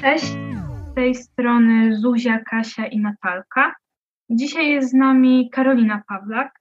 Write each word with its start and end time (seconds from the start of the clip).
Cześć, 0.00 0.26
z 0.90 0.94
tej 0.94 1.14
strony 1.14 1.96
Zuzia, 1.96 2.38
Kasia 2.38 2.86
i 2.86 3.00
Natalka. 3.00 3.74
Dzisiaj 4.30 4.68
jest 4.68 4.90
z 4.90 4.94
nami 4.94 5.50
Karolina 5.52 6.02
Pawlak, 6.08 6.60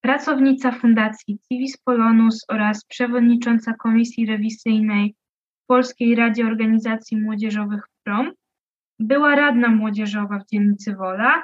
pracownica 0.00 0.72
Fundacji 0.72 1.38
Civis 1.48 1.76
Polonus 1.76 2.44
oraz 2.48 2.84
przewodnicząca 2.84 3.74
Komisji 3.74 4.26
Rewizyjnej 4.26 5.14
Polskiej 5.66 6.14
Radzie 6.14 6.46
Organizacji 6.46 7.20
Młodzieżowych 7.20 7.82
PROM, 8.04 8.32
była 8.98 9.34
radna 9.34 9.68
młodzieżowa 9.68 10.38
w 10.38 10.46
dzielnicy 10.46 10.96
Wola 10.96 11.42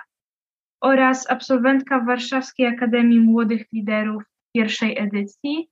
oraz 0.81 1.31
absolwentka 1.31 2.01
Warszawskiej 2.01 2.67
Akademii 2.67 3.21
Młodych 3.21 3.67
Liderów 3.73 4.30
pierwszej 4.53 4.99
edycji. 4.99 5.71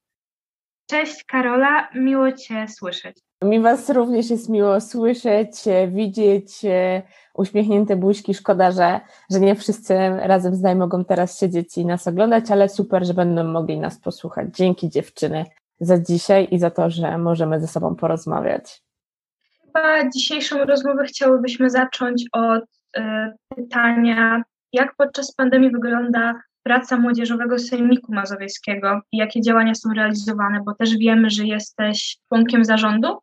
Cześć 0.90 1.24
Karola, 1.24 1.88
miło 1.94 2.32
Cię 2.32 2.68
słyszeć. 2.68 3.16
Mi 3.42 3.60
Was 3.60 3.90
również 3.90 4.30
jest 4.30 4.48
miło 4.48 4.80
słyszeć, 4.80 5.50
widzieć 5.88 6.50
uśmiechnięte 7.34 7.96
buźki. 7.96 8.34
Szkoda, 8.34 8.72
że, 8.72 9.00
że 9.30 9.40
nie 9.40 9.54
wszyscy 9.54 9.94
razem 10.08 10.54
z 10.54 10.62
nami 10.62 10.80
mogą 10.80 11.04
teraz 11.04 11.40
siedzieć 11.40 11.78
i 11.78 11.86
nas 11.86 12.06
oglądać, 12.06 12.50
ale 12.50 12.68
super, 12.68 13.06
że 13.06 13.14
będą 13.14 13.44
mogli 13.44 13.78
nas 13.78 14.00
posłuchać. 14.00 14.48
Dzięki 14.56 14.88
dziewczyny 14.88 15.44
za 15.80 15.98
dzisiaj 15.98 16.48
i 16.50 16.58
za 16.58 16.70
to, 16.70 16.90
że 16.90 17.18
możemy 17.18 17.60
ze 17.60 17.66
sobą 17.66 17.96
porozmawiać. 17.96 18.82
Chyba 19.64 20.10
dzisiejszą 20.10 20.64
rozmowę 20.64 21.04
chciałybyśmy 21.04 21.70
zacząć 21.70 22.24
od 22.32 22.64
y, 22.96 23.00
pytania, 23.56 24.42
jak 24.72 24.96
podczas 24.96 25.34
pandemii 25.34 25.70
wygląda 25.70 26.34
praca 26.68 26.96
Młodzieżowego 26.96 27.58
Sejmiku 27.58 28.14
Mazowieckiego 28.14 29.00
i 29.12 29.16
jakie 29.16 29.40
działania 29.40 29.74
są 29.74 29.94
realizowane, 29.96 30.60
bo 30.66 30.74
też 30.74 30.96
wiemy, 30.96 31.30
że 31.30 31.44
jesteś 31.44 32.16
członkiem 32.28 32.64
zarządu. 32.64 33.18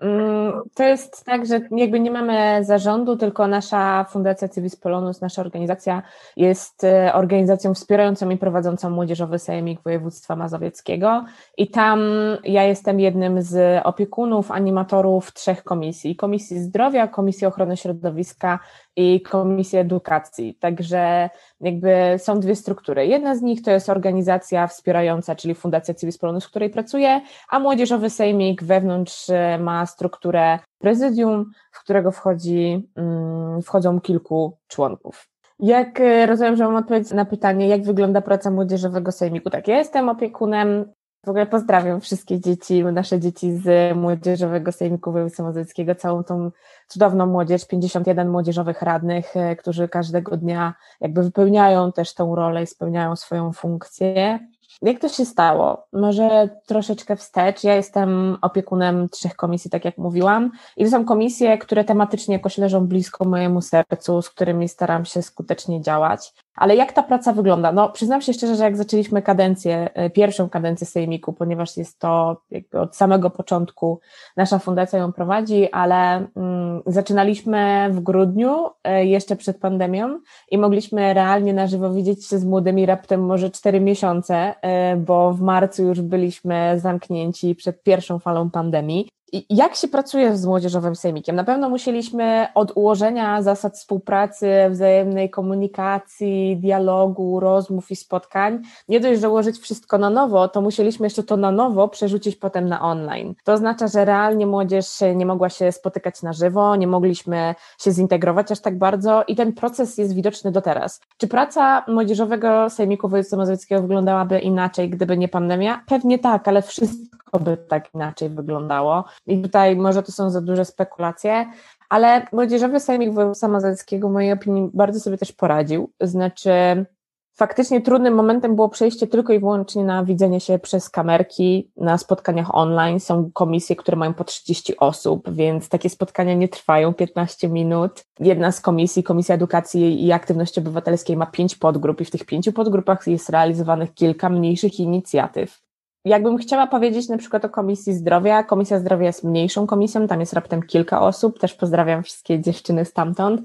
Mm, 0.00 0.52
to 0.74 0.82
jest 0.82 1.24
tak, 1.24 1.46
że 1.46 1.60
jakby 1.70 2.00
nie 2.00 2.10
mamy 2.10 2.64
zarządu, 2.64 3.16
tylko 3.16 3.46
nasza 3.46 4.04
Fundacja 4.04 4.48
Civis 4.48 4.76
Polonus, 4.76 5.20
nasza 5.20 5.42
organizacja 5.42 6.02
jest 6.36 6.84
e, 6.84 7.14
organizacją 7.14 7.74
wspierającą 7.74 8.30
i 8.30 8.36
prowadzącą 8.36 8.90
Młodzieżowy 8.90 9.38
Sejmik 9.38 9.82
Województwa 9.82 10.36
Mazowieckiego 10.36 11.24
i 11.56 11.70
tam 11.70 12.00
ja 12.44 12.62
jestem 12.62 13.00
jednym 13.00 13.42
z 13.42 13.82
opiekunów, 13.86 14.50
animatorów 14.50 15.32
trzech 15.32 15.64
komisji. 15.64 16.16
Komisji 16.16 16.58
Zdrowia, 16.58 17.08
Komisji 17.08 17.46
Ochrony 17.46 17.76
Środowiska 17.76 18.58
i 18.96 19.20
Komisji 19.20 19.78
Edukacji. 19.78 20.54
Także 20.54 21.30
jakby 21.60 21.94
są 22.18 22.40
dwie 22.40 22.56
struktury. 22.56 23.06
Jedna 23.06 23.36
z 23.36 23.42
nich 23.42 23.62
to 23.62 23.70
jest 23.70 23.88
organizacja 23.88 24.66
wspierająca, 24.66 25.34
czyli 25.36 25.54
Fundacja 25.54 25.94
Civis 25.94 26.18
Polonus, 26.18 26.44
w 26.44 26.50
której 26.50 26.70
pracuję, 26.70 27.20
a 27.50 27.58
Młodzieżowy 27.58 28.10
Sejmik 28.10 28.64
wewnątrz 28.64 29.30
e, 29.30 29.58
ma 29.58 29.86
strukturę 29.86 30.58
prezydium, 30.78 31.50
w 31.72 31.80
którego 31.80 32.10
wchodzi, 32.10 32.88
mm, 32.96 33.62
wchodzą 33.62 34.00
kilku 34.00 34.58
członków. 34.68 35.28
Jak 35.58 36.00
e, 36.00 36.26
rozumiem, 36.26 36.56
że 36.56 36.64
mam 36.64 36.76
odpowiedź 36.76 37.10
na 37.10 37.24
pytanie, 37.24 37.68
jak 37.68 37.82
wygląda 37.82 38.20
praca 38.20 38.50
Młodzieżowego 38.50 39.12
Sejmiku? 39.12 39.50
Tak, 39.50 39.68
ja 39.68 39.78
jestem 39.78 40.08
opiekunem 40.08 40.92
w 41.26 41.28
ogóle 41.28 41.46
pozdrawiam 41.46 42.00
wszystkie 42.00 42.40
dzieci, 42.40 42.84
nasze 42.84 43.20
dzieci 43.20 43.52
z 43.52 43.96
Młodzieżowego 43.96 44.72
Sejmiku 44.72 45.12
Województwa 45.12 45.42
Mazowieckiego, 45.42 45.94
całą 45.94 46.24
tą 46.24 46.50
cudowną 46.88 47.26
młodzież, 47.26 47.66
51 47.66 48.28
młodzieżowych 48.28 48.82
radnych, 48.82 49.36
e, 49.36 49.56
którzy 49.56 49.88
każdego 49.88 50.36
dnia 50.36 50.74
jakby 51.00 51.22
wypełniają 51.22 51.92
też 51.92 52.14
tą 52.14 52.34
rolę 52.34 52.62
i 52.62 52.66
spełniają 52.66 53.16
swoją 53.16 53.52
funkcję. 53.52 54.38
Jak 54.82 55.00
to 55.00 55.08
się 55.08 55.24
stało? 55.24 55.86
Może 55.92 56.48
troszeczkę 56.66 57.16
wstecz. 57.16 57.64
Ja 57.64 57.74
jestem 57.74 58.38
opiekunem 58.40 59.08
trzech 59.08 59.36
komisji, 59.36 59.70
tak 59.70 59.84
jak 59.84 59.98
mówiłam, 59.98 60.50
i 60.76 60.84
to 60.84 60.90
są 60.90 61.04
komisje, 61.04 61.58
które 61.58 61.84
tematycznie 61.84 62.34
jakoś 62.34 62.58
leżą 62.58 62.86
blisko 62.86 63.24
mojemu 63.24 63.60
sercu, 63.60 64.22
z 64.22 64.30
którymi 64.30 64.68
staram 64.68 65.04
się 65.04 65.22
skutecznie 65.22 65.82
działać. 65.82 66.32
Ale 66.54 66.76
jak 66.76 66.92
ta 66.92 67.02
praca 67.02 67.32
wygląda? 67.32 67.72
No, 67.72 67.88
przyznam 67.88 68.20
się 68.20 68.32
szczerze, 68.32 68.56
że 68.56 68.64
jak 68.64 68.76
zaczęliśmy 68.76 69.22
kadencję, 69.22 69.90
e, 69.94 70.10
pierwszą 70.10 70.48
kadencję 70.48 70.86
Sejmiku, 70.86 71.32
ponieważ 71.32 71.76
jest 71.76 71.98
to 71.98 72.36
od 72.72 72.96
samego 72.96 73.30
początku 73.30 74.00
nasza 74.36 74.58
fundacja 74.58 74.98
ją 74.98 75.12
prowadzi, 75.12 75.70
ale 75.70 76.26
mm, 76.36 76.82
zaczynaliśmy 76.86 77.88
w 77.90 78.00
grudniu, 78.00 78.70
e, 78.84 79.04
jeszcze 79.04 79.36
przed 79.36 79.58
pandemią 79.60 80.20
i 80.50 80.58
mogliśmy 80.58 81.14
realnie 81.14 81.54
na 81.54 81.66
żywo 81.66 81.92
widzieć 81.92 82.26
się 82.26 82.38
z 82.38 82.44
młodymi 82.44 82.86
raptem 82.86 83.24
może 83.26 83.50
cztery 83.50 83.80
miesiące, 83.80 84.54
e, 84.62 84.96
bo 84.96 85.32
w 85.32 85.40
marcu 85.40 85.84
już 85.84 86.00
byliśmy 86.00 86.80
zamknięci 86.80 87.54
przed 87.54 87.82
pierwszą 87.82 88.18
falą 88.18 88.50
pandemii. 88.50 89.08
Jak 89.50 89.74
się 89.74 89.88
pracuje 89.88 90.36
z 90.36 90.46
młodzieżowym 90.46 90.96
sejmikiem? 90.96 91.36
Na 91.36 91.44
pewno 91.44 91.68
musieliśmy 91.68 92.46
od 92.54 92.72
ułożenia 92.76 93.42
zasad 93.42 93.76
współpracy, 93.76 94.52
wzajemnej 94.70 95.30
komunikacji, 95.30 96.56
dialogu, 96.56 97.40
rozmów 97.40 97.90
i 97.90 97.96
spotkań, 97.96 98.62
nie 98.88 99.00
dość, 99.00 99.20
że 99.20 99.30
ułożyć 99.30 99.58
wszystko 99.58 99.98
na 99.98 100.10
nowo, 100.10 100.48
to 100.48 100.60
musieliśmy 100.60 101.06
jeszcze 101.06 101.22
to 101.22 101.36
na 101.36 101.50
nowo 101.50 101.88
przerzucić 101.88 102.36
potem 102.36 102.68
na 102.68 102.82
online. 102.82 103.34
To 103.44 103.52
oznacza, 103.52 103.88
że 103.88 104.04
realnie 104.04 104.46
młodzież 104.46 104.86
nie 105.14 105.26
mogła 105.26 105.48
się 105.48 105.72
spotykać 105.72 106.22
na 106.22 106.32
żywo, 106.32 106.76
nie 106.76 106.86
mogliśmy 106.86 107.54
się 107.78 107.92
zintegrować 107.92 108.52
aż 108.52 108.60
tak 108.60 108.78
bardzo 108.78 109.24
i 109.28 109.36
ten 109.36 109.52
proces 109.52 109.98
jest 109.98 110.14
widoczny 110.14 110.52
do 110.52 110.62
teraz. 110.62 111.00
Czy 111.18 111.28
praca 111.28 111.84
młodzieżowego 111.88 112.70
sejmiku 112.70 113.08
województwa 113.08 113.36
mazowieckiego 113.36 113.82
wyglądałaby 113.82 114.38
inaczej, 114.38 114.90
gdyby 114.90 115.18
nie 115.18 115.28
pandemia? 115.28 115.82
Pewnie 115.86 116.18
tak, 116.18 116.48
ale 116.48 116.62
wszystko 116.62 117.11
by 117.38 117.56
tak 117.56 117.94
inaczej 117.94 118.28
wyglądało. 118.28 119.04
I 119.26 119.42
tutaj 119.42 119.76
może 119.76 120.02
to 120.02 120.12
są 120.12 120.30
za 120.30 120.40
duże 120.40 120.64
spekulacje, 120.64 121.46
ale 121.88 122.26
Młodzieżowy 122.32 122.80
Sejmik 122.80 123.12
Województwa 123.12 123.48
Mazowieckiego 123.48 124.08
w 124.08 124.12
mojej 124.12 124.32
opinii 124.32 124.70
bardzo 124.74 125.00
sobie 125.00 125.18
też 125.18 125.32
poradził. 125.32 125.92
Znaczy 126.00 126.86
faktycznie 127.34 127.80
trudnym 127.80 128.14
momentem 128.14 128.56
było 128.56 128.68
przejście 128.68 129.06
tylko 129.06 129.32
i 129.32 129.38
wyłącznie 129.38 129.84
na 129.84 130.04
widzenie 130.04 130.40
się 130.40 130.58
przez 130.58 130.90
kamerki 130.90 131.70
na 131.76 131.98
spotkaniach 131.98 132.54
online. 132.54 133.00
Są 133.00 133.30
komisje, 133.32 133.76
które 133.76 133.96
mają 133.96 134.14
po 134.14 134.24
30 134.24 134.76
osób, 134.76 135.30
więc 135.30 135.68
takie 135.68 135.90
spotkania 135.90 136.34
nie 136.34 136.48
trwają 136.48 136.94
15 136.94 137.48
minut. 137.48 138.04
Jedna 138.20 138.52
z 138.52 138.60
komisji, 138.60 139.02
Komisja 139.02 139.34
Edukacji 139.34 140.06
i 140.06 140.12
Aktywności 140.12 140.60
Obywatelskiej 140.60 141.16
ma 141.16 141.26
pięć 141.26 141.56
podgrup 141.56 142.00
i 142.00 142.04
w 142.04 142.10
tych 142.10 142.24
pięciu 142.24 142.52
podgrupach 142.52 143.06
jest 143.06 143.30
realizowanych 143.30 143.94
kilka 143.94 144.28
mniejszych 144.28 144.80
inicjatyw 144.80 145.62
jakbym 146.04 146.38
chciała 146.38 146.66
powiedzieć 146.66 147.08
na 147.08 147.18
przykład 147.18 147.44
o 147.44 147.48
Komisji 147.48 147.94
Zdrowia, 147.94 148.42
Komisja 148.42 148.78
Zdrowia 148.78 149.06
jest 149.06 149.24
mniejszą 149.24 149.66
komisją, 149.66 150.06
tam 150.06 150.20
jest 150.20 150.32
raptem 150.32 150.62
kilka 150.62 151.00
osób, 151.00 151.38
też 151.38 151.54
pozdrawiam 151.54 152.02
wszystkie 152.02 152.40
dziewczyny 152.40 152.84
stamtąd. 152.84 153.40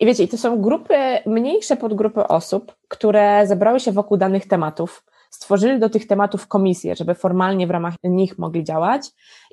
I 0.00 0.06
wiecie, 0.06 0.28
to 0.28 0.38
są 0.38 0.60
grupy, 0.60 0.94
mniejsze 1.26 1.76
podgrupy 1.76 2.28
osób, 2.28 2.74
które 2.88 3.46
zebrały 3.46 3.80
się 3.80 3.92
wokół 3.92 4.16
danych 4.16 4.48
tematów, 4.48 5.04
stworzyli 5.30 5.80
do 5.80 5.90
tych 5.90 6.06
tematów 6.06 6.46
komisje, 6.46 6.96
żeby 6.96 7.14
formalnie 7.14 7.66
w 7.66 7.70
ramach 7.70 7.94
nich 8.04 8.38
mogli 8.38 8.64
działać 8.64 9.02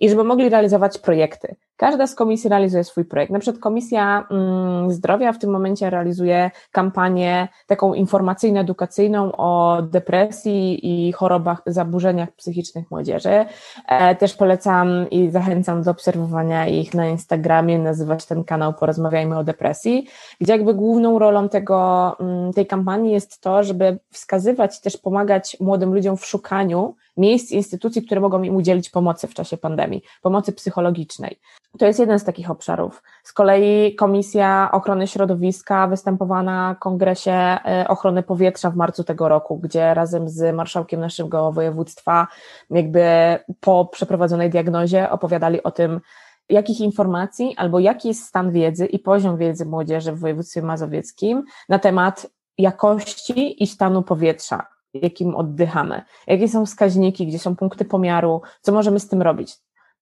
i 0.02 0.10
żeby 0.10 0.24
mogli 0.24 0.50
realizować 0.50 0.98
projekty. 0.98 1.56
Każda 1.78 2.08
z 2.08 2.16
komisji 2.16 2.50
realizuje 2.50 2.84
swój 2.84 3.06
projekt. 3.06 3.32
Na 3.32 3.40
przykład 3.40 3.62
Komisja 3.62 4.28
mm, 4.32 4.92
Zdrowia 4.92 5.34
w 5.34 5.40
tym 5.40 5.50
momencie 5.50 5.90
realizuje 5.90 6.52
kampanię 6.72 7.48
taką 7.68 7.94
informacyjno-edukacyjną 7.94 9.32
o 9.38 9.82
depresji 9.82 10.80
i 11.08 11.12
chorobach, 11.12 11.62
zaburzeniach 11.66 12.32
psychicznych 12.32 12.92
młodzieży. 12.92 13.46
E, 13.88 14.16
też 14.16 14.34
polecam 14.36 15.10
i 15.12 15.30
zachęcam 15.30 15.84
do 15.84 15.92
obserwowania 15.92 16.68
ich 16.68 16.94
na 16.94 17.08
Instagramie, 17.08 17.80
nazywać 17.80 18.26
ten 18.26 18.44
kanał 18.44 18.74
Porozmawiajmy 18.74 19.38
o 19.38 19.44
depresji, 19.44 20.08
gdzie 20.42 20.54
jakby 20.54 20.74
główną 20.74 21.20
rolą 21.20 21.50
tego, 21.50 22.16
mm, 22.20 22.54
tej 22.54 22.68
kampanii 22.68 23.12
jest 23.12 23.42
to, 23.42 23.64
żeby 23.64 24.00
wskazywać 24.12 24.82
też 24.82 24.98
pomagać 24.98 25.58
młodym 25.60 25.94
ludziom 25.94 26.18
w 26.18 26.26
szukaniu 26.26 26.96
miejsc, 27.18 27.52
instytucji, 27.52 28.02
które 28.02 28.22
mogą 28.22 28.44
im 28.44 28.56
udzielić 28.56 28.90
pomocy 28.90 29.28
w 29.28 29.34
czasie 29.34 29.58
pandemii, 29.58 30.04
pomocy 30.22 30.54
psychologicznej. 30.54 31.40
To 31.78 31.86
jest 31.86 32.00
jeden 32.00 32.20
z 32.20 32.24
takich 32.24 32.52
obszarów. 32.52 33.04
Z 33.24 33.34
kolei 33.34 33.96
Komisja 33.96 34.70
Ochrony 34.72 35.08
Środowiska 35.08 35.88
występowała 35.88 36.44
na 36.44 36.76
Kongresie 36.80 37.32
e, 37.32 37.86
Ochrony 37.88 38.24
Powietrza 38.24 38.70
w 38.70 38.76
marcu 38.76 39.04
tego 39.04 39.30
roku, 39.30 39.58
gdzie 39.58 39.94
razem 39.94 40.30
z 40.30 40.56
marszałkiem 40.56 41.00
naszego 41.00 41.52
województwa, 41.52 42.28
jakby 42.70 43.04
po 43.60 43.86
przeprowadzonej 43.86 44.50
diagnozie 44.50 45.10
opowiadali 45.10 45.64
o 45.64 45.72
tym, 45.72 46.02
jakich 46.50 46.80
informacji 46.80 47.56
albo 47.58 47.80
jaki 47.80 48.08
jest 48.08 48.26
stan 48.26 48.52
wiedzy 48.52 48.86
i 48.86 49.00
poziom 49.00 49.38
wiedzy 49.38 49.66
młodzieży 49.66 50.12
w 50.12 50.20
województwie 50.20 50.62
mazowieckim 50.62 51.44
na 51.70 51.80
temat 51.80 52.28
jakości 52.58 53.64
i 53.64 53.68
stanu 53.68 54.04
powietrza 54.04 54.77
jakim 55.02 55.36
oddychamy, 55.36 56.02
jakie 56.28 56.48
są 56.48 56.66
wskaźniki, 56.66 57.28
gdzie 57.28 57.40
są 57.40 57.56
punkty 57.56 57.86
pomiaru, 57.86 58.42
co 58.62 58.72
możemy 58.72 59.00
z 59.00 59.08
tym 59.08 59.22
robić. 59.22 59.56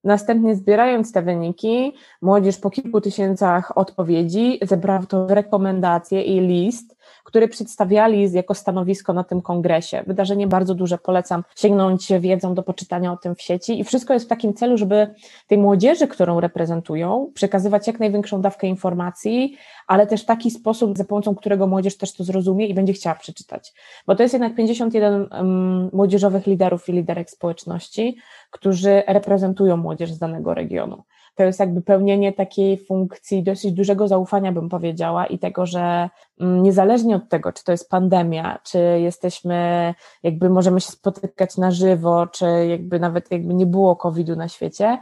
Następnie 0.04 0.56
zbierając 0.56 1.12
te 1.12 1.22
wyniki, 1.22 1.94
młodzież 2.22 2.58
po 2.58 2.70
kilku 2.70 3.02
tysiącach 3.02 3.78
odpowiedzi 3.78 4.60
zebrała 4.62 5.06
to 5.06 5.28
rekomendacje 5.28 6.22
i 6.22 6.40
list, 6.40 6.95
który 7.26 7.48
przedstawiali 7.48 8.32
jako 8.32 8.54
stanowisko 8.54 9.14
na 9.14 9.24
tym 9.24 9.42
kongresie. 9.42 10.04
Wydarzenie 10.08 10.48
bardzo 10.48 10.76
duże, 10.76 10.98
polecam 10.98 11.44
sięgnąć 11.56 12.08
wiedzą 12.20 12.54
do 12.54 12.64
poczytania 12.64 13.12
o 13.12 13.18
tym 13.18 13.36
w 13.36 13.42
sieci 13.42 13.80
i 13.80 13.84
wszystko 13.84 14.14
jest 14.14 14.26
w 14.26 14.30
takim 14.30 14.54
celu, 14.54 14.78
żeby 14.78 15.16
tej 15.48 15.58
młodzieży, 15.58 16.08
którą 16.08 16.40
reprezentują, 16.40 17.32
przekazywać 17.34 17.88
jak 17.88 18.00
największą 18.00 18.42
dawkę 18.42 18.68
informacji, 18.68 19.58
ale 19.88 20.08
też 20.08 20.26
taki 20.26 20.52
sposób, 20.52 20.98
za 20.98 21.04
pomocą 21.04 21.36
którego 21.36 21.68
młodzież 21.68 21.98
też 21.98 22.14
to 22.14 22.24
zrozumie 22.24 22.68
i 22.68 22.74
będzie 22.74 22.94
chciała 22.94 23.16
przeczytać. 23.16 23.74
Bo 24.08 24.16
to 24.16 24.24
jest 24.24 24.34
jednak 24.34 24.56
51 24.56 25.28
um, 25.32 25.90
młodzieżowych 25.94 26.48
liderów 26.48 26.90
i 26.90 26.92
liderek 26.92 27.30
społeczności, 27.30 28.18
którzy 28.52 29.04
reprezentują 29.08 29.78
młodzież 29.78 30.12
z 30.12 30.20
danego 30.20 30.54
regionu 30.54 31.04
to 31.36 31.44
jest 31.44 31.60
jakby 31.60 31.82
pełnienie 31.82 32.34
takiej 32.34 32.86
funkcji 32.86 33.44
dosyć 33.44 33.72
dużego 33.72 34.08
zaufania, 34.08 34.52
bym 34.52 34.70
powiedziała, 34.70 35.26
i 35.26 35.40
tego, 35.40 35.66
że 35.66 36.10
mm, 36.40 36.64
niezależnie 36.64 37.16
od 37.16 37.30
tego, 37.30 37.54
czy 37.54 37.64
to 37.64 37.72
jest 37.72 37.90
pandemia, 37.90 38.60
czy 38.64 38.80
jesteśmy, 38.80 39.94
jakby 40.24 40.50
możemy 40.50 40.82
się 40.82 40.92
spotykać 40.92 41.58
na 41.58 41.72
żywo, 41.72 42.28
czy 42.28 42.46
jakby 42.70 43.00
nawet 43.00 43.32
jakby 43.32 43.54
nie 43.54 43.66
było 43.66 43.96
COVID-u 43.96 44.36
na 44.36 44.48
świecie, 44.48 44.98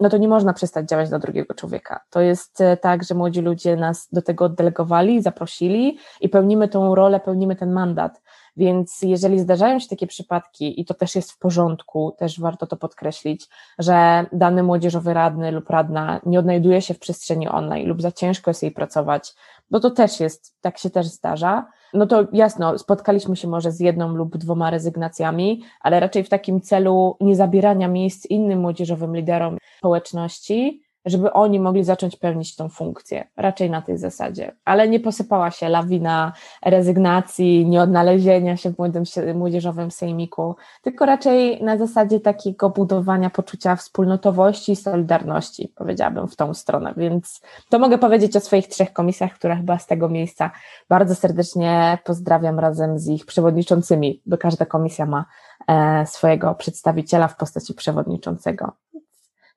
no 0.00 0.08
to 0.10 0.16
nie 0.16 0.28
można 0.28 0.52
przestać 0.52 0.88
działać 0.88 1.08
dla 1.08 1.18
drugiego 1.18 1.54
człowieka. 1.54 2.00
To 2.10 2.20
jest 2.20 2.60
e, 2.60 2.76
tak, 2.76 3.04
że 3.04 3.14
młodzi 3.14 3.40
ludzie 3.40 3.76
nas 3.76 4.08
do 4.12 4.22
tego 4.22 4.44
oddelegowali, 4.44 5.22
zaprosili 5.22 5.98
i 6.20 6.28
pełnimy 6.28 6.68
tą 6.68 6.94
rolę, 6.94 7.20
pełnimy 7.20 7.56
ten 7.56 7.72
mandat. 7.72 8.22
Więc 8.56 9.02
jeżeli 9.02 9.38
zdarzają 9.38 9.78
się 9.78 9.88
takie 9.88 10.06
przypadki, 10.06 10.80
i 10.80 10.84
to 10.84 10.94
też 10.94 11.14
jest 11.14 11.32
w 11.32 11.38
porządku, 11.38 12.14
też 12.18 12.40
warto 12.40 12.66
to 12.66 12.76
podkreślić, 12.76 13.48
że 13.78 14.26
dany 14.32 14.62
młodzieżowy 14.62 15.14
radny 15.14 15.50
lub 15.50 15.70
radna 15.70 16.20
nie 16.26 16.38
odnajduje 16.38 16.82
się 16.82 16.94
w 16.94 16.98
przestrzeni 16.98 17.48
online 17.48 17.88
lub 17.88 18.02
za 18.02 18.12
ciężko 18.12 18.50
jest 18.50 18.62
jej 18.62 18.72
pracować, 18.72 19.34
bo 19.70 19.80
to 19.80 19.90
też 19.90 20.20
jest, 20.20 20.56
tak 20.60 20.78
się 20.78 20.90
też 20.90 21.06
zdarza, 21.06 21.66
no 21.94 22.06
to 22.06 22.26
jasno, 22.32 22.78
spotkaliśmy 22.78 23.36
się 23.36 23.48
może 23.48 23.72
z 23.72 23.80
jedną 23.80 24.14
lub 24.14 24.36
dwoma 24.36 24.70
rezygnacjami, 24.70 25.62
ale 25.80 26.00
raczej 26.00 26.24
w 26.24 26.28
takim 26.28 26.60
celu 26.60 27.16
nie 27.20 27.36
zabierania 27.36 27.88
miejsc 27.88 28.26
innym 28.26 28.60
młodzieżowym 28.60 29.16
liderom 29.16 29.56
społeczności, 29.78 30.81
żeby 31.04 31.32
oni 31.32 31.60
mogli 31.60 31.84
zacząć 31.84 32.16
pełnić 32.16 32.56
tą 32.56 32.68
funkcję, 32.68 33.28
raczej 33.36 33.70
na 33.70 33.82
tej 33.82 33.98
zasadzie. 33.98 34.52
Ale 34.64 34.88
nie 34.88 35.00
posypała 35.00 35.50
się 35.50 35.68
lawina 35.68 36.32
rezygnacji, 36.64 37.66
nieodnalezienia 37.66 38.56
się 38.56 38.70
w 38.70 38.78
młodym, 38.78 39.04
młodzieżowym 39.34 39.90
sejmiku, 39.90 40.56
tylko 40.82 41.06
raczej 41.06 41.62
na 41.62 41.78
zasadzie 41.78 42.20
takiego 42.20 42.70
budowania 42.70 43.30
poczucia 43.30 43.76
wspólnotowości 43.76 44.72
i 44.72 44.76
solidarności, 44.76 45.72
powiedziałabym 45.76 46.28
w 46.28 46.36
tą 46.36 46.54
stronę. 46.54 46.94
Więc 46.96 47.40
to 47.68 47.78
mogę 47.78 47.98
powiedzieć 47.98 48.36
o 48.36 48.40
swoich 48.40 48.68
trzech 48.68 48.92
komisjach, 48.92 49.34
które 49.34 49.56
chyba 49.56 49.78
z 49.78 49.86
tego 49.86 50.08
miejsca 50.08 50.50
bardzo 50.88 51.14
serdecznie 51.14 51.98
pozdrawiam 52.04 52.60
razem 52.60 52.98
z 52.98 53.08
ich 53.08 53.26
przewodniczącymi, 53.26 54.22
bo 54.26 54.38
każda 54.38 54.66
komisja 54.66 55.06
ma 55.06 55.24
e, 55.68 56.06
swojego 56.06 56.54
przedstawiciela 56.54 57.28
w 57.28 57.36
postaci 57.36 57.74
przewodniczącego 57.74 58.72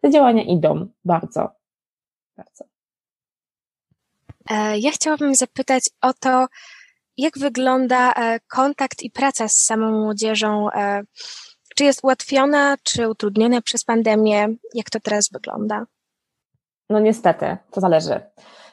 te 0.05 0.11
działania 0.11 0.43
idą 0.43 0.87
bardzo, 1.05 1.49
bardzo. 2.37 2.65
E, 4.49 4.79
ja 4.79 4.91
chciałabym 4.91 5.35
zapytać 5.35 5.89
o 6.01 6.13
to, 6.13 6.47
jak 7.17 7.39
wygląda 7.39 8.13
e, 8.13 8.39
kontakt 8.39 9.03
i 9.03 9.11
praca 9.11 9.47
z 9.47 9.55
samą 9.55 9.91
młodzieżą? 9.91 10.69
E, 10.71 11.03
czy 11.75 11.83
jest 11.83 12.03
ułatwiona, 12.03 12.75
czy 12.83 13.09
utrudniona 13.09 13.61
przez 13.61 13.83
pandemię? 13.83 14.47
Jak 14.73 14.89
to 14.89 14.99
teraz 14.99 15.29
wygląda? 15.31 15.85
No 16.89 16.99
niestety, 16.99 17.57
to 17.71 17.81
zależy. 17.81 18.19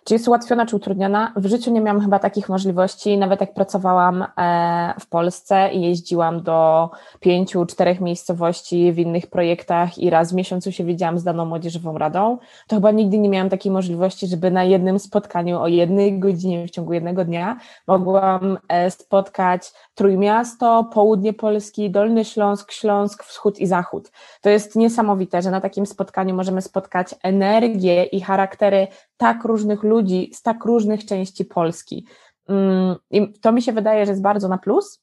Czy 0.04 0.14
jest 0.14 0.28
ułatwiona, 0.28 0.66
czy 0.66 0.76
utrudniona? 0.76 1.32
W 1.36 1.46
życiu 1.46 1.72
nie 1.72 1.80
miałam 1.80 2.02
chyba 2.02 2.18
takich 2.18 2.48
możliwości, 2.48 3.18
nawet 3.18 3.40
jak 3.40 3.54
pracowałam 3.54 4.26
e, 4.36 4.94
w 5.00 5.06
Polsce 5.06 5.70
i 5.72 5.82
jeździłam 5.82 6.42
do 6.42 6.90
pięciu, 7.20 7.66
czterech 7.66 8.00
miejscowości 8.00 8.92
w 8.92 8.98
innych 8.98 9.26
projektach 9.26 9.98
i 9.98 10.10
raz 10.10 10.32
w 10.32 10.34
miesiącu 10.34 10.72
się 10.72 10.84
widziałam 10.84 11.18
z 11.18 11.24
daną 11.24 11.44
młodzieżową 11.44 11.98
radą, 11.98 12.38
to 12.66 12.76
chyba 12.76 12.90
nigdy 12.90 13.18
nie 13.18 13.28
miałam 13.28 13.48
takiej 13.48 13.72
możliwości, 13.72 14.26
żeby 14.26 14.50
na 14.50 14.64
jednym 14.64 14.98
spotkaniu 14.98 15.60
o 15.60 15.68
jednej 15.68 16.18
godzinie 16.18 16.66
w 16.66 16.70
ciągu 16.70 16.92
jednego 16.92 17.24
dnia 17.24 17.56
mogłam 17.86 18.58
e, 18.68 18.90
spotkać 18.90 19.72
Trójmiasto, 19.94 20.90
Południe 20.94 21.32
Polski, 21.32 21.90
Dolny 21.90 22.24
Śląsk, 22.24 22.72
Śląsk, 22.72 23.24
Wschód 23.24 23.58
i 23.58 23.66
Zachód. 23.66 24.10
To 24.40 24.50
jest 24.50 24.76
niesamowite, 24.76 25.42
że 25.42 25.50
na 25.50 25.60
takim 25.60 25.86
spotkaniu 25.86 26.34
możemy 26.34 26.62
spotkać 26.62 27.14
energię 27.22 28.04
i 28.04 28.20
charaktery 28.20 28.86
tak 29.22 29.44
różnych 29.44 29.82
ludzi 29.82 30.30
z 30.34 30.42
tak 30.42 30.64
różnych 30.64 31.04
części 31.04 31.44
Polski. 31.44 32.06
Mm, 32.48 32.96
I 33.10 33.32
to 33.32 33.52
mi 33.52 33.62
się 33.62 33.72
wydaje, 33.72 34.06
że 34.06 34.12
jest 34.12 34.22
bardzo 34.22 34.48
na 34.48 34.58
plus 34.58 35.02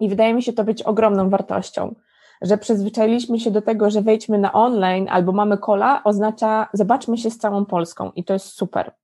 i 0.00 0.08
wydaje 0.08 0.34
mi 0.34 0.42
się 0.42 0.52
to 0.52 0.64
być 0.64 0.82
ogromną 0.82 1.30
wartością, 1.30 1.94
że 2.42 2.58
przyzwyczailiśmy 2.58 3.40
się 3.40 3.50
do 3.50 3.62
tego, 3.62 3.90
że 3.90 4.02
wejdźmy 4.02 4.38
na 4.38 4.52
online 4.52 5.06
albo 5.10 5.32
mamy 5.32 5.58
kola, 5.58 6.04
oznacza 6.04 6.68
zobaczmy 6.72 7.18
się 7.18 7.30
z 7.30 7.38
całą 7.38 7.64
Polską 7.64 8.10
i 8.10 8.24
to 8.24 8.32
jest 8.32 8.46
super. 8.46 8.94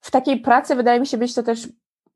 W 0.00 0.10
takiej 0.10 0.40
pracy 0.40 0.74
wydaje 0.74 1.00
mi 1.00 1.06
się 1.06 1.18
być 1.18 1.34
to 1.34 1.42
też 1.42 1.68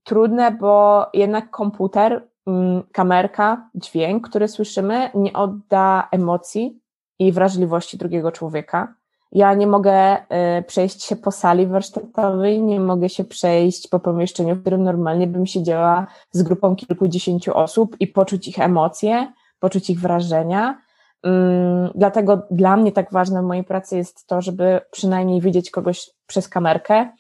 trudne, 0.05 0.51
bo 0.51 1.07
jednak 1.15 1.51
komputer, 1.51 2.29
mm, 2.47 2.83
kamerka, 2.93 3.71
dźwięk, 3.75 4.29
który 4.29 4.49
słyszymy, 4.49 5.11
nie 5.15 5.33
odda 5.33 6.09
emocji 6.13 6.81
i 7.19 7.33
wrażliwości 7.33 7.99
drugiego 7.99 8.33
człowieka. 8.33 9.00
Ja 9.33 9.55
nie 9.55 9.67
mogę 9.67 10.17
y, 10.59 10.63
przejść 10.63 11.03
się 11.03 11.17
po 11.17 11.31
sali 11.31 11.67
warsztatowej, 11.67 12.63
nie 12.63 12.81
mogę 12.81 13.09
się 13.09 13.25
przejść 13.25 13.89
po 13.89 14.01
pomieszczeniu, 14.01 14.55
w 14.55 14.61
którym 14.61 14.83
normalnie 14.83 15.27
bym 15.27 15.47
siedziała 15.47 16.07
z 16.33 16.43
grupą 16.43 16.77
kilkudziesięciu 16.77 17.57
osób 17.57 17.97
i 18.01 18.07
poczuć 18.07 18.49
ich 18.49 18.59
emocje, 18.59 19.33
poczuć 19.61 19.91
ich 19.91 20.01
wrażenia. 20.01 20.83
Mm, 21.23 21.91
dlatego 21.95 22.43
dla 22.51 22.77
mnie 22.77 22.93
tak 22.93 23.13
ważne 23.13 23.43
w 23.43 23.45
mojej 23.45 23.65
pracy 23.65 23.97
jest 23.97 24.27
to, 24.27 24.43
żeby 24.43 24.81
przynajmniej 24.91 25.41
widzieć 25.41 25.71
kogoś 25.71 26.11
przez 26.27 26.49
kamerkę, 26.49 27.13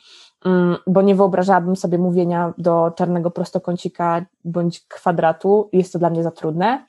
mm, 0.45 0.77
bo 0.87 1.03
nie 1.03 1.15
wyobrażałabym 1.15 1.77
sobie 1.77 1.99
mówienia 1.99 2.55
do 2.59 2.91
czarnego 2.97 3.31
prostokącika 3.31 4.25
bądź 4.45 4.81
kwadratu. 4.89 5.69
Jest 5.73 5.93
to 5.93 5.99
dla 5.99 6.11
mnie 6.11 6.23
za 6.23 6.31
trudne. 6.31 6.87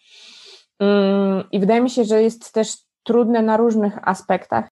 Mm, 0.80 1.44
I 1.52 1.60
wydaje 1.60 1.82
mi 1.82 1.90
się, 1.90 2.04
że 2.04 2.22
jest 2.22 2.54
też 2.54 2.78
trudne 3.04 3.42
na 3.42 3.58
różnych 3.58 4.08
aspektach. 4.08 4.68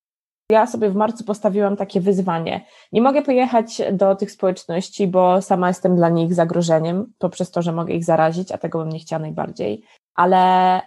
Ja 0.52 0.68
sobie 0.68 0.90
w 0.90 0.96
marcu 0.96 1.24
postawiłam 1.24 1.76
takie 1.76 2.02
wyzwanie. 2.02 2.66
Nie 2.92 3.02
mogę 3.02 3.22
pojechać 3.22 3.82
do 3.92 4.16
tych 4.16 4.32
społeczności, 4.32 5.08
bo 5.08 5.42
sama 5.42 5.68
jestem 5.68 5.96
dla 5.96 6.10
nich 6.10 6.34
zagrożeniem, 6.34 7.14
poprzez 7.18 7.52
to, 7.52 7.62
że 7.62 7.72
mogę 7.72 7.94
ich 7.94 8.06
zarazić, 8.06 8.52
a 8.52 8.58
tego 8.58 8.80
bym 8.80 8.90
nie 8.90 9.00
chciała 9.00 9.22
najbardziej. 9.22 9.84
Ale 10.16 10.82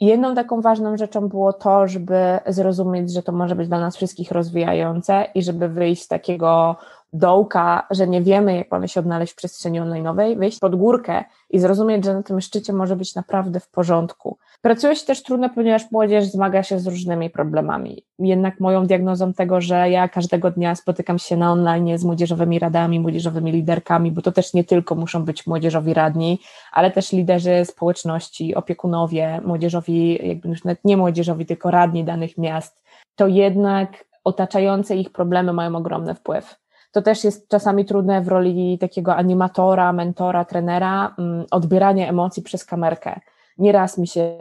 jedną 0.00 0.34
taką 0.34 0.60
ważną 0.60 0.96
rzeczą 0.96 1.28
było 1.28 1.52
to, 1.52 1.88
żeby 1.88 2.38
zrozumieć, 2.46 3.12
że 3.12 3.22
to 3.22 3.32
może 3.32 3.54
być 3.54 3.68
dla 3.68 3.80
nas 3.80 3.96
wszystkich 3.96 4.30
rozwijające 4.30 5.26
i 5.34 5.42
żeby 5.42 5.68
wyjść 5.68 6.02
z 6.02 6.08
takiego 6.08 6.76
dołka, 7.12 7.86
że 7.90 8.08
nie 8.08 8.22
wiemy, 8.22 8.56
jak 8.56 8.70
mamy 8.70 8.88
się 8.88 9.00
odnaleźć 9.00 9.32
w 9.32 9.36
przestrzeni 9.36 9.80
online'owej, 9.80 10.38
wyjść 10.38 10.58
pod 10.58 10.76
górkę 10.76 11.24
i 11.50 11.58
zrozumieć, 11.58 12.04
że 12.04 12.14
na 12.14 12.22
tym 12.22 12.40
szczycie 12.40 12.72
może 12.72 12.96
być 12.96 13.14
naprawdę 13.14 13.60
w 13.60 13.68
porządku. 13.68 14.38
Pracuje 14.60 14.96
się 14.96 15.06
też 15.06 15.22
trudno, 15.22 15.50
ponieważ 15.50 15.90
młodzież 15.90 16.24
zmaga 16.24 16.62
się 16.62 16.78
z 16.78 16.86
różnymi 16.86 17.30
problemami. 17.30 18.04
Jednak 18.18 18.60
moją 18.60 18.86
diagnozą 18.86 19.32
tego, 19.32 19.60
że 19.60 19.90
ja 19.90 20.08
każdego 20.08 20.50
dnia 20.50 20.74
spotykam 20.74 21.18
się 21.18 21.36
na 21.36 21.52
online 21.52 21.98
z 21.98 22.04
młodzieżowymi 22.04 22.58
radami, 22.58 23.00
młodzieżowymi 23.00 23.52
liderkami, 23.52 24.12
bo 24.12 24.22
to 24.22 24.32
też 24.32 24.54
nie 24.54 24.64
tylko 24.64 24.94
muszą 24.94 25.24
być 25.24 25.46
młodzieżowi 25.46 25.94
radni, 25.94 26.38
ale 26.72 26.90
też 26.90 27.12
liderzy 27.12 27.64
społeczności, 27.64 28.54
opiekunowie, 28.54 29.40
młodzieżowi, 29.44 30.28
jakby 30.28 30.48
już 30.48 30.64
nawet 30.64 30.84
nie 30.84 30.96
młodzieżowi, 30.96 31.46
tylko 31.46 31.70
radni 31.70 32.04
danych 32.04 32.38
miast, 32.38 32.82
to 33.16 33.26
jednak 33.26 34.04
otaczające 34.24 34.96
ich 34.96 35.10
problemy 35.12 35.52
mają 35.52 35.76
ogromny 35.76 36.14
wpływ 36.14 36.61
to 36.92 37.02
też 37.02 37.24
jest 37.24 37.48
czasami 37.48 37.84
trudne 37.84 38.22
w 38.22 38.28
roli 38.28 38.78
takiego 38.78 39.16
animatora, 39.16 39.92
mentora, 39.92 40.44
trenera, 40.44 41.14
mm, 41.18 41.46
odbieranie 41.50 42.08
emocji 42.08 42.42
przez 42.42 42.64
kamerkę. 42.64 43.20
Nieraz 43.58 43.98
mi 43.98 44.08
się 44.08 44.36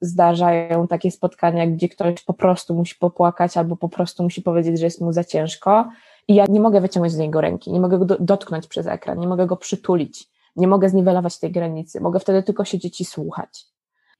zdarzają 0.00 0.88
takie 0.88 1.10
spotkania, 1.10 1.66
gdzie 1.66 1.88
ktoś 1.88 2.22
po 2.22 2.34
prostu 2.34 2.74
musi 2.74 2.94
popłakać 2.94 3.56
albo 3.56 3.76
po 3.76 3.88
prostu 3.88 4.22
musi 4.22 4.42
powiedzieć, 4.42 4.78
że 4.78 4.84
jest 4.84 5.00
mu 5.00 5.12
za 5.12 5.24
ciężko 5.24 5.88
i 6.28 6.34
ja 6.34 6.44
nie 6.48 6.60
mogę 6.60 6.80
wyciągnąć 6.80 7.12
z 7.12 7.18
niego 7.18 7.40
ręki, 7.40 7.72
nie 7.72 7.80
mogę 7.80 7.98
go 7.98 8.04
dotknąć 8.20 8.66
przez 8.66 8.86
ekran, 8.86 9.18
nie 9.18 9.28
mogę 9.28 9.46
go 9.46 9.56
przytulić, 9.56 10.28
nie 10.56 10.68
mogę 10.68 10.88
zniwelować 10.88 11.38
tej 11.38 11.52
granicy, 11.52 12.00
mogę 12.00 12.20
wtedy 12.20 12.42
tylko 12.42 12.64
siedzieć 12.64 13.00
i 13.00 13.04
słuchać. 13.04 13.66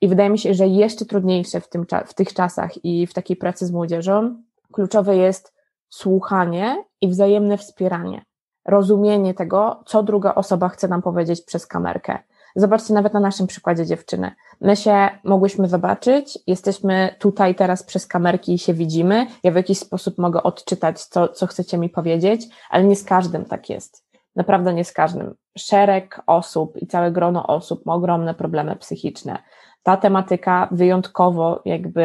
I 0.00 0.08
wydaje 0.08 0.30
mi 0.30 0.38
się, 0.38 0.54
że 0.54 0.66
jeszcze 0.66 1.04
trudniejsze 1.04 1.60
w, 1.60 1.68
tym, 1.68 1.86
w 2.06 2.14
tych 2.14 2.34
czasach 2.34 2.84
i 2.84 3.06
w 3.06 3.14
takiej 3.14 3.36
pracy 3.36 3.66
z 3.66 3.70
młodzieżą 3.70 4.42
kluczowe 4.72 5.16
jest 5.16 5.53
słuchanie 5.96 6.84
i 7.00 7.08
wzajemne 7.08 7.58
wspieranie, 7.58 8.24
rozumienie 8.68 9.34
tego, 9.34 9.82
co 9.86 10.02
druga 10.02 10.34
osoba 10.34 10.68
chce 10.68 10.88
nam 10.88 11.02
powiedzieć 11.02 11.44
przez 11.44 11.66
kamerkę. 11.66 12.18
Zobaczcie 12.56 12.94
nawet 12.94 13.14
na 13.14 13.20
naszym 13.20 13.46
przykładzie 13.46 13.86
dziewczyny. 13.86 14.32
My 14.60 14.76
się 14.76 15.08
mogłyśmy 15.24 15.68
zobaczyć, 15.68 16.38
jesteśmy 16.46 17.14
tutaj 17.18 17.54
teraz 17.54 17.82
przez 17.82 18.06
kamerki 18.06 18.54
i 18.54 18.58
się 18.58 18.74
widzimy. 18.74 19.26
Ja 19.42 19.52
w 19.52 19.54
jakiś 19.54 19.78
sposób 19.78 20.18
mogę 20.18 20.42
odczytać, 20.42 21.04
co, 21.04 21.28
co 21.28 21.46
chcecie 21.46 21.78
mi 21.78 21.88
powiedzieć, 21.88 22.48
ale 22.70 22.84
nie 22.84 22.96
z 22.96 23.04
każdym 23.04 23.44
tak 23.44 23.70
jest. 23.70 24.04
Naprawdę 24.36 24.74
nie 24.74 24.84
z 24.84 24.92
każdym. 24.92 25.34
Szereg 25.58 26.22
osób 26.26 26.76
i 26.76 26.86
całe 26.86 27.12
grono 27.12 27.46
osób 27.46 27.86
ma 27.86 27.94
ogromne 27.94 28.34
problemy 28.34 28.76
psychiczne. 28.76 29.38
Ta 29.82 29.96
tematyka 29.96 30.68
wyjątkowo 30.70 31.62
jakby 31.64 32.04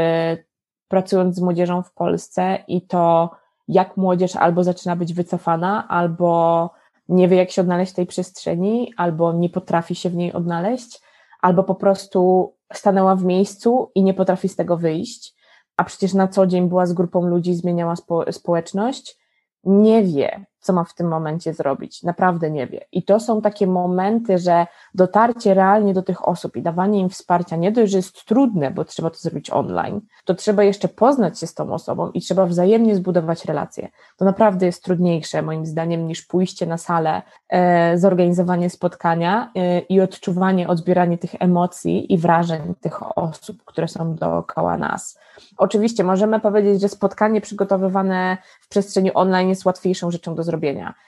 pracując 0.88 1.36
z 1.36 1.42
młodzieżą 1.42 1.84
w 1.84 1.94
Polsce 1.94 2.64
i 2.68 2.88
to 2.88 3.30
jak 3.70 3.98
młodzież 3.98 4.36
albo 4.36 4.64
zaczyna 4.64 4.96
być 4.96 5.14
wycofana, 5.14 5.88
albo 5.88 6.70
nie 7.10 7.28
wie, 7.28 7.38
jak 7.38 7.52
się 7.52 7.62
odnaleźć 7.62 7.92
w 7.92 7.96
tej 7.96 8.06
przestrzeni, 8.06 8.94
albo 8.98 9.34
nie 9.34 9.50
potrafi 9.50 9.96
się 9.96 10.10
w 10.10 10.16
niej 10.16 10.34
odnaleźć, 10.34 11.02
albo 11.42 11.64
po 11.64 11.76
prostu 11.76 12.54
stanęła 12.74 13.16
w 13.16 13.24
miejscu 13.24 13.92
i 13.96 14.04
nie 14.04 14.14
potrafi 14.14 14.50
z 14.50 14.56
tego 14.56 14.78
wyjść, 14.78 15.36
a 15.78 15.84
przecież 15.84 16.14
na 16.14 16.28
co 16.28 16.48
dzień 16.48 16.70
była 16.70 16.86
z 16.86 16.94
grupą 16.94 17.26
ludzi, 17.26 17.56
zmieniała 17.56 17.96
spo 17.96 18.32
społeczność, 18.32 19.18
nie 19.64 20.04
wie, 20.04 20.46
co 20.70 20.74
ma 20.74 20.84
w 20.84 20.94
tym 20.94 21.08
momencie 21.08 21.54
zrobić. 21.54 22.04
Naprawdę 22.04 22.52
nie 22.52 22.68
wie. 22.68 22.86
I 22.92 23.04
to 23.04 23.20
są 23.20 23.42
takie 23.42 23.68
momenty, 23.68 24.38
że 24.38 24.68
dotarcie 24.96 25.54
realnie 25.54 25.94
do 25.94 26.02
tych 26.02 26.28
osób 26.28 26.56
i 26.56 26.62
dawanie 26.62 27.00
im 27.00 27.10
wsparcia 27.10 27.56
nie 27.56 27.72
dość, 27.72 27.92
że 27.92 27.98
jest 27.98 28.26
trudne, 28.26 28.72
bo 28.72 28.86
trzeba 28.86 29.10
to 29.10 29.18
zrobić 29.18 29.50
online, 29.50 30.02
to 30.26 30.36
trzeba 30.36 30.64
jeszcze 30.64 30.88
poznać 30.88 31.40
się 31.40 31.48
z 31.48 31.54
tą 31.54 31.74
osobą 31.74 32.12
i 32.12 32.22
trzeba 32.22 32.46
wzajemnie 32.46 32.96
zbudować 32.96 33.46
relacje. 33.46 33.90
To 34.18 34.26
naprawdę 34.26 34.66
jest 34.66 34.84
trudniejsze, 34.84 35.42
moim 35.42 35.66
zdaniem, 35.66 36.08
niż 36.08 36.22
pójście 36.22 36.66
na 36.66 36.78
salę, 36.78 37.22
e, 37.50 37.98
zorganizowanie 37.98 38.70
spotkania 38.70 39.52
e, 39.56 39.80
i 39.80 40.02
odczuwanie, 40.02 40.68
odbieranie 40.68 41.18
tych 41.18 41.36
emocji 41.40 42.14
i 42.14 42.18
wrażeń 42.18 42.74
tych 42.82 43.18
osób, 43.18 43.64
które 43.66 43.88
są 43.88 44.16
dookoła 44.16 44.78
nas. 44.78 45.20
Oczywiście 45.58 46.04
możemy 46.04 46.40
powiedzieć, 46.40 46.82
że 46.82 46.90
spotkanie 46.90 47.42
przygotowywane 47.42 48.38
w 48.62 48.70
przestrzeni 48.70 49.14
online 49.14 49.50
jest 49.50 49.66
łatwiejszą 49.66 50.12
rzeczą 50.12 50.36
do 50.36 50.44
zrobienia. 50.44 50.59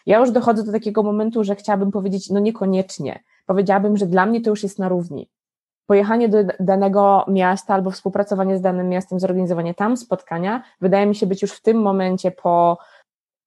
Ja 0.06 0.20
już 0.20 0.32
dochodzę 0.32 0.64
do 0.64 0.72
takiego 0.72 1.04
momentu, 1.04 1.44
że 1.44 1.56
chciałabym 1.56 1.92
powiedzieć, 1.92 2.30
no 2.30 2.40
niekoniecznie. 2.40 3.24
Powiedziałabym, 3.46 3.98
że 3.98 4.06
dla 4.06 4.26
mnie 4.26 4.42
to 4.42 4.50
już 4.50 4.64
jest 4.64 4.80
na 4.80 4.90
równi. 4.90 5.30
Pojechanie 5.86 6.30
do 6.30 6.38
danego 6.60 7.26
miasta 7.28 7.74
albo 7.74 7.92
współpracowanie 7.92 8.58
z 8.58 8.62
danym 8.62 8.90
miastem, 8.90 9.20
zorganizowanie 9.20 9.74
tam 9.74 9.98
spotkania, 9.98 10.64
wydaje 10.82 11.06
mi 11.06 11.16
się 11.16 11.26
być 11.26 11.42
już 11.42 11.52
w 11.52 11.62
tym 11.62 11.82
momencie 11.82 12.32
po 12.32 12.78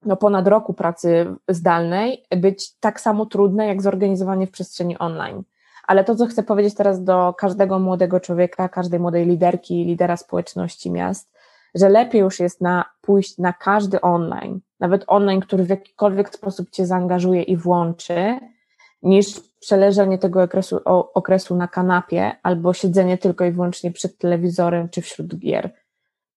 no, 0.05 0.17
ponad 0.17 0.49
roku 0.49 0.75
pracy 0.75 1.27
zdalnej, 1.49 2.25
być 2.37 2.75
tak 2.81 3.01
samo 3.01 3.27
trudne 3.27 3.67
jak 3.67 3.83
zorganizowanie 3.83 4.47
w 4.47 4.51
przestrzeni 4.51 4.99
online. 4.99 5.43
Ale 5.87 6.05
to, 6.05 6.15
co 6.15 6.27
chcę 6.27 6.43
powiedzieć 6.43 6.75
teraz 6.75 7.05
do 7.05 7.35
każdego 7.39 7.79
młodego 7.79 8.21
człowieka, 8.21 8.69
każdej 8.69 9.01
młodej 9.01 9.27
liderki, 9.27 9.85
lidera 9.85 10.17
społeczności 10.17 10.91
miast, 10.91 11.34
że 11.75 11.89
lepiej 11.89 12.21
już 12.21 12.41
jest 12.41 12.61
na 12.61 12.85
pójść 13.01 13.39
na 13.39 13.53
każdy 13.53 14.01
online, 14.01 14.61
nawet 14.81 15.05
online, 15.07 15.41
który 15.41 15.65
w 15.65 15.69
jakikolwiek 15.69 16.35
sposób 16.35 16.71
cię 16.71 16.87
zaangażuje 16.87 17.43
i 17.43 17.57
włączy, 17.57 18.39
niż 19.03 19.41
przeleżenie 19.61 20.19
tego 20.19 20.43
okresu, 20.43 20.81
okresu 21.15 21.57
na 21.57 21.69
kanapie 21.69 22.33
albo 22.43 22.75
siedzenie 22.75 23.19
tylko 23.19 23.45
i 23.45 23.51
wyłącznie 23.51 23.91
przed 23.91 24.19
telewizorem 24.19 24.89
czy 24.89 25.03
wśród 25.03 25.39
gier. 25.39 25.75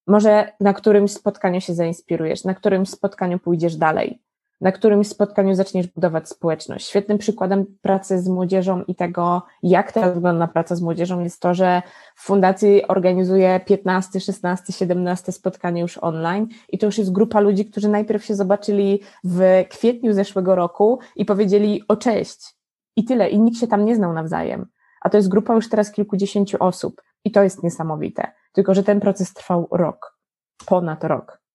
Może 0.08 0.52
na 0.60 0.74
którymś 0.74 1.12
spotkaniu 1.12 1.62
się 1.62 1.74
zainspirujesz, 1.74 2.44
na 2.44 2.54
którymś 2.54 2.90
spotkaniu 2.90 3.40
pójdziesz 3.40 3.76
dalej 3.76 4.22
na 4.62 4.72
którymś 4.72 5.08
spotkaniu 5.08 5.56
zaczniesz 5.56 5.88
budować 5.88 6.30
społeczność. 6.30 6.88
Świetnym 6.88 7.18
przykładem 7.18 7.66
pracy 7.82 8.22
z 8.22 8.28
młodzieżą 8.28 8.84
i 8.84 8.96
tego, 8.96 9.42
jak 9.64 9.92
teraz 9.92 10.14
wygląda 10.14 10.48
praca 10.48 10.76
z 10.76 10.82
młodzieżą, 10.82 11.20
jest 11.20 11.42
to, 11.42 11.54
że 11.54 11.82
w 12.16 12.24
fundacji 12.24 12.88
organizuje 12.88 13.60
15, 13.66 14.20
16, 14.20 14.74
17 14.74 15.32
spotkanie 15.32 15.82
już 15.82 15.98
online 15.98 16.48
i 16.70 16.78
to 16.78 16.86
już 16.86 16.98
jest 16.98 17.12
grupa 17.12 17.40
ludzi, 17.40 17.66
którzy 17.66 17.90
najpierw 17.90 18.26
się 18.26 18.36
zobaczyli 18.36 19.02
w 19.24 19.66
kwietniu 19.70 20.14
zeszłego 20.14 20.56
roku 20.56 21.00
i 21.16 21.26
powiedzieli 21.26 21.84
o 21.88 21.96
cześć 21.96 22.56
i 22.96 23.06
tyle, 23.06 23.30
i 23.30 23.40
nikt 23.40 23.60
się 23.60 23.68
tam 23.68 23.86
nie 23.86 23.96
znał 23.96 24.14
nawzajem. 24.14 24.66
A 25.02 25.10
to 25.10 25.18
jest 25.18 25.30
grupa 25.30 25.56
już 25.56 25.70
teraz 25.70 25.92
kilkudziesięciu 25.92 26.58
osób 26.60 27.02
i 27.26 27.32
to 27.32 27.44
jest 27.44 27.64
niesamowite. 27.64 28.32
Tylko, 28.52 28.74
że 28.74 28.84
ten 28.84 29.00
proces 29.00 29.34
trwał 29.34 29.68
rok, 29.72 30.18
ponad 30.66 31.04
rok. 31.04 31.47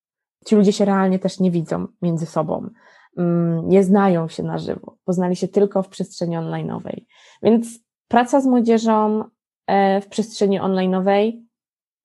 Ci 0.44 0.56
ludzie 0.56 0.72
się 0.72 0.84
realnie 0.84 1.18
też 1.18 1.40
nie 1.40 1.50
widzą 1.50 1.87
między 2.02 2.26
sobą, 2.26 2.68
mm, 3.16 3.68
nie 3.68 3.84
znają 3.84 4.28
się 4.28 4.42
na 4.42 4.58
żywo, 4.58 4.96
poznali 5.04 5.37
się 5.37 5.49
tylko 5.49 5.82
w 5.82 5.88
przestrzeni 5.88 6.37
online'owej. 6.37 7.04
Więc 7.42 7.66
praca 8.08 8.40
z 8.40 8.46
młodzieżą 8.46 9.25
e, 9.66 10.00
w 10.00 10.08
przestrzeni 10.08 10.61
online'owej, 10.61 11.42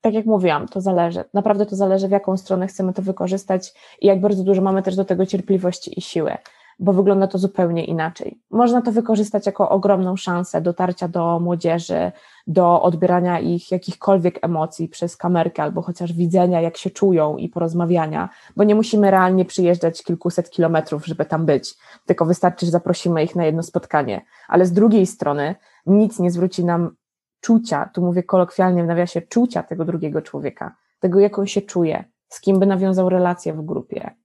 tak 0.01 0.13
jak 0.13 0.25
mówiłam, 0.25 0.67
to 0.67 0.81
zależy. 0.81 1.23
Naprawdę 1.33 1.65
to 1.65 1.75
zależy, 1.75 2.07
w 2.07 2.11
jaką 2.11 2.37
stronę 2.37 2.67
chcemy 2.67 2.93
to 2.93 3.01
wykorzystać 3.01 3.73
i 4.01 4.07
jak 4.07 4.21
bardzo 4.21 4.43
dużo 4.43 4.61
mamy 4.61 4.83
też 4.83 4.95
do 4.95 5.05
tego 5.05 5.25
cierpliwości 5.25 5.99
i 5.99 6.01
siły 6.01 6.37
bo 6.79 6.93
wygląda 6.93 7.27
to 7.27 7.37
zupełnie 7.37 7.85
inaczej. 7.85 8.41
Można 8.51 8.81
to 8.81 8.91
wykorzystać 8.91 9.45
jako 9.45 9.69
ogromną 9.69 10.15
szansę 10.15 10.61
dotarcia 10.61 11.07
do 11.07 11.39
młodzieży, 11.39 12.11
do 12.47 12.81
odbierania 12.81 13.39
ich 13.39 13.71
jakichkolwiek 13.71 14.39
emocji 14.41 14.87
przez 14.87 15.17
kamerkę 15.17 15.63
albo 15.63 15.81
chociaż 15.81 16.13
widzenia, 16.13 16.61
jak 16.61 16.77
się 16.77 16.89
czują 16.89 17.37
i 17.37 17.49
porozmawiania, 17.49 18.29
bo 18.55 18.63
nie 18.63 18.75
musimy 18.75 19.11
realnie 19.11 19.45
przyjeżdżać 19.45 20.03
kilkuset 20.03 20.49
kilometrów, 20.49 21.05
żeby 21.05 21.25
tam 21.25 21.45
być, 21.45 21.75
tylko 22.05 22.25
wystarczy, 22.25 22.65
że 22.65 22.71
zaprosimy 22.71 23.23
ich 23.23 23.35
na 23.35 23.45
jedno 23.45 23.63
spotkanie. 23.63 24.25
Ale 24.47 24.65
z 24.65 24.73
drugiej 24.73 25.05
strony 25.05 25.55
nic 25.85 26.19
nie 26.19 26.31
zwróci 26.31 26.65
nam 26.65 26.95
czucia, 27.41 27.89
tu 27.93 28.01
mówię 28.01 28.23
kolokwialnie 28.23 28.83
w 28.83 28.87
nawiasie, 28.87 29.21
czucia 29.21 29.63
tego 29.63 29.85
drugiego 29.85 30.21
człowieka, 30.21 30.75
tego 30.99 31.19
jak 31.19 31.39
on 31.39 31.47
się 31.47 31.61
czuje, 31.61 32.03
z 32.29 32.41
kim 32.41 32.59
by 32.59 32.65
nawiązał 32.65 33.09
relację 33.09 33.53
w 33.53 33.65
grupie. 33.65 34.15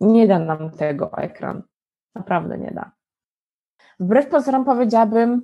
Nie 0.00 0.28
da 0.28 0.38
nam 0.38 0.70
tego 0.70 1.12
ekran. 1.12 1.62
Naprawdę 2.14 2.58
nie 2.58 2.70
da. 2.70 2.90
Wbrew 4.00 4.28
pozorom 4.28 4.64
powiedziałabym, 4.64 5.42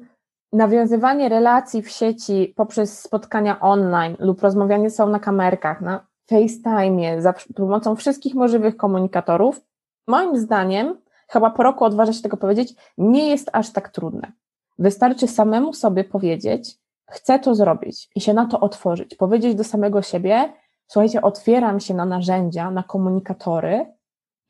nawiązywanie 0.52 1.28
relacji 1.28 1.82
w 1.82 1.90
sieci 1.90 2.52
poprzez 2.56 3.02
spotkania 3.02 3.60
online 3.60 4.16
lub 4.18 4.42
rozmawianie 4.42 4.90
są 4.90 5.08
na 5.08 5.18
kamerkach, 5.18 5.80
na 5.80 6.06
FaceTime, 6.30 7.22
za 7.22 7.34
pomocą 7.56 7.96
wszystkich 7.96 8.34
możliwych 8.34 8.76
komunikatorów, 8.76 9.60
moim 10.06 10.38
zdaniem, 10.38 10.98
chyba 11.28 11.50
po 11.50 11.62
roku 11.62 11.84
odważę 11.84 12.12
się 12.12 12.22
tego 12.22 12.36
powiedzieć, 12.36 12.74
nie 12.98 13.28
jest 13.28 13.50
aż 13.52 13.72
tak 13.72 13.88
trudne. 13.88 14.32
Wystarczy 14.78 15.28
samemu 15.28 15.72
sobie 15.72 16.04
powiedzieć, 16.04 16.78
chcę 17.10 17.38
to 17.38 17.54
zrobić 17.54 18.10
i 18.14 18.20
się 18.20 18.34
na 18.34 18.46
to 18.46 18.60
otworzyć, 18.60 19.14
powiedzieć 19.14 19.54
do 19.54 19.64
samego 19.64 20.02
siebie, 20.02 20.52
słuchajcie, 20.86 21.22
otwieram 21.22 21.80
się 21.80 21.94
na 21.94 22.04
narzędzia, 22.04 22.70
na 22.70 22.82
komunikatory 22.82 23.86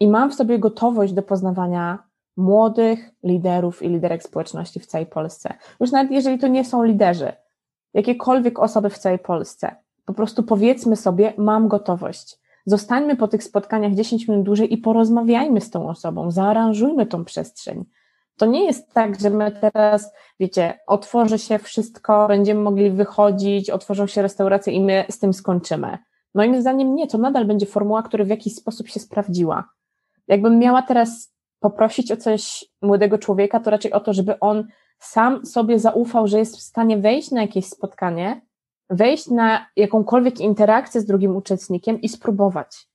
i 0.00 0.08
mam 0.08 0.30
w 0.30 0.34
sobie 0.34 0.58
gotowość 0.58 1.12
do 1.12 1.22
poznawania 1.22 2.09
młodych 2.36 3.10
liderów 3.22 3.82
i 3.82 3.88
liderek 3.88 4.22
społeczności 4.22 4.80
w 4.80 4.86
całej 4.86 5.06
Polsce. 5.06 5.54
Już 5.80 5.92
nawet 5.92 6.12
jeżeli 6.12 6.38
to 6.38 6.48
nie 6.48 6.64
są 6.64 6.84
liderzy, 6.84 7.32
jakiekolwiek 7.94 8.58
osoby 8.58 8.90
w 8.90 8.98
całej 8.98 9.18
Polsce, 9.18 9.76
po 10.04 10.14
prostu 10.14 10.42
powiedzmy 10.42 10.96
sobie, 10.96 11.32
mam 11.38 11.68
gotowość. 11.68 12.38
Zostańmy 12.66 13.16
po 13.16 13.28
tych 13.28 13.44
spotkaniach 13.44 13.94
10 13.94 14.28
minut 14.28 14.44
dłużej 14.44 14.72
i 14.72 14.78
porozmawiajmy 14.78 15.60
z 15.60 15.70
tą 15.70 15.88
osobą, 15.88 16.30
zaaranżujmy 16.30 17.06
tą 17.06 17.24
przestrzeń. 17.24 17.84
To 18.36 18.46
nie 18.46 18.64
jest 18.64 18.92
tak, 18.92 19.20
że 19.20 19.30
my 19.30 19.52
teraz, 19.52 20.12
wiecie, 20.40 20.78
otworzy 20.86 21.38
się 21.38 21.58
wszystko, 21.58 22.28
będziemy 22.28 22.60
mogli 22.60 22.90
wychodzić, 22.90 23.70
otworzą 23.70 24.06
się 24.06 24.22
restauracje 24.22 24.72
i 24.72 24.80
my 24.80 25.04
z 25.10 25.18
tym 25.18 25.32
skończymy. 25.32 25.98
Moim 26.34 26.60
zdaniem 26.60 26.94
nie, 26.94 27.06
to 27.06 27.18
nadal 27.18 27.44
będzie 27.44 27.66
formuła, 27.66 28.02
która 28.02 28.24
w 28.24 28.28
jakiś 28.28 28.54
sposób 28.54 28.88
się 28.88 29.00
sprawdziła. 29.00 29.68
Jakbym 30.28 30.58
miała 30.58 30.82
teraz 30.82 31.32
poprosić 31.60 32.12
o 32.12 32.16
coś 32.16 32.64
młodego 32.82 33.18
człowieka, 33.18 33.60
to 33.60 33.70
raczej 33.70 33.92
o 33.92 34.00
to, 34.00 34.12
żeby 34.12 34.40
on 34.40 34.68
sam 34.98 35.46
sobie 35.46 35.78
zaufał, 35.78 36.26
że 36.26 36.38
jest 36.38 36.56
w 36.56 36.60
stanie 36.60 36.98
wejść 36.98 37.30
na 37.30 37.42
jakieś 37.42 37.66
spotkanie, 37.66 38.40
wejść 38.90 39.26
na 39.26 39.66
jakąkolwiek 39.76 40.40
interakcję 40.40 41.00
z 41.00 41.06
drugim 41.06 41.36
uczestnikiem 41.36 42.00
i 42.00 42.08
spróbować. 42.08 42.88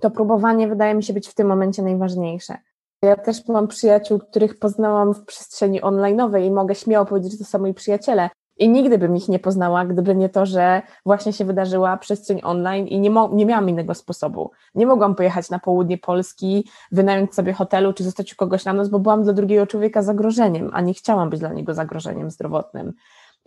To 0.00 0.10
próbowanie 0.10 0.68
wydaje 0.68 0.94
mi 0.94 1.02
się 1.02 1.12
być 1.12 1.28
w 1.28 1.34
tym 1.34 1.46
momencie 1.46 1.82
najważniejsze. 1.82 2.58
Ja 3.02 3.16
też 3.16 3.48
mam 3.48 3.68
przyjaciół, 3.68 4.18
których 4.18 4.58
poznałam 4.58 5.14
w 5.14 5.24
przestrzeni 5.24 5.82
online'owej 5.82 6.46
i 6.46 6.50
mogę 6.50 6.74
śmiało 6.74 7.06
powiedzieć, 7.06 7.32
że 7.32 7.38
to 7.38 7.44
są 7.44 7.58
moi 7.58 7.74
przyjaciele, 7.74 8.30
i 8.56 8.68
nigdy 8.68 8.98
bym 8.98 9.16
ich 9.16 9.28
nie 9.28 9.38
poznała, 9.38 9.84
gdyby 9.84 10.16
nie 10.16 10.28
to, 10.28 10.46
że 10.46 10.82
właśnie 11.06 11.32
się 11.32 11.44
wydarzyła 11.44 11.96
przestrzeń 11.96 12.40
online 12.42 12.86
i 12.86 13.00
nie, 13.00 13.10
nie 13.32 13.46
miałam 13.46 13.68
innego 13.68 13.94
sposobu. 13.94 14.50
Nie 14.74 14.86
mogłam 14.86 15.14
pojechać 15.14 15.50
na 15.50 15.58
południe 15.58 15.98
Polski, 15.98 16.68
wynająć 16.92 17.34
sobie 17.34 17.52
hotelu 17.52 17.92
czy 17.92 18.04
zostać 18.04 18.32
u 18.32 18.36
kogoś 18.36 18.64
na 18.64 18.72
noc, 18.72 18.88
bo 18.88 18.98
byłam 18.98 19.22
dla 19.22 19.32
drugiego 19.32 19.66
człowieka 19.66 20.02
zagrożeniem, 20.02 20.70
a 20.72 20.80
nie 20.80 20.94
chciałam 20.94 21.30
być 21.30 21.40
dla 21.40 21.52
niego 21.52 21.74
zagrożeniem 21.74 22.30
zdrowotnym. 22.30 22.92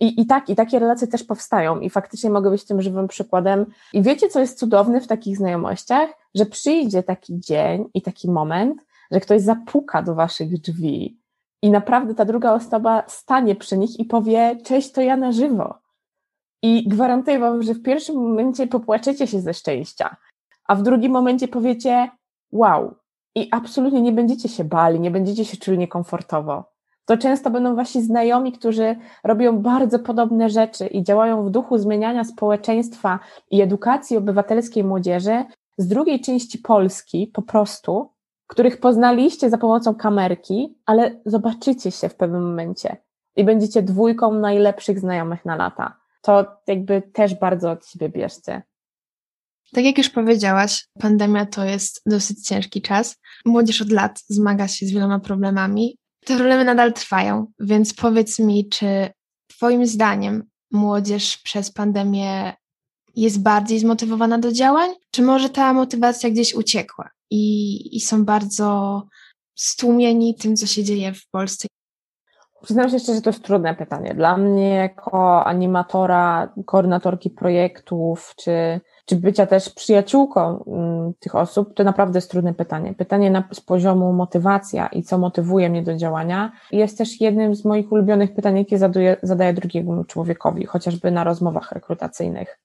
I, 0.00 0.20
I 0.20 0.26
tak, 0.26 0.50
i 0.50 0.56
takie 0.56 0.78
relacje 0.78 1.06
też 1.06 1.24
powstają, 1.24 1.80
i 1.80 1.90
faktycznie 1.90 2.30
mogę 2.30 2.50
być 2.50 2.64
tym 2.64 2.82
żywym 2.82 3.08
przykładem. 3.08 3.66
I 3.92 4.02
wiecie, 4.02 4.28
co 4.28 4.40
jest 4.40 4.58
cudowne 4.58 5.00
w 5.00 5.06
takich 5.06 5.36
znajomościach? 5.36 6.10
Że 6.34 6.46
przyjdzie 6.46 7.02
taki 7.02 7.40
dzień 7.40 7.84
i 7.94 8.02
taki 8.02 8.30
moment, 8.30 8.82
że 9.10 9.20
ktoś 9.20 9.42
zapuka 9.42 10.02
do 10.02 10.14
waszych 10.14 10.60
drzwi 10.60 11.18
i 11.62 11.70
naprawdę 11.70 12.14
ta 12.14 12.24
druga 12.24 12.52
osoba 12.52 13.02
stanie 13.06 13.54
przy 13.54 13.78
nich 13.78 14.00
i 14.00 14.04
powie: 14.04 14.58
Cześć, 14.64 14.92
to 14.92 15.00
ja 15.00 15.16
na 15.16 15.32
żywo. 15.32 15.78
I 16.62 16.88
gwarantuję 16.88 17.38
Wam, 17.38 17.62
że 17.62 17.74
w 17.74 17.82
pierwszym 17.82 18.16
momencie 18.16 18.66
popłaczecie 18.66 19.26
się 19.26 19.40
ze 19.40 19.54
szczęścia, 19.54 20.16
a 20.64 20.74
w 20.74 20.82
drugim 20.82 21.12
momencie 21.12 21.48
powiecie: 21.48 22.10
Wow, 22.52 22.94
i 23.34 23.48
absolutnie 23.50 24.02
nie 24.02 24.12
będziecie 24.12 24.48
się 24.48 24.64
bali, 24.64 25.00
nie 25.00 25.10
będziecie 25.10 25.44
się 25.44 25.56
czuli 25.56 25.78
niekomfortowo. 25.78 26.64
To 27.04 27.16
często 27.16 27.50
będą 27.50 27.76
wasi 27.76 28.02
znajomi, 28.02 28.52
którzy 28.52 28.96
robią 29.24 29.58
bardzo 29.58 29.98
podobne 29.98 30.50
rzeczy 30.50 30.86
i 30.86 31.02
działają 31.02 31.44
w 31.44 31.50
duchu 31.50 31.78
zmieniania 31.78 32.24
społeczeństwa 32.24 33.18
i 33.50 33.62
edukacji 33.62 34.16
obywatelskiej 34.16 34.84
młodzieży 34.84 35.44
z 35.78 35.88
drugiej 35.88 36.20
części 36.20 36.58
Polski 36.58 37.30
po 37.34 37.42
prostu, 37.42 38.10
których 38.46 38.80
poznaliście 38.80 39.50
za 39.50 39.58
pomocą 39.58 39.94
kamerki, 39.94 40.78
ale 40.86 41.20
zobaczycie 41.26 41.90
się 41.90 42.08
w 42.08 42.14
pewnym 42.14 42.42
momencie 42.42 42.96
i 43.36 43.44
będziecie 43.44 43.82
dwójką 43.82 44.34
najlepszych 44.34 45.00
znajomych 45.00 45.44
na 45.44 45.56
lata. 45.56 45.96
To 46.22 46.46
jakby 46.66 47.02
też 47.02 47.34
bardzo 47.34 47.70
od 47.70 47.86
siebie 47.86 48.08
bierzcie. 48.08 48.62
Tak 49.72 49.84
jak 49.84 49.98
już 49.98 50.10
powiedziałaś, 50.10 50.88
pandemia 51.00 51.46
to 51.46 51.64
jest 51.64 52.02
dosyć 52.06 52.46
ciężki 52.46 52.82
czas. 52.82 53.16
Młodzież 53.44 53.82
od 53.82 53.92
lat 53.92 54.22
zmaga 54.28 54.68
się 54.68 54.86
z 54.86 54.92
wieloma 54.92 55.20
problemami. 55.20 55.98
Te 56.24 56.36
problemy 56.36 56.64
nadal 56.64 56.92
trwają, 56.92 57.46
więc 57.60 57.94
powiedz 57.94 58.38
mi, 58.38 58.68
czy 58.68 59.08
Twoim 59.46 59.86
zdaniem 59.86 60.44
młodzież 60.70 61.38
przez 61.38 61.72
pandemię 61.72 62.52
jest 63.16 63.42
bardziej 63.42 63.78
zmotywowana 63.78 64.38
do 64.38 64.52
działań, 64.52 64.90
czy 65.10 65.22
może 65.22 65.50
ta 65.50 65.72
motywacja 65.72 66.30
gdzieś 66.30 66.54
uciekła 66.54 67.10
i, 67.30 67.96
i 67.96 68.00
są 68.00 68.24
bardzo 68.24 69.02
stłumieni 69.54 70.34
tym, 70.34 70.56
co 70.56 70.66
się 70.66 70.84
dzieje 70.84 71.12
w 71.12 71.30
Polsce? 71.30 71.68
Przyznam 72.62 72.90
się 72.90 72.98
szczerze, 72.98 73.14
że 73.14 73.22
to 73.22 73.30
jest 73.30 73.42
trudne 73.42 73.74
pytanie. 73.74 74.14
Dla 74.14 74.36
mnie, 74.36 74.68
jako 74.68 75.44
animatora, 75.44 76.52
koordynatorki 76.66 77.30
projektów, 77.30 78.34
czy 78.36 78.80
czy 79.06 79.16
bycia 79.16 79.46
też 79.46 79.70
przyjaciółką 79.70 80.64
mm, 80.66 81.12
tych 81.20 81.34
osób, 81.34 81.74
to 81.74 81.84
naprawdę 81.84 82.16
jest 82.16 82.30
trudne 82.30 82.54
pytanie. 82.54 82.94
Pytanie 82.94 83.30
na, 83.30 83.48
z 83.52 83.60
poziomu 83.60 84.12
motywacja 84.12 84.86
i 84.86 85.02
co 85.02 85.18
motywuje 85.18 85.70
mnie 85.70 85.82
do 85.82 85.96
działania 85.96 86.52
jest 86.72 86.98
też 86.98 87.20
jednym 87.20 87.54
z 87.54 87.64
moich 87.64 87.92
ulubionych 87.92 88.34
pytań, 88.34 88.58
jakie 88.58 88.78
zadaję, 88.78 89.16
zadaję 89.22 89.52
drugiemu 89.52 90.04
człowiekowi, 90.04 90.66
chociażby 90.66 91.10
na 91.10 91.24
rozmowach 91.24 91.72
rekrutacyjnych. 91.72 92.58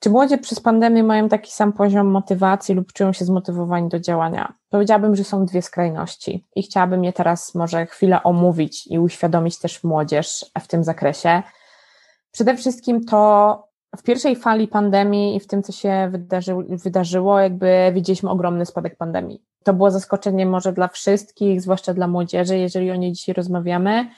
Czy 0.00 0.10
młodzie 0.10 0.38
przez 0.38 0.60
pandemię 0.60 1.02
mają 1.02 1.28
taki 1.28 1.52
sam 1.52 1.72
poziom 1.72 2.06
motywacji 2.06 2.74
lub 2.74 2.92
czują 2.92 3.12
się 3.12 3.24
zmotywowani 3.24 3.88
do 3.88 4.00
działania? 4.00 4.52
Powiedziałabym, 4.70 5.16
że 5.16 5.24
są 5.24 5.46
dwie 5.46 5.62
skrajności 5.62 6.46
i 6.56 6.62
chciałabym 6.62 7.04
je 7.04 7.12
teraz 7.12 7.54
może 7.54 7.86
chwilę 7.86 8.22
omówić 8.22 8.86
i 8.86 8.98
uświadomić 8.98 9.58
też 9.58 9.84
młodzież 9.84 10.46
w 10.60 10.66
tym 10.66 10.84
zakresie. 10.84 11.42
Przede 12.32 12.56
wszystkim 12.56 13.04
to 13.04 13.74
w 13.96 14.02
pierwszej 14.02 14.36
fali 14.36 14.68
pandemii 14.68 15.36
i 15.36 15.40
w 15.40 15.46
tym, 15.46 15.62
co 15.62 15.72
się 15.72 16.08
wydarzy, 16.10 16.54
wydarzyło, 16.68 17.40
jakby 17.40 17.90
widzieliśmy 17.94 18.30
ogromny 18.30 18.66
spadek 18.66 18.96
pandemii. 18.96 19.42
To 19.64 19.74
było 19.74 19.90
zaskoczenie 19.90 20.46
może 20.46 20.72
dla 20.72 20.88
wszystkich, 20.88 21.60
zwłaszcza 21.60 21.94
dla 21.94 22.08
młodzieży, 22.08 22.58
jeżeli 22.58 22.90
o 22.90 22.96
niej 22.96 23.12
dzisiaj 23.12 23.34
rozmawiamy. 23.34 24.10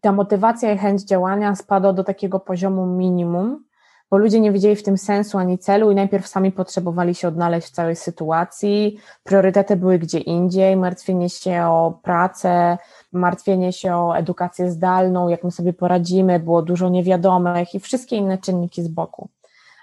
Ta 0.00 0.12
motywacja 0.12 0.72
i 0.72 0.78
chęć 0.78 1.02
działania 1.02 1.54
spadła 1.54 1.92
do 1.92 2.04
takiego 2.04 2.40
poziomu 2.40 2.86
minimum, 2.86 3.64
bo 4.10 4.18
ludzie 4.18 4.40
nie 4.40 4.52
widzieli 4.52 4.76
w 4.76 4.82
tym 4.82 4.98
sensu 4.98 5.38
ani 5.38 5.58
celu 5.58 5.90
i 5.90 5.94
najpierw 5.94 6.26
sami 6.26 6.52
potrzebowali 6.52 7.14
się 7.14 7.28
odnaleźć 7.28 7.68
w 7.68 7.70
całej 7.70 7.96
sytuacji. 7.96 8.98
Priorytety 9.24 9.76
były 9.76 9.98
gdzie 9.98 10.18
indziej, 10.18 10.76
martwienie 10.76 11.30
się 11.30 11.64
o 11.64 11.98
pracę, 12.02 12.78
martwienie 13.12 13.72
się 13.72 13.96
o 13.96 14.16
edukację 14.16 14.70
zdalną, 14.70 15.28
jak 15.28 15.44
my 15.44 15.50
sobie 15.50 15.72
poradzimy, 15.72 16.40
było 16.40 16.62
dużo 16.62 16.88
niewiadomych 16.88 17.74
i 17.74 17.80
wszystkie 17.80 18.16
inne 18.16 18.38
czynniki 18.38 18.82
z 18.82 18.88
boku. 18.88 19.28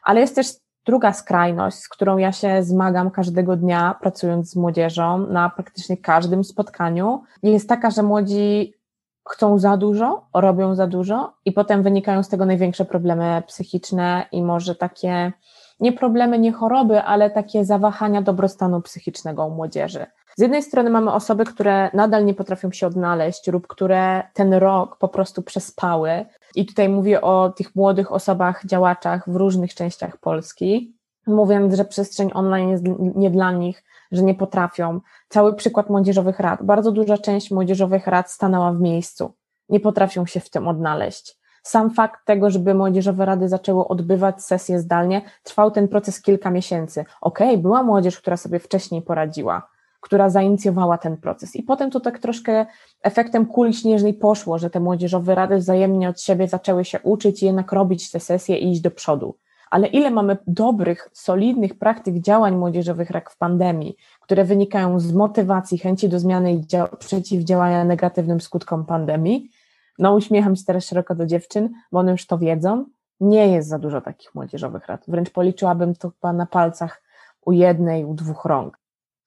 Ale 0.04 0.22
jest 0.22 0.36
też 0.36 0.48
druga 0.86 1.14
skrajność, 1.14 1.78
z 1.78 1.90
którą 1.90 2.18
ja 2.18 2.32
się 2.32 2.64
zmagam 2.64 3.12
każdego 3.12 3.56
dnia, 3.56 3.96
pracując 4.02 4.50
z 4.50 4.56
młodzieżą 4.56 5.18
na 5.18 5.50
praktycznie 5.50 5.98
każdym 5.98 6.44
spotkaniu, 6.44 7.24
jest 7.44 7.70
taka, 7.70 7.92
że 7.92 8.04
młodzi 8.04 8.74
chcą 9.30 9.60
za 9.60 9.78
dużo, 9.78 10.26
robią 10.34 10.76
za 10.76 10.88
dużo 10.88 11.34
i 11.46 11.52
potem 11.52 11.84
wynikają 11.84 12.24
z 12.24 12.30
tego 12.30 12.46
największe 12.46 12.86
problemy 12.86 13.44
psychiczne 13.48 14.26
i 14.32 14.44
może 14.44 14.76
takie 14.76 15.32
nie 15.80 15.94
problemy, 15.94 16.40
nie 16.40 16.52
choroby, 16.52 17.02
ale 17.02 17.30
takie 17.30 17.66
zawahania 17.66 18.22
dobrostanu 18.22 18.82
psychicznego 18.82 19.46
u 19.46 19.50
młodzieży. 19.50 20.06
Z 20.38 20.42
jednej 20.42 20.63
strony 20.63 20.90
mamy 20.90 21.13
osoby, 21.13 21.46
które 21.46 21.90
nadal 21.94 22.26
nie 22.26 22.34
potrafią 22.34 22.72
się 22.72 22.88
odnaleźć 22.88 23.48
lub 23.48 23.68
które 23.68 24.24
ten 24.34 24.54
rok 24.54 24.98
po 24.98 25.08
prostu 25.08 25.42
przespały. 25.42 26.26
I 26.56 26.66
tutaj 26.66 26.90
mówię 26.90 27.22
o 27.22 27.50
tych 27.50 27.76
młodych 27.76 28.12
osobach, 28.12 28.66
działaczach 28.66 29.30
w 29.30 29.36
różnych 29.36 29.74
częściach 29.74 30.18
Polski, 30.18 30.98
mówiąc, 31.28 31.74
że 31.74 31.86
przestrzeń 31.86 32.32
online 32.34 32.70
jest 32.70 32.84
nie 33.16 33.30
dla 33.30 33.52
nich, 33.52 33.84
że 34.12 34.24
nie 34.24 34.36
potrafią. 34.36 35.00
Cały 35.30 35.56
przykład 35.56 35.89
młodzieżowych 35.89 36.39
rad. 36.39 36.63
Bardzo 36.63 36.91
duża 36.91 37.17
część 37.17 37.52
młodzieżowych 37.52 38.08
rad 38.08 38.32
stanęła 38.32 38.72
w 38.72 38.82
miejscu. 38.82 39.34
Nie 39.70 39.80
potrafią 39.80 40.26
się 40.26 40.39
w 40.39 40.50
tym 40.50 40.67
odnaleźć. 40.67 41.38
Sam 41.63 41.89
fakt 41.91 42.26
tego, 42.26 42.50
żeby 42.50 42.74
młodzieżowe 42.74 43.26
rady 43.26 43.50
zaczęły 43.50 43.88
odbywać 43.88 44.43
sesje 44.43 44.80
zdalnie, 44.80 45.22
trwał 45.43 45.72
ten 45.72 45.88
proces 45.88 46.22
kilka 46.22 46.52
miesięcy. 46.52 47.06
Okej, 47.22 47.50
okay, 47.50 47.62
była 47.62 47.84
młodzież, 47.84 48.17
która 48.17 48.38
sobie 48.38 48.60
wcześniej 48.60 49.02
poradziła, 49.02 49.70
która 50.02 50.30
zainicjowała 50.30 50.98
ten 50.98 51.17
proces. 51.17 51.56
I 51.56 51.63
potem 51.63 51.91
to 51.91 52.00
tak 52.00 52.20
troszkę 52.20 52.65
efektem 53.04 53.46
kuli 53.46 53.74
śnieżnej 53.74 54.13
poszło, 54.13 54.58
że 54.58 54.70
te 54.70 54.80
młodzieżowe 54.80 55.36
rady 55.36 55.58
wzajemnie 55.58 56.10
od 56.10 56.22
siebie 56.22 56.48
zaczęły 56.48 56.86
się 56.86 57.00
uczyć 57.00 57.43
i 57.43 57.46
jednak 57.46 57.72
robić 57.72 58.12
te 58.12 58.20
sesje 58.20 58.58
i 58.58 58.72
iść 58.72 58.82
do 58.82 58.91
przodu. 58.91 59.36
Ale 59.71 59.88
ile 59.88 60.12
mamy 60.12 60.38
dobrych, 60.47 61.10
solidnych 61.13 61.80
praktyk 61.80 62.19
działań 62.19 62.56
młodzieżowych 62.56 63.10
jak 63.10 63.30
w 63.30 63.38
pandemii, 63.38 63.95
które 64.21 64.43
wynikają 64.43 64.99
z 64.99 65.13
motywacji, 65.13 65.77
chęci 65.77 66.10
do 66.10 66.19
zmiany 66.19 66.53
i 66.53 66.65
przeciwdziałania 66.99 67.84
negatywnym 67.84 68.41
skutkom 68.41 68.86
pandemii, 68.86 69.49
no 69.99 70.13
uśmiecham 70.13 70.56
się 70.56 70.63
teraz 70.63 70.86
szeroko 70.86 71.15
do 71.15 71.25
dziewczyn, 71.25 71.69
bo 71.91 71.99
one 71.99 72.12
już 72.12 72.27
to 72.27 72.38
wiedzą, 72.38 72.86
nie 73.19 73.47
jest 73.47 73.69
za 73.69 73.80
dużo 73.80 74.01
takich 74.01 74.36
młodzieżowych 74.36 74.88
rad. 74.88 75.03
Wręcz 75.08 75.30
policzyłabym 75.30 75.95
to 75.95 76.10
chyba 76.10 76.34
na 76.34 76.45
palcach 76.45 77.01
u 77.45 77.51
jednej, 77.51 78.06
u 78.06 78.13
dwóch 78.13 78.45
rąk. 78.45 78.80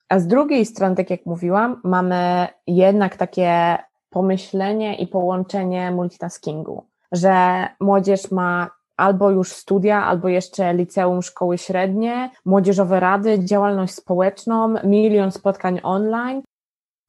A 0.08 0.18
z 0.18 0.26
drugiej 0.26 0.66
strony, 0.66 0.96
tak 0.96 1.10
jak 1.10 1.26
mówiłam, 1.26 1.80
mamy 1.84 2.48
jednak 2.66 3.16
takie 3.16 3.78
pomyślenie 4.10 4.94
i 4.94 5.06
połączenie 5.06 5.90
multitaskingu, 5.90 6.84
że 7.12 7.66
młodzież 7.80 8.30
ma 8.30 8.70
albo 9.00 9.30
już 9.30 9.52
studia, 9.52 10.04
albo 10.04 10.28
jeszcze 10.28 10.74
liceum, 10.74 11.22
szkoły 11.22 11.58
średnie, 11.58 12.30
młodzieżowe 12.44 13.00
rady, 13.00 13.44
działalność 13.44 13.94
społeczną, 13.94 14.74
milion 14.84 15.30
spotkań 15.30 15.80
online. 15.82 16.42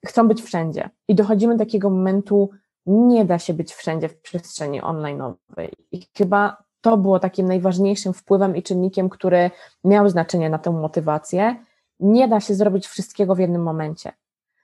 Chcą 0.06 0.27
być 0.27 0.41
wszędzie. 0.41 0.89
I 1.08 1.15
dochodzimy 1.15 1.58
do 1.58 1.65
takiego 1.65 1.89
momentu, 1.89 2.49
nie 2.86 3.25
da 3.25 3.39
się 3.39 3.54
być 3.54 3.73
wszędzie 3.73 4.10
w 4.10 4.21
przestrzeni 4.21 4.82
online'owej. 4.82 5.69
I 5.91 6.08
chyba 6.17 6.63
to 6.82 6.97
było 6.97 7.19
takim 7.19 7.47
najważniejszym 7.47 8.13
wpływem 8.13 8.56
i 8.56 8.63
czynnikiem, 8.63 9.10
który 9.10 9.51
miał 9.84 10.10
znaczenie 10.10 10.49
na 10.49 10.58
tę 10.58 10.71
motywację. 10.71 11.56
Nie 11.99 12.27
da 12.27 12.39
się 12.39 12.54
zrobić 12.56 12.88
wszystkiego 12.88 13.36
w 13.36 13.39
jednym 13.39 13.63
momencie. 13.63 14.12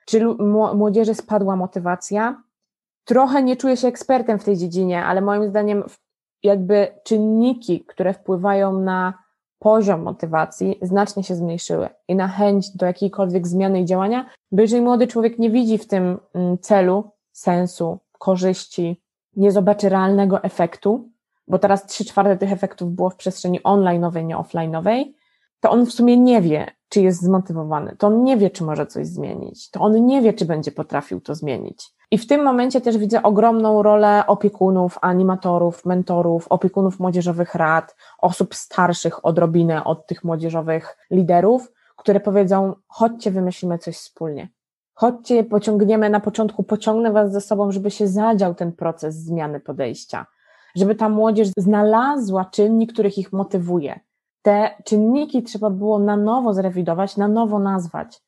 Czy 0.06 0.26
młodzieży 0.74 1.16
spadła 1.16 1.56
motywacja? 1.56 2.44
Trochę 3.06 3.44
nie 3.44 3.58
czuję 3.58 3.78
się 3.78 3.88
ekspertem 3.88 4.40
w 4.40 4.44
tej 4.44 4.58
dziedzinie, 4.58 5.06
ale 5.06 5.22
moim 5.22 5.50
zdaniem 5.50 5.84
jakby 6.48 6.88
czynniki, 7.04 7.86
które 7.86 8.14
wpływają 8.14 8.80
na 8.80 9.14
poziom 9.60 10.02
motywacji, 10.02 10.80
znacznie 10.82 11.24
się 11.24 11.36
zmniejszyły 11.36 11.90
i 12.08 12.16
na 12.16 12.28
chęć 12.28 12.70
do 12.70 12.86
jakiejkolwiek 12.86 13.48
zmiany 13.48 13.82
i 13.82 13.86
działania, 13.86 14.30
bo 14.52 14.62
jeżeli 14.62 14.82
młody 14.82 15.08
człowiek 15.08 15.40
nie 15.40 15.50
widzi 15.50 15.78
w 15.78 15.88
tym 15.88 16.20
mm, 16.34 16.58
celu, 16.58 17.12
sensu, 17.32 18.00
korzyści, 18.20 19.02
nie 19.36 19.52
zobaczy 19.52 19.90
realnego 19.90 20.44
efektu, 20.44 21.10
bo 21.48 21.60
teraz 21.60 21.86
trzy 21.86 22.06
czwarte 22.06 22.38
tych 22.38 22.52
efektów 22.52 22.92
było 22.92 23.10
w 23.10 23.16
przestrzeni 23.16 23.62
online'owej, 23.62 24.26
nie 24.26 24.36
offline'owej, 24.36 25.06
to 25.60 25.70
on 25.72 25.86
w 25.86 25.92
sumie 25.92 26.18
nie 26.18 26.42
wie, 26.42 26.72
czy 26.90 27.02
jest 27.02 27.22
zmotywowany, 27.22 27.96
to 27.96 28.08
on 28.08 28.24
nie 28.24 28.38
wie, 28.38 28.50
czy 28.50 28.64
może 28.64 28.88
coś 28.88 29.08
zmienić, 29.08 29.70
to 29.70 29.80
on 29.80 30.06
nie 30.06 30.22
wie, 30.22 30.34
czy 30.34 30.46
będzie 30.46 30.72
potrafił 30.72 31.22
to 31.22 31.36
zmienić. 31.36 31.97
I 32.12 32.18
w 32.18 32.28
tym 32.28 32.44
momencie 32.44 32.82
też 32.82 32.98
widzę 32.98 33.24
ogromną 33.24 33.84
rolę 33.84 34.24
opiekunów, 34.28 34.98
animatorów, 35.02 35.86
mentorów, 35.86 36.48
opiekunów 36.50 37.00
młodzieżowych 37.00 37.56
rad, 37.56 37.96
osób 38.18 38.56
starszych 38.56 39.26
odrobinę 39.26 39.84
od 39.84 40.08
tych 40.08 40.24
młodzieżowych 40.24 40.98
liderów, 41.12 41.72
które 41.96 42.20
powiedzą: 42.20 42.74
chodźcie, 42.88 43.32
wymyślimy 43.32 43.78
coś 43.78 43.96
wspólnie. 43.96 44.50
Chodźcie, 44.94 45.44
pociągniemy 45.44 46.10
na 46.10 46.20
początku, 46.20 46.64
pociągnę 46.64 47.12
was 47.12 47.32
ze 47.32 47.42
sobą, 47.42 47.72
żeby 47.72 47.92
się 47.92 48.08
zadział 48.08 48.56
ten 48.56 48.72
proces 48.72 49.16
zmiany 49.16 49.60
podejścia, 49.60 50.26
żeby 50.76 50.96
ta 50.96 51.10
młodzież 51.10 51.48
znalazła 51.58 52.46
czynnik, 52.46 52.94
których 52.94 53.18
ich 53.18 53.34
motywuje. 53.34 54.00
Te 54.42 54.70
czynniki 54.86 55.44
trzeba 55.44 55.70
było 55.70 56.00
na 56.00 56.18
nowo 56.18 56.54
zrewidować, 56.54 57.18
na 57.18 57.28
nowo 57.28 57.60
nazwać 57.60 58.27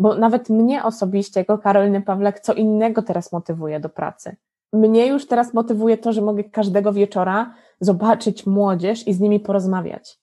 bo 0.00 0.14
nawet 0.14 0.50
mnie 0.50 0.84
osobiście, 0.84 1.40
jako 1.40 1.58
Karoliny 1.58 2.02
Pawlak, 2.02 2.40
co 2.40 2.54
innego 2.54 3.02
teraz 3.02 3.32
motywuje 3.32 3.80
do 3.80 3.88
pracy. 3.88 4.36
Mnie 4.72 5.06
już 5.06 5.26
teraz 5.26 5.54
motywuje 5.54 5.98
to, 5.98 6.12
że 6.12 6.22
mogę 6.22 6.44
każdego 6.44 6.92
wieczora 6.92 7.54
zobaczyć 7.80 8.46
młodzież 8.46 9.06
i 9.06 9.14
z 9.14 9.20
nimi 9.20 9.40
porozmawiać. 9.40 10.20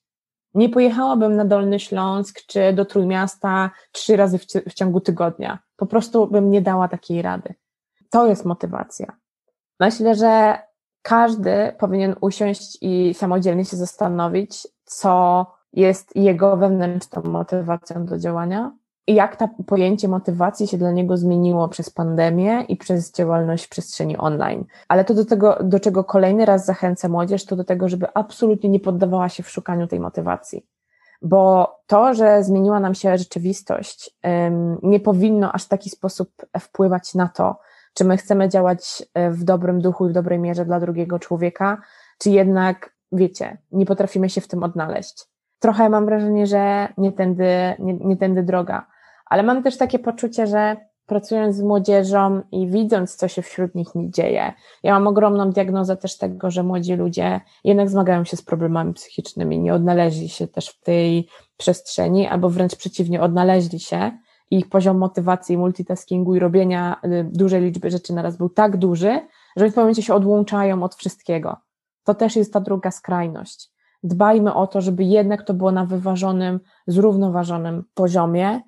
Nie 0.54 0.70
pojechałabym 0.70 1.36
na 1.36 1.46
Dolny 1.46 1.80
Śląsk 1.80 2.40
czy 2.48 2.74
do 2.74 2.86
Trójmiasta 2.86 3.72
trzy 3.92 4.16
razy 4.16 4.38
w, 4.68 4.74
ciągu 4.74 5.02
tygodnia. 5.02 5.60
Po 5.76 5.86
prostu 5.86 6.28
bym 6.28 6.52
nie 6.52 6.62
dała 6.62 6.88
takiej 6.88 7.22
rady. 7.22 7.54
To 8.10 8.28
jest 8.28 8.46
motywacja. 8.46 9.18
Myślę, 9.80 10.16
że 10.16 10.60
każdy 11.02 11.74
powinien 11.80 12.16
usiąść 12.22 12.78
i 12.82 13.14
samodzielnie 13.14 13.66
się 13.66 13.78
zastanowić, 13.78 14.68
co 14.86 15.46
jest 15.74 16.16
jego 16.16 16.58
wewnętrzną 16.58 17.22
motywacją 17.22 18.06
do 18.06 18.18
działania 18.18 18.72
jak 19.14 19.36
to 19.36 19.50
pojęcie 19.68 20.08
motywacji 20.08 20.68
się 20.68 20.78
dla 20.78 20.92
niego 20.92 21.18
zmieniło 21.18 21.68
przez 21.68 21.90
pandemię 21.90 22.62
i 22.62 22.78
przez 22.78 23.12
działalność 23.12 23.66
w 23.66 23.70
przestrzeni 23.70 24.18
online. 24.18 24.66
Ale 24.88 25.06
to 25.06 25.14
do 25.14 25.26
tego, 25.26 25.58
do 25.64 25.80
czego 25.80 26.04
kolejny 26.04 26.46
raz 26.46 26.66
zachęcę 26.66 27.10
młodzież, 27.10 27.46
to 27.46 27.56
do 27.56 27.64
tego, 27.64 27.90
żeby 27.90 28.08
absolutnie 28.14 28.70
nie 28.70 28.80
poddawała 28.80 29.30
się 29.30 29.44
w 29.44 29.50
szukaniu 29.50 29.88
tej 29.88 30.00
motywacji. 30.00 30.66
Bo 31.22 31.72
to, 31.88 32.14
że 32.14 32.44
zmieniła 32.44 32.80
nam 32.80 32.96
się 32.96 33.18
rzeczywistość, 33.18 34.18
nie 34.84 35.00
powinno 35.00 35.52
aż 35.52 35.64
w 35.64 35.68
taki 35.68 35.90
sposób 35.90 36.30
wpływać 36.60 37.16
na 37.16 37.28
to, 37.28 37.60
czy 37.94 38.06
my 38.06 38.18
chcemy 38.18 38.50
działać 38.50 39.04
e, 39.14 39.32
w 39.32 39.44
dobrym 39.44 39.82
duchu 39.82 40.06
i 40.06 40.10
w 40.10 40.14
dobrej 40.14 40.40
mierze 40.40 40.66
dla 40.66 40.80
drugiego 40.80 41.20
człowieka, 41.20 41.82
czy 42.20 42.30
jednak, 42.30 42.94
wiecie, 43.12 43.58
nie 43.72 43.86
potrafimy 43.86 44.30
się 44.30 44.42
w 44.42 44.48
tym 44.48 44.64
odnaleźć. 44.64 45.26
Trochę 45.60 45.90
mam 45.90 46.06
wrażenie, 46.06 46.48
że 46.48 46.88
nie 46.98 47.12
tędy, 47.12 47.76
nie, 47.80 47.94
nie 47.94 48.18
tędy 48.18 48.44
droga. 48.44 48.86
Ale 49.30 49.44
mam 49.44 49.64
też 49.64 49.78
takie 49.78 50.00
poczucie, 50.00 50.48
że 50.48 50.78
pracując 51.06 51.56
z 51.56 51.62
młodzieżą 51.62 52.42
i 52.52 52.68
widząc, 52.68 53.16
co 53.16 53.28
się 53.28 53.42
wśród 53.42 53.76
nich 53.76 53.88
dzieje, 53.96 54.54
ja 54.84 54.94
mam 54.94 55.08
ogromną 55.08 55.52
diagnozę 55.52 55.98
też 55.98 56.18
tego, 56.18 56.52
że 56.52 56.64
młodzi 56.64 56.96
ludzie 56.96 57.42
jednak 57.64 57.90
zmagają 57.90 58.24
się 58.24 58.38
z 58.38 58.42
problemami 58.42 58.94
psychicznymi, 58.94 59.60
nie 59.60 59.74
odnaleźli 59.74 60.30
się 60.30 60.48
też 60.48 60.70
w 60.70 60.84
tej 60.84 61.28
przestrzeni, 61.58 62.28
albo 62.28 62.50
wręcz 62.50 62.76
przeciwnie, 62.76 63.22
odnaleźli 63.22 63.80
się 63.80 64.12
i 64.52 64.58
ich 64.58 64.70
poziom 64.70 64.98
motywacji, 64.98 65.58
multitaskingu 65.58 66.36
i 66.36 66.40
robienia 66.40 67.02
y, 67.06 67.30
dużej 67.34 67.62
liczby 67.62 67.90
rzeczy 67.90 68.14
naraz 68.14 68.38
był 68.38 68.50
tak 68.50 68.78
duży, 68.78 69.20
że 69.56 69.66
w 69.66 69.70
pewnym 69.70 69.84
momencie 69.84 70.04
się 70.04 70.14
odłączają 70.14 70.84
od 70.84 70.96
wszystkiego. 70.96 71.58
To 72.04 72.14
też 72.14 72.36
jest 72.36 72.54
ta 72.54 72.60
druga 72.60 72.92
skrajność. 72.92 73.70
Dbajmy 74.04 74.54
o 74.54 74.68
to, 74.68 74.82
żeby 74.82 75.04
jednak 75.04 75.44
to 75.44 75.54
było 75.54 75.72
na 75.72 75.86
wyważonym, 75.86 76.60
zrównoważonym 76.88 77.84
poziomie 77.94 78.62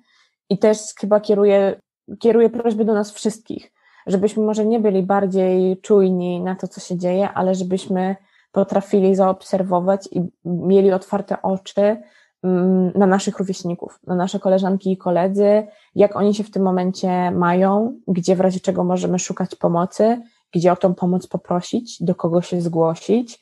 i 0.50 0.58
też 0.58 0.78
chyba 1.00 1.20
kieruję, 1.20 1.80
kieruję 2.18 2.50
prośby 2.50 2.84
do 2.84 2.94
nas 2.94 3.12
wszystkich, 3.12 3.72
żebyśmy 4.06 4.42
może 4.42 4.66
nie 4.66 4.80
byli 4.80 5.02
bardziej 5.02 5.80
czujni 5.80 6.40
na 6.40 6.54
to, 6.54 6.68
co 6.68 6.80
się 6.80 6.98
dzieje, 6.98 7.28
ale 7.30 7.54
żebyśmy 7.54 8.16
potrafili 8.52 9.14
zaobserwować 9.14 10.08
i 10.12 10.22
mieli 10.44 10.92
otwarte 10.92 11.42
oczy 11.42 11.96
Mm, 12.42 12.92
na 12.94 13.06
naszych 13.06 13.38
rówieśników, 13.38 14.00
na 14.06 14.14
nasze 14.14 14.40
koleżanki 14.40 14.92
i 14.92 14.96
koledzy, 14.96 15.66
jak 15.94 16.16
oni 16.16 16.34
się 16.34 16.44
w 16.44 16.50
tym 16.50 16.62
momencie 16.62 17.30
mają, 17.30 17.94
gdzie 18.08 18.36
w 18.36 18.40
razie 18.40 18.60
czego 18.60 18.84
możemy 18.84 19.18
szukać 19.18 19.54
pomocy, 19.54 20.22
gdzie 20.52 20.72
o 20.72 20.76
tą 20.76 20.94
pomoc 20.94 21.26
poprosić, 21.26 22.02
do 22.02 22.14
kogo 22.14 22.42
się 22.42 22.60
zgłosić. 22.60 23.40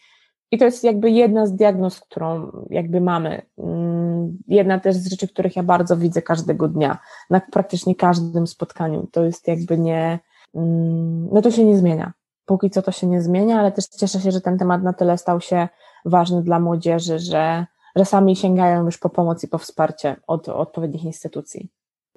I 0.51 0.59
to 0.59 0.65
jest 0.65 0.85
jakby 0.85 1.11
jedna 1.11 1.47
z 1.47 1.55
diagnoz, 1.55 2.01
którą 2.01 2.51
jakby 2.71 3.01
mamy. 3.01 3.43
Mm, 3.59 4.39
jedna 4.49 4.81
też 4.81 4.97
z 4.97 5.11
rzeczy, 5.11 5.29
których 5.29 5.57
ja 5.57 5.63
bardzo 5.63 5.97
widzę 5.97 6.23
każdego 6.23 6.69
dnia, 6.69 6.99
na 7.31 7.41
praktycznie 7.41 7.95
każdym 7.95 8.47
spotkaniu. 8.47 9.09
To 9.13 9.25
jest 9.25 9.49
jakby 9.49 9.79
nie, 9.79 10.19
mm, 10.55 11.29
no 11.33 11.43
to 11.43 11.51
się 11.51 11.65
nie 11.65 11.79
zmienia. 11.79 12.13
Póki 12.45 12.71
co 12.71 12.83
to 12.83 12.93
się 12.93 13.07
nie 13.07 13.23
zmienia, 13.23 13.61
ale 13.61 13.73
też 13.73 13.87
cieszę 13.87 14.21
się, 14.21 14.31
że 14.31 14.41
ten 14.41 14.59
temat 14.59 14.83
na 14.83 14.93
tyle 14.93 15.19
stał 15.19 15.41
się 15.41 15.69
ważny 16.05 16.43
dla 16.43 16.61
młodzieży, 16.61 17.19
że 17.19 17.67
że 17.97 18.05
sami 18.05 18.37
sięgają 18.37 18.85
już 18.85 18.99
po 18.99 19.11
pomoc 19.11 19.45
i 19.45 19.49
po 19.49 19.59
wsparcie 19.59 20.17
od, 20.27 20.49
odpowiednich 20.49 21.05
instytucji. 21.05 21.69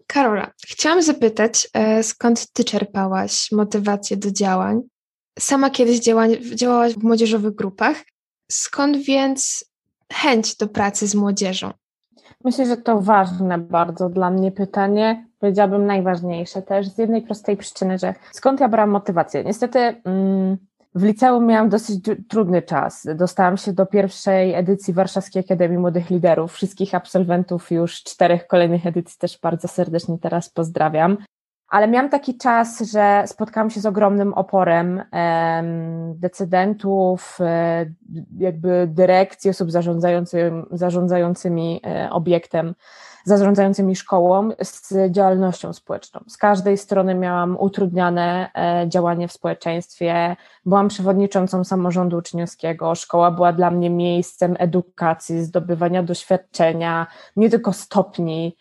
Karola, 0.07 0.51
chciałam 0.67 1.01
zapytać, 1.01 1.69
e, 1.73 2.03
skąd 2.03 2.51
ty 2.53 2.63
czerpałaś 2.63 3.51
motywację 3.51 4.17
do 4.17 4.31
działań? 4.31 4.81
Sama 5.39 5.69
kiedyś 5.69 5.99
działałaś 6.55 6.93
w 6.93 7.03
młodzieżowych 7.03 7.55
grupach. 7.55 7.97
Skąd 8.51 8.97
więc 8.97 9.65
chęć 10.13 10.55
do 10.55 10.67
pracy 10.67 11.07
z 11.07 11.15
młodzieżą? 11.15 11.71
Myślę, 12.43 12.65
że 12.65 12.77
to 12.77 13.01
ważne 13.01 13.57
bardzo 13.57 14.09
dla 14.09 14.29
mnie 14.29 14.51
pytanie, 14.51 15.27
powiedziałabym 15.39 15.85
najważniejsze 15.85 16.61
też 16.61 16.87
z 16.87 16.97
jednej 16.97 17.21
prostej 17.21 17.57
przyczyny, 17.57 17.97
że 17.97 18.13
skąd 18.31 18.59
ja 18.59 18.69
brałam 18.69 18.89
motywację? 18.89 19.43
Niestety 19.43 19.79
mm, 19.79 20.57
w 20.95 21.03
liceum 21.03 21.45
miałam 21.45 21.69
dosyć 21.69 22.05
trudny 22.29 22.61
czas. 22.61 23.07
Dostałam 23.15 23.57
się 23.57 23.73
do 23.73 23.85
pierwszej 23.85 24.53
edycji 24.53 24.93
Warszawskiej 24.93 25.43
Akademii 25.43 25.77
Młodych 25.77 26.09
Liderów. 26.09 26.53
Wszystkich 26.53 26.95
absolwentów 26.95 27.71
już 27.71 28.03
czterech 28.03 28.47
kolejnych 28.47 28.87
edycji 28.87 29.17
też 29.19 29.39
bardzo 29.39 29.67
serdecznie 29.67 30.17
teraz 30.17 30.49
pozdrawiam. 30.49 31.17
Ale 31.71 31.87
miałam 31.87 32.09
taki 32.09 32.37
czas, 32.37 32.81
że 32.91 33.23
spotkałam 33.25 33.69
się 33.69 33.79
z 33.79 33.85
ogromnym 33.85 34.33
oporem 34.33 35.03
decydentów, 36.15 37.37
e, 37.41 37.85
jakby 38.37 38.87
dyrekcji, 38.87 39.49
osób 39.49 39.71
zarządzającym, 39.71 40.65
zarządzającymi 40.71 41.81
e, 41.85 42.09
obiektem 42.11 42.75
zarządzającymi 43.25 43.95
szkołą 43.95 44.49
z 44.61 45.11
działalnością 45.11 45.73
społeczną. 45.73 46.19
Z 46.27 46.37
każdej 46.37 46.77
strony 46.77 47.15
miałam 47.15 47.57
utrudniane 47.59 48.49
e, 48.55 48.89
działanie 48.89 49.27
w 49.27 49.31
społeczeństwie, 49.31 50.35
byłam 50.65 50.87
przewodniczącą 50.87 51.63
samorządu 51.63 52.17
uczniowskiego, 52.17 52.95
szkoła 52.95 53.31
była 53.31 53.53
dla 53.53 53.71
mnie 53.71 53.89
miejscem 53.89 54.55
edukacji, 54.59 55.43
zdobywania 55.43 56.03
doświadczenia, 56.03 57.07
nie 57.35 57.49
tylko 57.49 57.73
stopni 57.73 58.55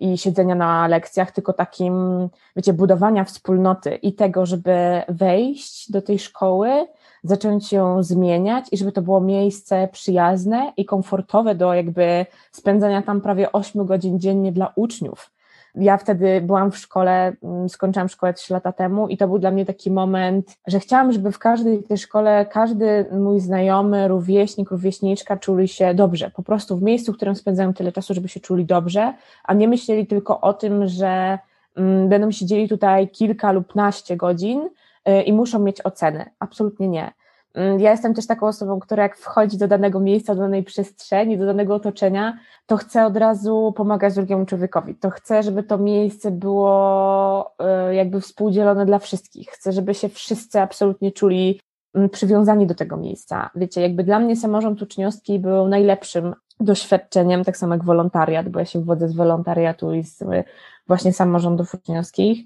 i 0.00 0.18
siedzenia 0.18 0.54
na 0.54 0.88
lekcjach, 0.88 1.30
tylko 1.30 1.52
takim, 1.52 2.28
wiecie, 2.56 2.72
budowania 2.72 3.24
wspólnoty 3.24 3.94
i 3.94 4.12
tego, 4.12 4.46
żeby 4.46 5.02
wejść 5.08 5.92
do 5.92 6.02
tej 6.02 6.18
szkoły 6.18 6.86
zacząć 7.24 7.72
ją 7.72 8.02
zmieniać 8.02 8.66
i 8.72 8.76
żeby 8.76 8.92
to 8.92 9.02
było 9.02 9.20
miejsce 9.20 9.88
przyjazne 9.92 10.72
i 10.76 10.84
komfortowe 10.84 11.54
do 11.54 11.74
jakby 11.74 12.26
spędzania 12.52 13.02
tam 13.02 13.20
prawie 13.20 13.52
8 13.52 13.86
godzin 13.86 14.20
dziennie 14.20 14.52
dla 14.52 14.72
uczniów. 14.76 15.30
Ja 15.74 15.96
wtedy 15.96 16.40
byłam 16.40 16.70
w 16.70 16.78
szkole, 16.78 17.32
mm, 17.42 17.68
skończyłam 17.68 18.08
szkołę 18.08 18.34
3 18.34 18.52
lata 18.52 18.72
temu 18.72 19.08
i 19.08 19.16
to 19.16 19.28
był 19.28 19.38
dla 19.38 19.50
mnie 19.50 19.66
taki 19.66 19.90
moment, 19.90 20.56
że 20.66 20.80
chciałam, 20.80 21.12
żeby 21.12 21.32
w 21.32 21.38
każdej 21.38 21.82
tej 21.82 21.98
szkole 21.98 22.46
każdy 22.46 23.06
mój 23.12 23.40
znajomy, 23.40 24.08
rówieśnik, 24.08 24.70
rówieśniczka 24.70 25.36
czuli 25.36 25.68
się 25.68 25.94
dobrze, 25.94 26.30
po 26.30 26.42
prostu 26.42 26.76
w 26.76 26.82
miejscu, 26.82 27.12
w 27.12 27.16
którym 27.16 27.36
spędzają 27.36 27.74
tyle 27.74 27.92
czasu, 27.92 28.14
żeby 28.14 28.28
się 28.28 28.40
czuli 28.40 28.64
dobrze, 28.64 29.14
a 29.44 29.54
nie 29.54 29.68
myśleli 29.68 30.06
tylko 30.06 30.40
o 30.40 30.52
tym, 30.52 30.86
że 30.86 31.38
mm, 31.76 32.08
będą 32.08 32.30
siedzieli 32.30 32.68
tutaj 32.68 33.08
kilka 33.08 33.52
lub 33.52 33.74
naście 33.74 34.16
godzin, 34.16 34.68
i 35.26 35.32
muszą 35.32 35.58
mieć 35.58 35.86
oceny. 35.86 36.30
Absolutnie 36.38 36.88
nie. 36.88 37.12
Mm, 37.54 37.80
ja 37.80 37.90
jestem 37.90 38.14
też 38.14 38.26
taką 38.26 38.46
osobą, 38.46 38.80
która 38.80 39.02
jak 39.02 39.16
wchodzi 39.16 39.58
do 39.58 39.68
danego 39.68 40.00
miejsca, 40.00 40.34
do 40.34 40.40
danej 40.40 40.62
przestrzeni, 40.62 41.38
do 41.38 41.46
danego 41.46 41.74
otoczenia, 41.74 42.38
to 42.66 42.76
chcę 42.76 43.06
od 43.06 43.16
razu 43.16 43.72
pomagać 43.76 44.14
drugiemu 44.14 44.46
człowiekowi. 44.46 44.94
To 44.94 45.10
chcę, 45.10 45.42
żeby 45.42 45.62
to 45.62 45.78
miejsce 45.78 46.30
było 46.30 47.54
y, 47.90 47.94
jakby 47.94 48.20
współdzielone 48.20 48.86
dla 48.86 48.98
wszystkich. 48.98 49.48
Chcę, 49.50 49.72
żeby 49.72 49.94
się 49.94 50.08
wszyscy 50.08 50.60
absolutnie 50.60 51.12
czuli 51.12 51.60
mm, 51.94 52.08
przywiązani 52.10 52.66
do 52.66 52.74
tego 52.74 52.96
miejsca. 52.96 53.50
Wiecie, 53.54 53.80
jakby 53.80 54.04
dla 54.04 54.18
mnie 54.18 54.36
samorząd 54.36 54.82
uczniowski 54.82 55.38
był 55.38 55.68
najlepszym 55.68 56.34
doświadczeniem, 56.60 57.44
tak 57.44 57.56
samo 57.56 57.74
jak 57.74 57.84
wolontariat, 57.84 58.48
bo 58.48 58.58
ja 58.58 58.64
się 58.64 58.80
wwodzę 58.80 59.08
z 59.08 59.14
wolontariatu 59.14 59.94
i 59.94 60.02
z 60.02 60.24
właśnie 60.86 61.12
samorządów 61.12 61.74
uczniowskich. 61.74 62.44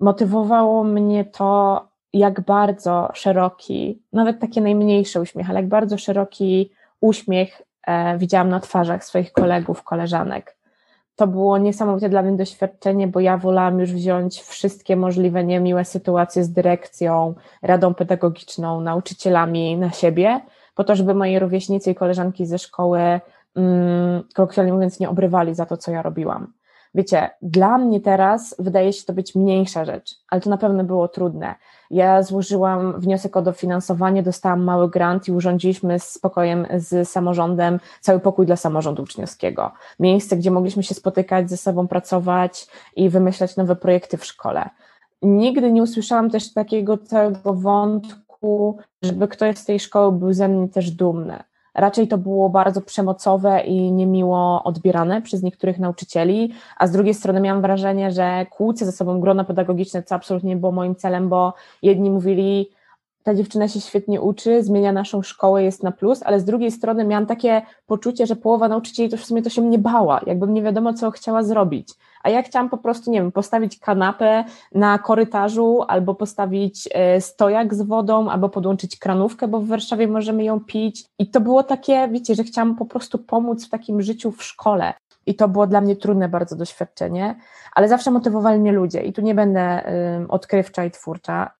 Motywowało 0.00 0.84
mnie 0.84 1.24
to, 1.24 1.93
jak 2.14 2.40
bardzo 2.40 3.08
szeroki, 3.14 4.02
nawet 4.12 4.40
takie 4.40 4.60
najmniejsze 4.60 5.20
uśmiech, 5.20 5.50
ale 5.50 5.60
jak 5.60 5.68
bardzo 5.68 5.98
szeroki 5.98 6.70
uśmiech 7.00 7.62
e, 7.86 8.18
widziałam 8.18 8.48
na 8.48 8.60
twarzach 8.60 9.04
swoich 9.04 9.32
kolegów, 9.32 9.82
koleżanek. 9.82 10.56
To 11.16 11.26
było 11.26 11.58
niesamowite 11.58 12.08
dla 12.08 12.22
mnie 12.22 12.36
doświadczenie, 12.36 13.08
bo 13.08 13.20
ja 13.20 13.36
wolałam 13.38 13.80
już 13.80 13.92
wziąć 13.92 14.42
wszystkie 14.42 14.96
możliwe 14.96 15.44
niemiłe 15.44 15.84
sytuacje 15.84 16.44
z 16.44 16.52
dyrekcją, 16.52 17.34
radą 17.62 17.94
pedagogiczną, 17.94 18.80
nauczycielami 18.80 19.76
na 19.76 19.90
siebie, 19.90 20.40
po 20.74 20.84
to, 20.84 20.96
żeby 20.96 21.14
moi 21.14 21.38
rówieśnicy 21.38 21.90
i 21.90 21.94
koleżanki 21.94 22.46
ze 22.46 22.58
szkoły, 22.58 23.20
mm, 23.56 24.22
kolokwialnie 24.34 24.72
mówiąc, 24.72 25.00
nie 25.00 25.08
obrywali 25.08 25.54
za 25.54 25.66
to, 25.66 25.76
co 25.76 25.90
ja 25.90 26.02
robiłam. 26.02 26.52
Wiecie, 26.94 27.30
dla 27.42 27.78
mnie 27.78 28.00
teraz 28.00 28.56
wydaje 28.58 28.92
się 28.92 29.04
to 29.04 29.12
być 29.12 29.34
mniejsza 29.34 29.84
rzecz, 29.84 30.10
ale 30.30 30.40
to 30.40 30.50
na 30.50 30.56
pewno 30.56 30.84
było 30.84 31.08
trudne. 31.08 31.54
Ja 31.90 32.22
złożyłam 32.22 33.00
wniosek 33.00 33.36
o 33.36 33.42
dofinansowanie, 33.42 34.22
dostałam 34.22 34.64
mały 34.64 34.90
grant 34.90 35.28
i 35.28 35.32
urządziliśmy 35.32 35.98
z 35.98 36.10
spokojem 36.10 36.66
z 36.76 37.08
samorządem 37.08 37.80
cały 38.00 38.20
pokój 38.20 38.46
dla 38.46 38.56
samorządu 38.56 39.02
uczniowskiego. 39.02 39.72
Miejsce, 40.00 40.36
gdzie 40.36 40.50
mogliśmy 40.50 40.82
się 40.82 40.94
spotykać 40.94 41.50
ze 41.50 41.56
sobą, 41.56 41.88
pracować 41.88 42.66
i 42.96 43.10
wymyślać 43.10 43.56
nowe 43.56 43.76
projekty 43.76 44.16
w 44.16 44.24
szkole. 44.24 44.70
Nigdy 45.22 45.72
nie 45.72 45.82
usłyszałam 45.82 46.30
też 46.30 46.52
takiego 46.52 46.98
całego 46.98 47.54
wątku, 47.54 48.78
żeby 49.02 49.28
ktoś 49.28 49.58
z 49.58 49.64
tej 49.64 49.80
szkoły 49.80 50.12
był 50.12 50.32
ze 50.32 50.48
mnie 50.48 50.68
też 50.68 50.90
dumny 50.90 51.42
raczej 51.74 52.08
to 52.08 52.18
było 52.18 52.50
bardzo 52.50 52.80
przemocowe 52.80 53.60
i 53.60 53.92
niemiło 53.92 54.62
odbierane 54.64 55.22
przez 55.22 55.42
niektórych 55.42 55.78
nauczycieli, 55.78 56.54
a 56.76 56.86
z 56.86 56.92
drugiej 56.92 57.14
strony 57.14 57.40
miałam 57.40 57.62
wrażenie, 57.62 58.10
że 58.10 58.46
kłócę 58.50 58.84
ze 58.84 58.92
sobą 58.92 59.20
grona 59.20 59.44
pedagogiczne, 59.44 60.02
co 60.02 60.14
absolutnie 60.14 60.50
nie 60.50 60.56
było 60.56 60.72
moim 60.72 60.96
celem, 60.96 61.28
bo 61.28 61.54
jedni 61.82 62.10
mówili, 62.10 62.70
ta 63.24 63.34
dziewczyna 63.34 63.68
się 63.68 63.80
świetnie 63.80 64.20
uczy, 64.20 64.62
zmienia 64.62 64.92
naszą 64.92 65.22
szkołę, 65.22 65.62
jest 65.62 65.82
na 65.82 65.92
plus, 65.92 66.22
ale 66.22 66.40
z 66.40 66.44
drugiej 66.44 66.70
strony 66.70 67.04
miałam 67.04 67.26
takie 67.26 67.62
poczucie, 67.86 68.26
że 68.26 68.36
połowa 68.36 68.68
nauczycieli 68.68 69.08
to 69.10 69.16
w 69.16 69.24
sumie 69.24 69.42
to 69.42 69.50
się 69.50 69.62
mnie 69.62 69.78
bała, 69.78 70.20
jakbym 70.26 70.54
nie 70.54 70.62
wiadomo, 70.62 70.94
co 70.94 71.10
chciała 71.10 71.42
zrobić. 71.42 71.88
A 72.22 72.30
ja 72.30 72.42
chciałam 72.42 72.70
po 72.70 72.78
prostu, 72.78 73.10
nie 73.10 73.20
wiem, 73.20 73.32
postawić 73.32 73.78
kanapę 73.78 74.44
na 74.74 74.98
korytarzu, 74.98 75.82
albo 75.88 76.14
postawić 76.14 76.88
e, 76.92 77.20
stojak 77.20 77.74
z 77.74 77.82
wodą, 77.82 78.28
albo 78.30 78.48
podłączyć 78.48 78.98
kranówkę, 78.98 79.48
bo 79.48 79.60
w 79.60 79.66
Warszawie 79.66 80.08
możemy 80.08 80.44
ją 80.44 80.60
pić. 80.60 81.04
I 81.18 81.30
to 81.30 81.40
było 81.40 81.62
takie, 81.62 82.08
wiecie, 82.08 82.34
że 82.34 82.44
chciałam 82.44 82.76
po 82.76 82.84
prostu 82.84 83.18
pomóc 83.18 83.66
w 83.66 83.70
takim 83.70 84.02
życiu 84.02 84.32
w 84.32 84.42
szkole. 84.42 84.94
I 85.26 85.34
to 85.34 85.48
było 85.48 85.66
dla 85.66 85.80
mnie 85.80 85.96
trudne 85.96 86.28
bardzo 86.28 86.56
doświadczenie, 86.56 87.34
ale 87.74 87.88
zawsze 87.88 88.10
motywowali 88.10 88.60
mnie 88.60 88.72
ludzie. 88.72 89.02
I 89.02 89.12
tu 89.12 89.22
nie 89.22 89.34
będę 89.34 89.82
odkrywcza 90.28 90.84
i 90.84 90.90
twórcza 90.90 91.50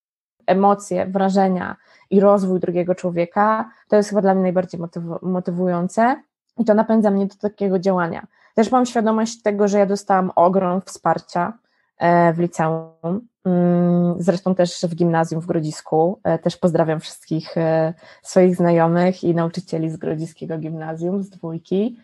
emocje, 0.46 1.07
wrażenia 1.07 1.76
i 2.11 2.20
rozwój 2.20 2.61
drugiego 2.61 2.94
człowieka, 2.94 3.70
to 3.88 3.96
jest 3.96 4.09
chyba 4.09 4.22
dla 4.22 4.35
mnie 4.35 4.42
najbardziej 4.42 4.80
motywujące 5.22 6.22
i 6.59 6.64
to 6.64 6.74
napędza 6.74 7.11
mnie 7.11 7.26
do 7.26 7.35
takiego 7.35 7.78
działania. 7.78 8.26
Też 8.54 8.70
mam 8.70 8.87
świadomość 8.87 9.42
tego, 9.42 9.68
że 9.68 9.78
ja 9.78 9.87
dostałam 9.87 10.33
ogrom 10.37 10.80
wsparcia 10.80 11.52
e, 11.98 12.33
w 12.33 12.38
liceum, 12.38 13.20
mm, 13.44 14.14
zresztą 14.18 14.54
też 14.54 14.80
w 14.83 14.94
gimnazjum 14.94 15.40
w 15.40 15.46
Grodzisku. 15.46 16.20
E, 16.24 16.38
też 16.38 16.57
pozdrawiam 16.57 17.00
wszystkich 17.00 17.57
e, 17.57 17.94
swoich 18.22 18.57
znajomych 18.57 19.24
i 19.24 19.35
nauczycieli 19.35 19.90
z 19.90 19.96
Grodziskiego 19.96 20.59
Gimnazjum, 20.59 21.22
z 21.22 21.30
dwójki. 21.30 21.98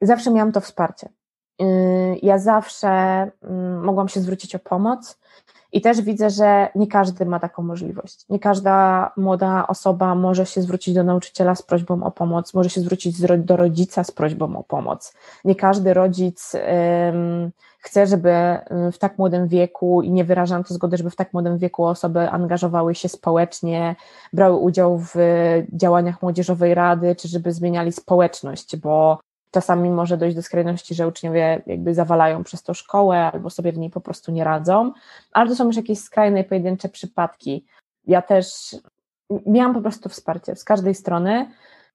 Zawsze 0.00 0.30
miałam 0.30 0.52
to 0.52 0.60
wsparcie. 0.60 1.08
Ja 2.22 2.38
zawsze 2.38 2.88
mm, 2.88 3.84
mogłam 3.84 4.08
się 4.08 4.20
zwrócić 4.20 4.54
o 4.54 4.58
pomoc 4.58 5.18
i 5.72 5.80
też 5.80 6.02
widzę, 6.02 6.30
że 6.30 6.68
nie 6.74 6.86
każdy 6.86 7.26
ma 7.26 7.40
taką 7.40 7.62
możliwość. 7.62 8.24
Nie 8.28 8.38
każda 8.38 9.10
młoda 9.16 9.66
osoba 9.66 10.14
może 10.14 10.46
się 10.46 10.62
zwrócić 10.62 10.94
do 10.94 11.04
nauczyciela 11.04 11.54
z 11.54 11.62
prośbą 11.62 12.02
o 12.02 12.10
pomoc, 12.10 12.54
może 12.54 12.70
się 12.70 12.80
zwrócić 12.80 13.20
do 13.38 13.56
rodzica 13.56 14.04
z 14.04 14.10
prośbą 14.10 14.56
o 14.56 14.62
pomoc. 14.62 15.14
Nie 15.44 15.54
każdy 15.54 15.94
rodzic 15.94 16.52
um, 16.54 17.50
chce, 17.78 18.06
żeby 18.06 18.32
w 18.92 18.98
tak 18.98 19.18
młodym 19.18 19.48
wieku 19.48 20.02
i 20.02 20.10
nie 20.10 20.24
wyrażam 20.24 20.64
to 20.64 20.74
zgody, 20.74 20.96
żeby 20.96 21.10
w 21.10 21.16
tak 21.16 21.32
młodym 21.32 21.58
wieku 21.58 21.84
osoby 21.84 22.30
angażowały 22.30 22.94
się 22.94 23.08
społecznie, 23.08 23.96
brały 24.32 24.56
udział 24.56 24.98
w 24.98 25.14
działaniach 25.72 26.22
młodzieżowej 26.22 26.74
rady, 26.74 27.16
czy 27.16 27.28
żeby 27.28 27.52
zmieniali 27.52 27.92
społeczność, 27.92 28.76
bo 28.76 29.18
Czasami 29.50 29.90
może 29.90 30.16
dojść 30.16 30.36
do 30.36 30.42
skrajności, 30.42 30.94
że 30.94 31.08
uczniowie 31.08 31.62
jakby 31.66 31.94
zawalają 31.94 32.44
przez 32.44 32.62
to 32.62 32.74
szkołę 32.74 33.30
albo 33.32 33.50
sobie 33.50 33.72
w 33.72 33.78
niej 33.78 33.90
po 33.90 34.00
prostu 34.00 34.32
nie 34.32 34.44
radzą, 34.44 34.92
ale 35.32 35.50
to 35.50 35.56
są 35.56 35.66
już 35.66 35.76
jakieś 35.76 35.98
skrajne 35.98 36.40
i 36.40 36.44
pojedyncze 36.44 36.88
przypadki. 36.88 37.64
Ja 38.06 38.22
też 38.22 38.76
miałam 39.46 39.74
po 39.74 39.80
prostu 39.80 40.08
wsparcie 40.08 40.56
z 40.56 40.64
każdej 40.64 40.94
strony 40.94 41.50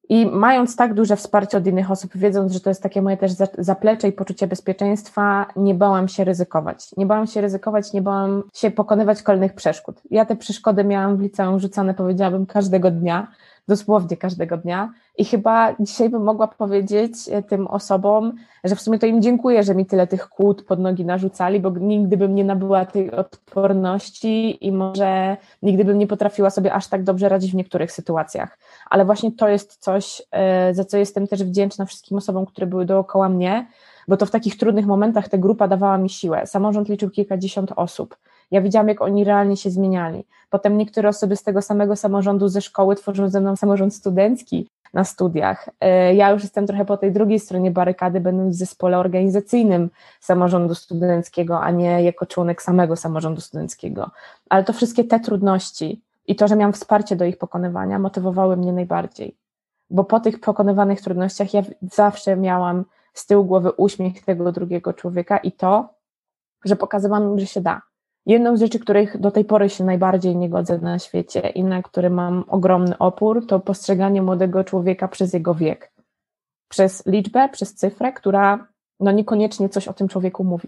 i 0.09 0.25
mając 0.25 0.75
tak 0.75 0.93
duże 0.93 1.15
wsparcie 1.15 1.57
od 1.57 1.67
innych 1.67 1.91
osób, 1.91 2.17
wiedząc, 2.17 2.51
że 2.51 2.59
to 2.59 2.69
jest 2.69 2.83
takie 2.83 3.01
moje 3.01 3.17
też 3.17 3.31
zaplecze 3.57 4.07
i 4.07 4.11
poczucie 4.11 4.47
bezpieczeństwa, 4.47 5.45
nie 5.55 5.75
bałam 5.75 6.07
się 6.07 6.23
ryzykować. 6.23 6.95
Nie 6.97 7.05
bałam 7.05 7.27
się 7.27 7.41
ryzykować, 7.41 7.93
nie 7.93 8.01
bałam 8.01 8.43
się 8.53 8.71
pokonywać 8.71 9.23
kolejnych 9.23 9.53
przeszkód. 9.53 10.01
Ja 10.11 10.25
te 10.25 10.35
przeszkody 10.35 10.83
miałam 10.83 11.17
w 11.17 11.21
liceum 11.21 11.59
rzucane, 11.59 11.93
powiedziałabym, 11.93 12.45
każdego 12.45 12.91
dnia, 12.91 13.27
dosłownie 13.67 14.17
każdego 14.17 14.57
dnia. 14.57 14.93
I 15.17 15.25
chyba 15.25 15.75
dzisiaj 15.79 16.09
bym 16.09 16.23
mogła 16.23 16.47
powiedzieć 16.47 17.13
e, 17.31 17.43
tym 17.43 17.67
osobom, 17.67 18.33
że 18.63 18.75
w 18.75 18.81
sumie 18.81 18.99
to 18.99 19.05
im 19.05 19.21
dziękuję, 19.21 19.63
że 19.63 19.75
mi 19.75 19.85
tyle 19.85 20.07
tych 20.07 20.29
kłód 20.29 20.63
pod 20.63 20.79
nogi 20.79 21.05
narzucali, 21.05 21.59
bo 21.59 21.69
nigdy 21.69 22.17
bym 22.17 22.35
nie 22.35 22.43
nabyła 22.43 22.85
tej 22.85 23.11
odporności 23.11 24.67
i 24.67 24.71
może 24.71 25.37
nigdy 25.61 25.85
bym 25.85 25.97
nie 25.97 26.07
potrafiła 26.07 26.49
sobie 26.49 26.73
aż 26.73 26.87
tak 26.87 27.03
dobrze 27.03 27.29
radzić 27.29 27.51
w 27.51 27.55
niektórych 27.55 27.91
sytuacjach. 27.91 28.57
Ale 28.89 29.05
właśnie 29.05 29.31
to 29.31 29.47
jest 29.47 29.77
coś, 29.77 30.21
e, 30.31 30.73
za 30.73 30.85
co 30.85 30.97
jestem 30.97 31.27
też 31.27 31.43
wdzięczna 31.43 31.85
wszystkim 31.85 32.17
osobom, 32.17 32.45
które 32.45 32.67
były 32.67 32.85
dookoła 32.85 33.29
mnie, 33.29 33.67
bo 34.07 34.17
to 34.17 34.25
w 34.25 34.31
takich 34.31 34.57
trudnych 34.57 34.85
momentach 34.85 35.29
ta 35.29 35.37
grupa 35.37 35.67
dawała 35.67 35.97
mi 35.97 36.09
siłę. 36.09 36.47
Samorząd 36.47 36.89
liczył 36.89 37.09
kilkadziesiąt 37.09 37.71
osób. 37.75 38.15
Ja 38.53 38.61
widziałam, 38.61 38.87
jak 38.87 39.01
oni 39.01 39.23
realnie 39.23 39.57
się 39.57 39.69
zmieniali. 39.69 40.25
Potem 40.49 40.77
niektóre 40.77 41.09
osoby 41.09 41.35
z 41.35 41.43
tego 41.43 41.61
samego 41.61 41.95
samorządu 41.95 42.47
ze 42.47 42.61
szkoły 42.61 42.95
tworzą 42.95 43.29
ze 43.29 43.41
mną 43.41 43.55
samorząd 43.55 43.93
studencki 43.93 44.69
na 44.93 45.03
studiach. 45.03 45.69
E, 45.81 46.15
ja 46.15 46.31
już 46.31 46.43
jestem 46.43 46.67
trochę 46.67 46.85
po 46.85 46.97
tej 46.97 47.11
drugiej 47.11 47.39
stronie 47.39 47.71
barykady, 47.71 48.19
będąc 48.19 48.55
w 48.55 48.59
zespole 48.59 48.97
organizacyjnym 48.97 49.89
samorządu 50.19 50.75
studenckiego, 50.75 51.61
a 51.61 51.71
nie 51.71 52.03
jako 52.03 52.25
członek 52.25 52.61
samego 52.61 52.95
samorządu 52.95 53.41
studenckiego. 53.41 54.11
Ale 54.49 54.63
to 54.63 54.73
wszystkie 54.73 55.03
te 55.03 55.19
trudności 55.19 56.01
i 56.27 56.35
to, 56.35 56.47
że 56.47 56.55
miałam 56.55 56.73
wsparcie 56.73 57.15
do 57.15 57.25
ich 57.25 57.37
pokonywania, 57.37 57.99
motywowały 57.99 58.57
mnie 58.57 58.73
najbardziej. 58.73 59.37
Bo 59.89 60.03
po 60.03 60.19
tych 60.19 60.39
pokonywanych 60.39 61.01
trudnościach 61.01 61.53
ja 61.53 61.61
zawsze 61.81 62.35
miałam 62.37 62.85
z 63.13 63.25
tyłu 63.25 63.45
głowy 63.45 63.71
uśmiech 63.71 64.25
tego 64.25 64.51
drugiego 64.51 64.93
człowieka 64.93 65.37
i 65.37 65.51
to, 65.51 65.89
że 66.65 66.75
pokazywałam, 66.75 67.39
że 67.39 67.47
się 67.47 67.61
da 67.61 67.81
Jedną 68.25 68.57
z 68.57 68.59
rzeczy, 68.59 68.79
których 68.79 69.19
do 69.19 69.31
tej 69.31 69.45
pory 69.45 69.69
się 69.69 69.83
najbardziej 69.83 70.35
nie 70.35 70.49
godzę 70.49 70.77
na 70.77 70.99
świecie 70.99 71.49
i 71.49 71.63
na 71.63 71.83
które 71.83 72.09
mam 72.09 72.43
ogromny 72.47 72.97
opór, 72.97 73.47
to 73.47 73.59
postrzeganie 73.59 74.21
młodego 74.21 74.63
człowieka 74.63 75.07
przez 75.07 75.33
jego 75.33 75.55
wiek. 75.55 75.91
Przez 76.69 77.05
liczbę, 77.05 77.49
przez 77.49 77.75
cyfrę, 77.75 78.13
która 78.13 78.67
no 78.99 79.11
niekoniecznie 79.11 79.69
coś 79.69 79.87
o 79.87 79.93
tym 79.93 80.07
człowieku 80.07 80.43
mówi. 80.43 80.67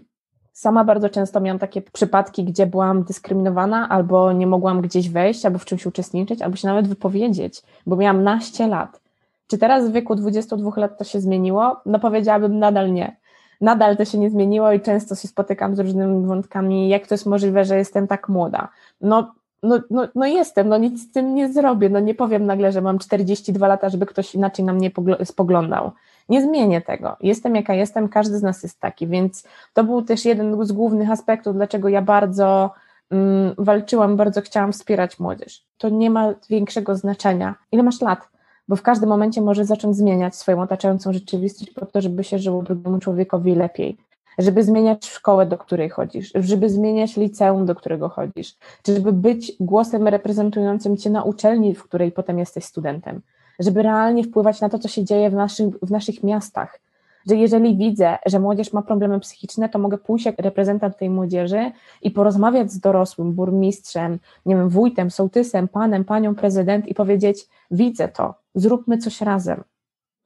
Sama 0.52 0.84
bardzo 0.84 1.08
często 1.08 1.40
miałam 1.40 1.58
takie 1.58 1.82
przypadki, 1.82 2.44
gdzie 2.44 2.66
byłam 2.66 3.02
dyskryminowana, 3.02 3.88
albo 3.88 4.32
nie 4.32 4.46
mogłam 4.46 4.80
gdzieś 4.80 5.10
wejść, 5.10 5.46
albo 5.46 5.58
w 5.58 5.64
czymś 5.64 5.86
uczestniczyć, 5.86 6.42
albo 6.42 6.56
się 6.56 6.68
nawet 6.68 6.88
wypowiedzieć, 6.88 7.62
bo 7.86 7.96
miałam 7.96 8.22
naście 8.22 8.66
lat. 8.66 9.00
Czy 9.46 9.58
teraz 9.58 9.88
w 9.88 9.92
wieku 9.92 10.14
22 10.14 10.70
lat 10.76 10.98
to 10.98 11.04
się 11.04 11.20
zmieniło? 11.20 11.80
No 11.86 11.98
powiedziałabym 11.98 12.58
nadal 12.58 12.92
nie 12.92 13.16
nadal 13.60 13.96
to 13.96 14.04
się 14.04 14.18
nie 14.18 14.30
zmieniło 14.30 14.72
i 14.72 14.80
często 14.80 15.14
się 15.14 15.28
spotykam 15.28 15.76
z 15.76 15.78
różnymi 15.78 16.26
wątkami, 16.26 16.88
jak 16.88 17.06
to 17.06 17.14
jest 17.14 17.26
możliwe, 17.26 17.64
że 17.64 17.76
jestem 17.76 18.06
tak 18.06 18.28
młoda. 18.28 18.68
No, 19.00 19.32
no, 19.62 19.80
no, 19.90 20.08
no 20.14 20.26
jestem, 20.26 20.68
no 20.68 20.78
nic 20.78 21.02
z 21.02 21.12
tym 21.12 21.34
nie 21.34 21.52
zrobię, 21.52 21.88
no 21.88 22.00
nie 22.00 22.14
powiem 22.14 22.46
nagle, 22.46 22.72
że 22.72 22.80
mam 22.80 22.98
42 22.98 23.68
lata, 23.68 23.88
żeby 23.88 24.06
ktoś 24.06 24.34
inaczej 24.34 24.64
na 24.64 24.72
mnie 24.72 24.90
spoglądał. 25.24 25.90
Nie 26.28 26.42
zmienię 26.42 26.80
tego. 26.80 27.16
Jestem 27.20 27.56
jaka 27.56 27.74
jestem, 27.74 28.08
każdy 28.08 28.38
z 28.38 28.42
nas 28.42 28.62
jest 28.62 28.80
taki, 28.80 29.06
więc 29.06 29.48
to 29.74 29.84
był 29.84 30.02
też 30.02 30.24
jeden 30.24 30.64
z 30.64 30.72
głównych 30.72 31.10
aspektów, 31.10 31.56
dlaczego 31.56 31.88
ja 31.88 32.02
bardzo 32.02 32.70
mm, 33.10 33.54
walczyłam, 33.58 34.16
bardzo 34.16 34.42
chciałam 34.42 34.72
wspierać 34.72 35.18
młodzież. 35.18 35.62
To 35.78 35.88
nie 35.88 36.10
ma 36.10 36.34
większego 36.50 36.96
znaczenia. 36.96 37.54
Ile 37.72 37.82
masz 37.82 38.00
lat? 38.00 38.35
Bo 38.68 38.76
w 38.76 38.82
każdym 38.82 39.08
momencie 39.08 39.42
może 39.42 39.64
zacząć 39.64 39.96
zmieniać 39.96 40.36
swoją 40.36 40.62
otaczającą 40.62 41.12
rzeczywistość 41.12 41.70
po 41.70 41.86
to, 41.86 42.00
żeby 42.00 42.24
się 42.24 42.38
żyło 42.38 42.62
drugiemu 42.62 42.98
człowiekowi 42.98 43.54
lepiej, 43.54 43.96
żeby 44.38 44.64
zmieniać 44.64 45.06
szkołę, 45.06 45.46
do 45.46 45.58
której 45.58 45.88
chodzisz, 45.88 46.32
żeby 46.34 46.70
zmieniać 46.70 47.16
liceum, 47.16 47.66
do 47.66 47.74
którego 47.74 48.08
chodzisz, 48.08 48.56
czy 48.82 48.94
żeby 48.94 49.12
być 49.12 49.52
głosem 49.60 50.08
reprezentującym 50.08 50.96
cię 50.96 51.10
na 51.10 51.22
uczelni, 51.22 51.74
w 51.74 51.82
której 51.82 52.12
potem 52.12 52.38
jesteś 52.38 52.64
studentem, 52.64 53.20
żeby 53.58 53.82
realnie 53.82 54.24
wpływać 54.24 54.60
na 54.60 54.68
to, 54.68 54.78
co 54.78 54.88
się 54.88 55.04
dzieje 55.04 55.30
w 55.30 55.34
naszych, 55.34 55.66
w 55.82 55.90
naszych 55.90 56.22
miastach, 56.22 56.80
że 57.26 57.36
jeżeli 57.36 57.76
widzę, 57.76 58.18
że 58.26 58.40
młodzież 58.40 58.72
ma 58.72 58.82
problemy 58.82 59.20
psychiczne, 59.20 59.68
to 59.68 59.78
mogę 59.78 59.98
pójść 59.98 60.26
jak 60.26 60.38
reprezentant 60.38 60.96
tej 60.96 61.10
młodzieży 61.10 61.70
i 62.02 62.10
porozmawiać 62.10 62.72
z 62.72 62.78
dorosłym, 62.78 63.32
burmistrzem, 63.32 64.18
nie 64.46 64.56
wiem, 64.56 64.68
wójtem, 64.68 65.10
sołtysem, 65.10 65.68
panem, 65.68 66.04
panią 66.04 66.34
prezydent 66.34 66.88
i 66.88 66.94
powiedzieć: 66.94 67.48
Widzę 67.70 68.08
to, 68.08 68.34
zróbmy 68.56 68.98
coś 68.98 69.20
razem. 69.20 69.64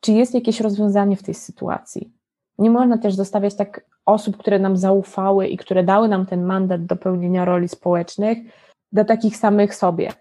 Czy 0.00 0.12
jest 0.12 0.34
jakieś 0.34 0.60
rozwiązanie 0.60 1.16
w 1.16 1.22
tej 1.22 1.34
sytuacji? 1.34 2.12
Nie 2.58 2.70
można 2.70 2.98
też 2.98 3.14
zostawiać 3.14 3.54
tak 3.54 3.84
osób, 4.06 4.36
które 4.36 4.58
nam 4.58 4.76
zaufały 4.76 5.46
i 5.46 5.56
które 5.56 5.84
dały 5.84 6.08
nam 6.08 6.26
ten 6.26 6.44
mandat 6.44 6.86
do 6.86 6.96
pełnienia 6.96 7.44
roli 7.44 7.68
społecznych, 7.68 8.38
do 8.92 9.04
takich 9.04 9.36
samych 9.36 9.74
sobie 9.74 10.12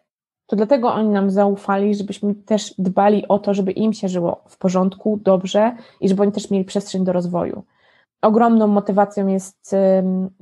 to 0.49 0.55
dlatego 0.55 0.93
oni 0.93 1.09
nam 1.09 1.31
zaufali, 1.31 1.95
żebyśmy 1.95 2.35
też 2.35 2.73
dbali 2.77 3.27
o 3.27 3.39
to, 3.39 3.53
żeby 3.53 3.71
im 3.71 3.93
się 3.93 4.07
żyło 4.07 4.43
w 4.47 4.57
porządku, 4.57 5.19
dobrze 5.23 5.75
i 6.01 6.09
żeby 6.09 6.21
oni 6.21 6.31
też 6.31 6.51
mieli 6.51 6.65
przestrzeń 6.65 7.03
do 7.03 7.13
rozwoju. 7.13 7.63
Ogromną 8.21 8.67
motywacją 8.67 9.27
jest, 9.27 9.75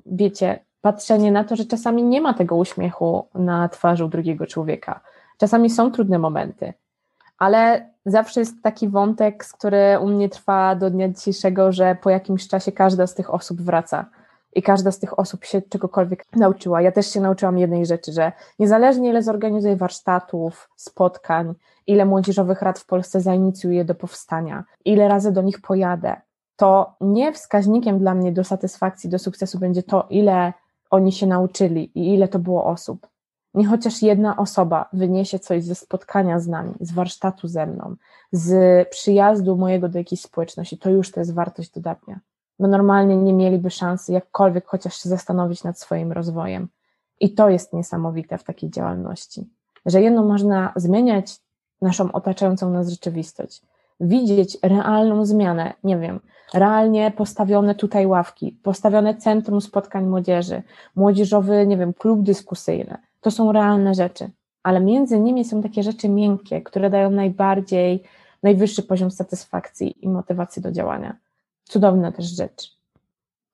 wiecie, 0.06 0.60
patrzenie 0.82 1.32
na 1.32 1.44
to, 1.44 1.56
że 1.56 1.66
czasami 1.66 2.04
nie 2.04 2.22
ma 2.22 2.34
tego 2.34 2.56
uśmiechu 2.56 3.28
na 3.34 3.70
twarzy 3.70 4.10
drugiego 4.10 4.46
człowieka. 4.46 5.00
Czasami 5.38 5.70
są 5.70 5.92
trudne 5.92 6.20
momenty, 6.20 6.74
ale 7.38 7.90
zawsze 8.06 8.40
jest 8.40 8.64
taki 8.64 8.90
wątek, 8.90 9.46
który 9.54 10.00
u 10.02 10.08
mnie 10.08 10.30
trwa 10.30 10.76
do 10.76 10.90
dnia 10.90 11.10
dzisiejszego, 11.10 11.72
że 11.72 11.98
po 12.02 12.10
jakimś 12.10 12.48
czasie 12.48 12.72
każda 12.72 13.08
z 13.08 13.16
tych 13.16 13.34
osób 13.34 13.62
wraca 13.62 14.06
i 14.56 14.62
każda 14.62 14.92
z 14.92 15.00
tych 15.00 15.20
osób 15.20 15.46
się 15.46 15.62
czegokolwiek 15.62 16.26
nauczyła. 16.36 16.82
Ja 16.82 16.92
też 16.92 17.14
się 17.14 17.22
nauczyłam 17.22 17.58
jednej 17.58 17.86
rzeczy, 17.86 18.12
że 18.12 18.32
niezależnie 18.60 19.10
ile 19.10 19.24
zorganizuję 19.24 19.76
warsztatów, 19.76 20.70
spotkań, 20.76 21.54
ile 21.88 22.06
młodzieżowych 22.06 22.62
rad 22.62 22.80
w 22.80 22.86
Polsce 22.86 23.22
zainicjuję 23.22 23.86
do 23.86 23.96
powstania, 23.96 24.64
ile 24.86 25.08
razy 25.08 25.32
do 25.32 25.42
nich 25.42 25.62
pojadę, 25.62 26.22
to 26.56 26.96
nie 27.02 27.34
wskaźnikiem 27.34 28.00
dla 28.00 28.14
mnie 28.14 28.32
do 28.32 28.44
satysfakcji, 28.44 29.10
do 29.10 29.20
sukcesu 29.20 29.60
będzie 29.60 29.84
to, 29.84 30.08
ile 30.10 30.54
oni 30.90 31.12
się 31.12 31.28
nauczyli 31.28 31.92
i 31.96 32.14
ile 32.14 32.28
to 32.28 32.40
było 32.40 32.66
osób. 32.66 33.08
Nie 33.58 33.66
chociaż 33.66 34.02
jedna 34.02 34.38
osoba 34.38 34.90
wyniesie 34.94 35.40
coś 35.40 35.64
ze 35.64 35.76
spotkania 35.76 36.40
z 36.40 36.48
nami, 36.48 36.74
z 36.80 36.92
warsztatu 36.92 37.48
ze 37.48 37.66
mną, 37.66 37.96
z 38.32 38.90
przyjazdu 38.90 39.58
mojego 39.58 39.90
do 39.90 39.98
jakiejś 39.98 40.22
społeczności, 40.22 40.78
to 40.78 40.90
już 40.90 41.12
to 41.12 41.20
jest 41.20 41.34
wartość 41.34 41.70
dodatnia. 41.72 42.20
Bo 42.60 42.68
normalnie 42.68 43.18
nie 43.18 43.34
mieliby 43.34 43.70
szansy 43.70 44.12
jakkolwiek 44.12 44.68
chociaż 44.68 45.04
się 45.04 45.10
zastanowić 45.10 45.64
nad 45.64 45.80
swoim 45.80 46.12
rozwojem. 46.12 46.68
I 47.20 47.34
to 47.34 47.50
jest 47.50 47.74
niesamowite 47.74 48.38
w 48.38 48.44
takiej 48.44 48.70
działalności, 48.70 49.50
że 49.86 50.02
jedno 50.02 50.24
można 50.24 50.74
zmieniać 50.76 51.40
naszą 51.82 52.12
otaczającą 52.12 52.70
nas 52.70 52.90
rzeczywistość, 52.90 53.62
widzieć 54.00 54.58
realną 54.64 55.26
zmianę, 55.26 55.74
nie 55.84 55.98
wiem, 55.98 56.20
realnie 56.54 57.12
postawione 57.12 57.76
tutaj 57.76 58.08
ławki, 58.08 58.60
postawione 58.64 59.16
centrum 59.16 59.62
spotkań 59.62 60.06
młodzieży, 60.06 60.64
młodzieżowy, 60.96 61.68
nie 61.68 61.78
wiem, 61.78 61.94
klub 61.94 62.22
dyskusyjny. 62.22 63.07
To 63.28 63.32
są 63.32 63.52
realne 63.52 63.94
rzeczy, 63.94 64.30
ale 64.64 64.80
między 64.80 65.20
nimi 65.20 65.46
są 65.46 65.62
takie 65.62 65.84
rzeczy 65.84 66.10
miękkie, 66.10 66.62
które 66.62 66.90
dają 66.90 67.12
najbardziej, 67.12 68.04
najwyższy 68.44 68.84
poziom 68.84 69.12
satysfakcji 69.12 70.06
i 70.06 70.10
motywacji 70.10 70.62
do 70.62 70.72
działania. 70.72 71.16
Cudowna 71.64 72.12
też 72.12 72.26
rzecz. 72.26 72.78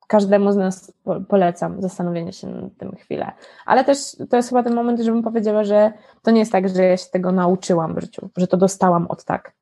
Każdemu 0.07 0.51
z 0.51 0.55
nas 0.55 0.93
polecam 1.27 1.81
zastanowienie 1.81 2.33
się 2.33 2.47
nad 2.47 2.77
tym 2.77 2.95
chwilę. 2.95 3.31
Ale 3.65 3.83
też 3.83 4.17
to 4.29 4.37
jest 4.37 4.49
chyba 4.49 4.63
ten 4.63 4.75
moment, 4.75 4.99
żebym 4.99 5.23
powiedziała, 5.23 5.63
że 5.63 5.93
to 6.21 6.31
nie 6.31 6.39
jest 6.39 6.51
tak, 6.51 6.69
że 6.69 6.83
ja 6.83 6.97
się 6.97 7.09
tego 7.11 7.31
nauczyłam 7.31 7.95
w 7.95 8.01
życiu, 8.01 8.29
że 8.37 8.47
to 8.47 8.57
dostałam 8.57 9.07
od 9.07 9.23
tak 9.23 9.53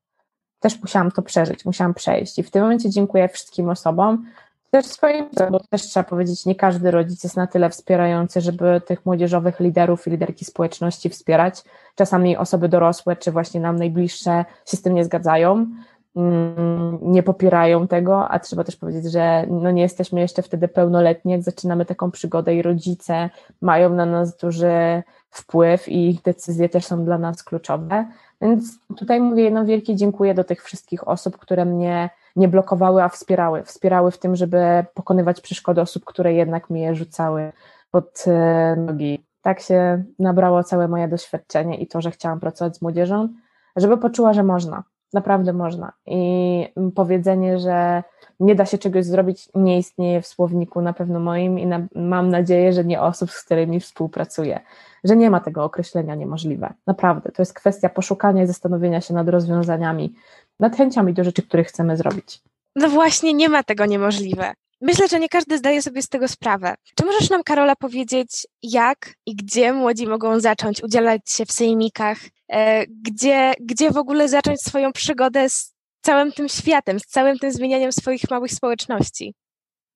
też 0.62 0.82
musiałam 0.82 1.12
to 1.12 1.22
przeżyć, 1.22 1.66
musiałam 1.66 1.94
przejść. 1.94 2.40
I 2.40 2.44
w 2.44 2.52
tym 2.52 2.62
momencie 2.62 2.90
dziękuję 2.90 3.30
wszystkim 3.30 3.70
osobom, 3.70 4.26
też 4.72 4.86
swoim, 4.86 5.26
bo 5.52 5.60
też 5.60 5.82
trzeba 5.82 6.04
powiedzieć, 6.04 6.46
nie 6.46 6.56
każdy 6.56 6.92
rodzic 6.92 7.24
jest 7.24 7.38
na 7.38 7.48
tyle 7.48 7.70
wspierający, 7.70 8.42
żeby 8.42 8.82
tych 8.86 9.06
młodzieżowych 9.06 9.60
liderów 9.60 10.08
i 10.08 10.12
liderki 10.12 10.46
społeczności 10.46 11.10
wspierać. 11.10 11.64
Czasami 11.96 12.38
osoby 12.38 12.70
dorosłe, 12.70 13.16
czy 13.16 13.32
właśnie 13.32 13.62
nam 13.62 13.76
najbliższe 13.76 14.46
się 14.66 14.78
z 14.78 14.82
tym 14.82 14.94
nie 14.94 15.06
zgadzają, 15.06 15.68
mm, 16.16 17.00
nie 17.02 17.24
popierają 17.24 17.88
tego, 17.88 18.30
a 18.30 18.40
trzeba 18.40 18.64
też 18.64 18.76
powiedzieć, 18.76 19.12
że 19.12 19.46
no 19.50 19.72
nie 19.72 19.82
jesteśmy 19.82 20.20
jeszcze 20.20 20.42
wtedy 20.42 20.68
pełnoletni, 20.68 21.32
jak 21.32 21.44
zaczynamy 21.44 21.86
taką 21.86 22.12
przygodę 22.12 22.56
i 22.56 22.62
rodzice 22.62 23.30
mają 23.62 23.90
na 23.90 24.06
nas 24.06 24.38
duży 24.38 25.04
wpływ 25.30 25.90
i 25.90 26.10
ich 26.10 26.22
decyzje 26.22 26.70
też 26.70 26.86
są 26.86 27.06
dla 27.06 27.18
nas 27.18 27.44
kluczowe. 27.44 28.06
Więc 28.42 28.80
tutaj 28.98 29.22
mówię 29.22 29.44
jedno 29.44 29.66
wielkie 29.66 29.96
dziękuję 29.96 30.34
do 30.34 30.44
tych 30.44 30.64
wszystkich 30.64 31.08
osób, 31.08 31.38
które 31.38 31.66
mnie 31.66 32.10
nie 32.36 32.48
blokowały, 32.48 33.04
a 33.04 33.10
wspierały. 33.10 33.64
Wspierały 33.64 34.12
w 34.12 34.18
tym, 34.18 34.36
żeby 34.36 34.86
pokonywać 34.94 35.42
przeszkody 35.42 35.82
osób, 35.82 36.06
które 36.06 36.34
jednak 36.34 36.70
mnie 36.70 36.96
rzucały 36.96 37.52
pod 37.92 38.24
e, 38.28 38.76
nogi. 38.76 39.26
Tak 39.42 39.60
się 39.60 40.04
nabrało 40.20 40.64
całe 40.64 40.88
moje 40.88 41.08
doświadczenie 41.08 41.78
i 41.78 41.88
to, 41.88 42.02
że 42.02 42.12
chciałam 42.12 42.40
pracować 42.40 42.78
z 42.78 42.82
młodzieżą, 42.82 43.30
żeby 43.76 43.98
poczuła, 43.98 44.34
że 44.34 44.44
można. 44.44 44.84
Naprawdę 45.14 45.54
można. 45.54 45.92
I 46.06 46.68
powiedzenie, 46.96 47.60
że 47.60 48.04
nie 48.40 48.56
da 48.56 48.66
się 48.66 48.78
czegoś 48.78 49.06
zrobić, 49.06 49.50
nie 49.56 49.78
istnieje 49.78 50.22
w 50.22 50.28
słowniku 50.28 50.82
na 50.82 50.94
pewno 50.94 51.20
moim 51.20 51.60
i 51.60 51.68
na, 51.68 51.80
mam 51.96 52.30
nadzieję, 52.30 52.74
że 52.74 52.86
nie 52.86 53.02
osób, 53.02 53.32
z 53.32 53.44
którymi 53.44 53.80
współpracuję 53.80 54.60
że 55.04 55.16
nie 55.16 55.30
ma 55.30 55.40
tego 55.40 55.64
określenia 55.64 56.16
niemożliwe. 56.16 56.74
Naprawdę, 56.88 57.32
to 57.32 57.42
jest 57.42 57.54
kwestia 57.54 57.90
poszukania 57.90 58.44
i 58.44 58.48
zastanowienia 58.48 59.02
się 59.02 59.14
nad 59.14 59.30
rozwiązaniami, 59.30 60.14
nad 60.62 60.78
chęciami 60.78 61.14
do 61.14 61.24
rzeczy, 61.24 61.42
które 61.42 61.64
chcemy 61.64 61.98
zrobić. 61.98 62.42
No 62.76 62.90
właśnie, 62.90 63.34
nie 63.34 63.50
ma 63.50 63.64
tego 63.64 63.86
niemożliwe. 63.86 64.54
Myślę, 64.82 65.08
że 65.08 65.20
nie 65.20 65.30
każdy 65.30 65.58
zdaje 65.58 65.82
sobie 65.82 66.02
z 66.02 66.10
tego 66.10 66.28
sprawę. 66.28 66.76
Czy 66.96 67.06
możesz 67.06 67.30
nam, 67.30 67.44
Karola, 67.44 67.76
powiedzieć, 67.76 68.48
jak 68.64 69.14
i 69.26 69.36
gdzie 69.36 69.74
młodzi 69.74 70.08
mogą 70.08 70.40
zacząć 70.40 70.84
udzielać 70.84 71.22
się 71.30 71.46
w 71.46 71.52
sejmikach? 71.52 72.18
E, 72.50 72.86
gdzie, 72.88 73.54
gdzie 73.62 73.92
w 73.92 73.98
ogóle 73.98 74.30
zacząć 74.30 74.62
swoją 74.62 74.92
przygodę 74.92 75.50
z 75.50 75.74
całym 76.02 76.32
tym 76.32 76.50
światem, 76.50 77.00
z 77.00 77.04
całym 77.04 77.40
tym 77.40 77.52
zmienianiem 77.52 77.92
swoich 77.92 78.30
małych 78.32 78.52
społeczności? 78.52 79.36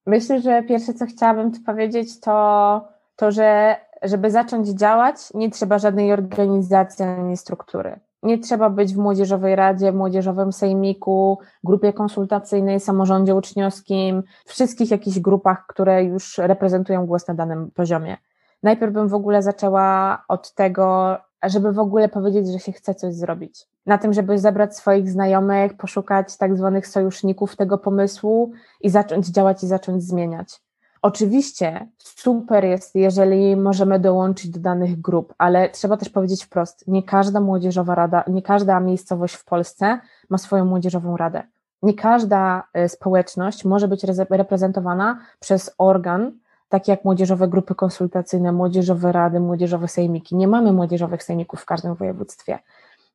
Myślę, 0.05 0.41
że 0.41 0.63
pierwsze, 0.63 0.93
co 0.93 1.05
chciałabym 1.05 1.51
tu 1.51 1.61
powiedzieć, 1.61 2.19
to 2.19 2.87
to, 3.15 3.31
że 3.31 3.75
żeby 4.03 4.31
zacząć 4.31 4.67
działać, 4.67 5.17
nie 5.33 5.51
trzeba 5.51 5.79
żadnej 5.79 6.13
organizacji 6.13 7.05
ani 7.05 7.37
struktury. 7.37 7.99
Nie 8.25 8.39
trzeba 8.39 8.69
być 8.69 8.93
w 8.93 8.97
Młodzieżowej 8.97 9.55
Radzie, 9.55 9.91
Młodzieżowym 9.91 10.53
Sejmiku, 10.53 11.39
grupie 11.63 11.93
konsultacyjnej, 11.93 12.79
samorządzie 12.79 13.35
uczniowskim, 13.35 14.23
wszystkich 14.45 14.91
jakichś 14.91 15.19
grupach, 15.19 15.67
które 15.67 16.03
już 16.03 16.37
reprezentują 16.37 17.05
głos 17.05 17.27
na 17.27 17.33
danym 17.33 17.71
poziomie. 17.71 18.17
Najpierw 18.63 18.93
bym 18.93 19.07
w 19.07 19.13
ogóle 19.13 19.41
zaczęła 19.41 20.23
od 20.27 20.53
tego, 20.53 21.17
żeby 21.43 21.71
w 21.71 21.79
ogóle 21.79 22.09
powiedzieć, 22.09 22.47
że 22.47 22.59
się 22.59 22.71
chce 22.71 22.95
coś 22.95 23.15
zrobić. 23.15 23.67
Na 23.85 23.97
tym, 23.97 24.13
żeby 24.13 24.39
zebrać 24.39 24.77
swoich 24.77 25.09
znajomych, 25.09 25.77
poszukać 25.77 26.37
tak 26.37 26.57
zwanych 26.57 26.87
sojuszników 26.87 27.55
tego 27.55 27.77
pomysłu 27.77 28.51
i 28.81 28.89
zacząć 28.89 29.27
działać 29.27 29.63
i 29.63 29.67
zacząć 29.67 30.03
zmieniać. 30.03 30.64
Oczywiście 31.05 31.87
super 31.97 32.65
jest, 32.65 32.95
jeżeli 32.95 33.55
możemy 33.55 33.99
dołączyć 33.99 34.51
do 34.51 34.59
danych 34.59 35.01
grup, 35.01 35.33
ale 35.37 35.69
trzeba 35.69 35.97
też 35.97 36.09
powiedzieć 36.09 36.43
wprost, 36.43 36.87
nie 36.87 37.03
każda 37.03 37.39
młodzieżowa 37.39 37.95
rada, 37.95 38.23
nie 38.27 38.41
każda 38.41 38.79
miejscowość 38.79 39.35
w 39.35 39.45
Polsce 39.45 39.99
ma 40.29 40.37
swoją 40.37 40.65
młodzieżową 40.65 41.17
radę. 41.17 41.43
Nie 41.81 41.93
każda 41.93 42.63
y, 42.85 42.89
społeczność 42.89 43.65
może 43.65 43.87
być 43.87 44.03
reprezentowana 44.29 45.19
przez 45.39 45.75
organ, 45.77 46.31
taki 46.69 46.91
jak 46.91 47.05
młodzieżowe 47.05 47.47
grupy 47.47 47.75
konsultacyjne, 47.75 48.51
młodzieżowe 48.51 49.11
rady, 49.11 49.39
młodzieżowe 49.39 49.87
sejmiki. 49.87 50.35
Nie 50.35 50.47
mamy 50.47 50.73
młodzieżowych 50.73 51.23
sejmików 51.23 51.61
w 51.61 51.65
każdym 51.65 51.95
województwie. 51.95 52.59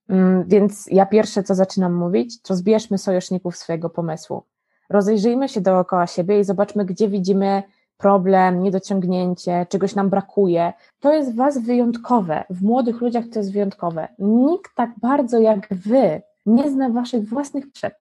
Mm, 0.08 0.44
więc 0.44 0.86
ja 0.86 1.06
pierwsze, 1.06 1.42
co 1.42 1.54
zaczynam 1.54 1.94
mówić, 1.94 2.42
to 2.42 2.56
zbierzmy 2.56 2.98
sojuszników 2.98 3.56
swojego 3.56 3.90
pomysłu. 3.90 4.42
Rozejrzyjmy 4.90 5.48
się 5.48 5.60
dookoła 5.60 6.06
siebie 6.06 6.40
i 6.40 6.44
zobaczmy, 6.44 6.84
gdzie 6.84 7.08
widzimy 7.08 7.62
problem, 8.00 8.62
niedociągnięcie, 8.62 9.66
czegoś 9.68 9.94
nam 9.94 10.10
brakuje. 10.10 10.72
To 11.00 11.12
jest 11.12 11.36
Was 11.36 11.58
wyjątkowe, 11.58 12.44
w 12.50 12.62
młodych 12.62 13.00
ludziach 13.00 13.24
to 13.32 13.38
jest 13.38 13.52
wyjątkowe. 13.52 14.08
Nikt 14.18 14.74
tak 14.74 14.90
bardzo 14.96 15.38
jak 15.38 15.68
Wy 15.70 16.22
nie 16.46 16.70
zna 16.70 16.90
Waszych 16.90 17.28
własnych 17.28 17.66
potrzeb. 17.66 17.94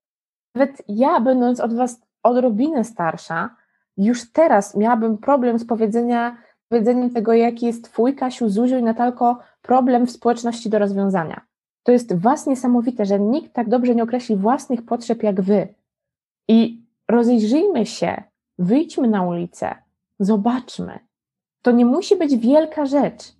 Nawet 0.55 0.81
ja, 0.87 1.19
będąc 1.19 1.59
od 1.59 1.73
Was 1.73 2.01
odrobinę 2.23 2.83
starsza, 2.83 3.55
już 3.97 4.31
teraz 4.31 4.75
miałabym 4.75 5.17
problem 5.17 5.59
z 5.59 5.65
powiedzenia, 5.65 6.37
powiedzeniem 6.69 7.09
tego, 7.09 7.33
jaki 7.33 7.65
jest 7.65 7.83
Twój, 7.83 8.15
Kasiu, 8.15 8.49
Zuziu 8.49 8.77
i 8.77 8.83
Natalko, 8.83 9.39
problem 9.61 10.07
w 10.07 10.11
społeczności 10.11 10.69
do 10.69 10.79
rozwiązania. 10.79 11.41
To 11.83 11.91
jest 11.91 12.15
Was 12.15 12.47
niesamowite, 12.47 13.05
że 13.05 13.19
nikt 13.19 13.53
tak 13.53 13.69
dobrze 13.69 13.95
nie 13.95 14.03
określi 14.03 14.35
własnych 14.35 14.85
potrzeb 14.85 15.23
jak 15.23 15.41
Wy. 15.41 15.67
I 16.47 16.85
rozejrzyjmy 17.09 17.85
się, 17.85 18.23
wyjdźmy 18.59 19.07
na 19.07 19.21
ulicę, 19.23 19.75
Zobaczmy. 20.19 20.99
To 21.61 21.71
nie 21.71 21.85
musi 21.85 22.15
być 22.15 22.37
wielka 22.37 22.85
rzecz. 22.85 23.39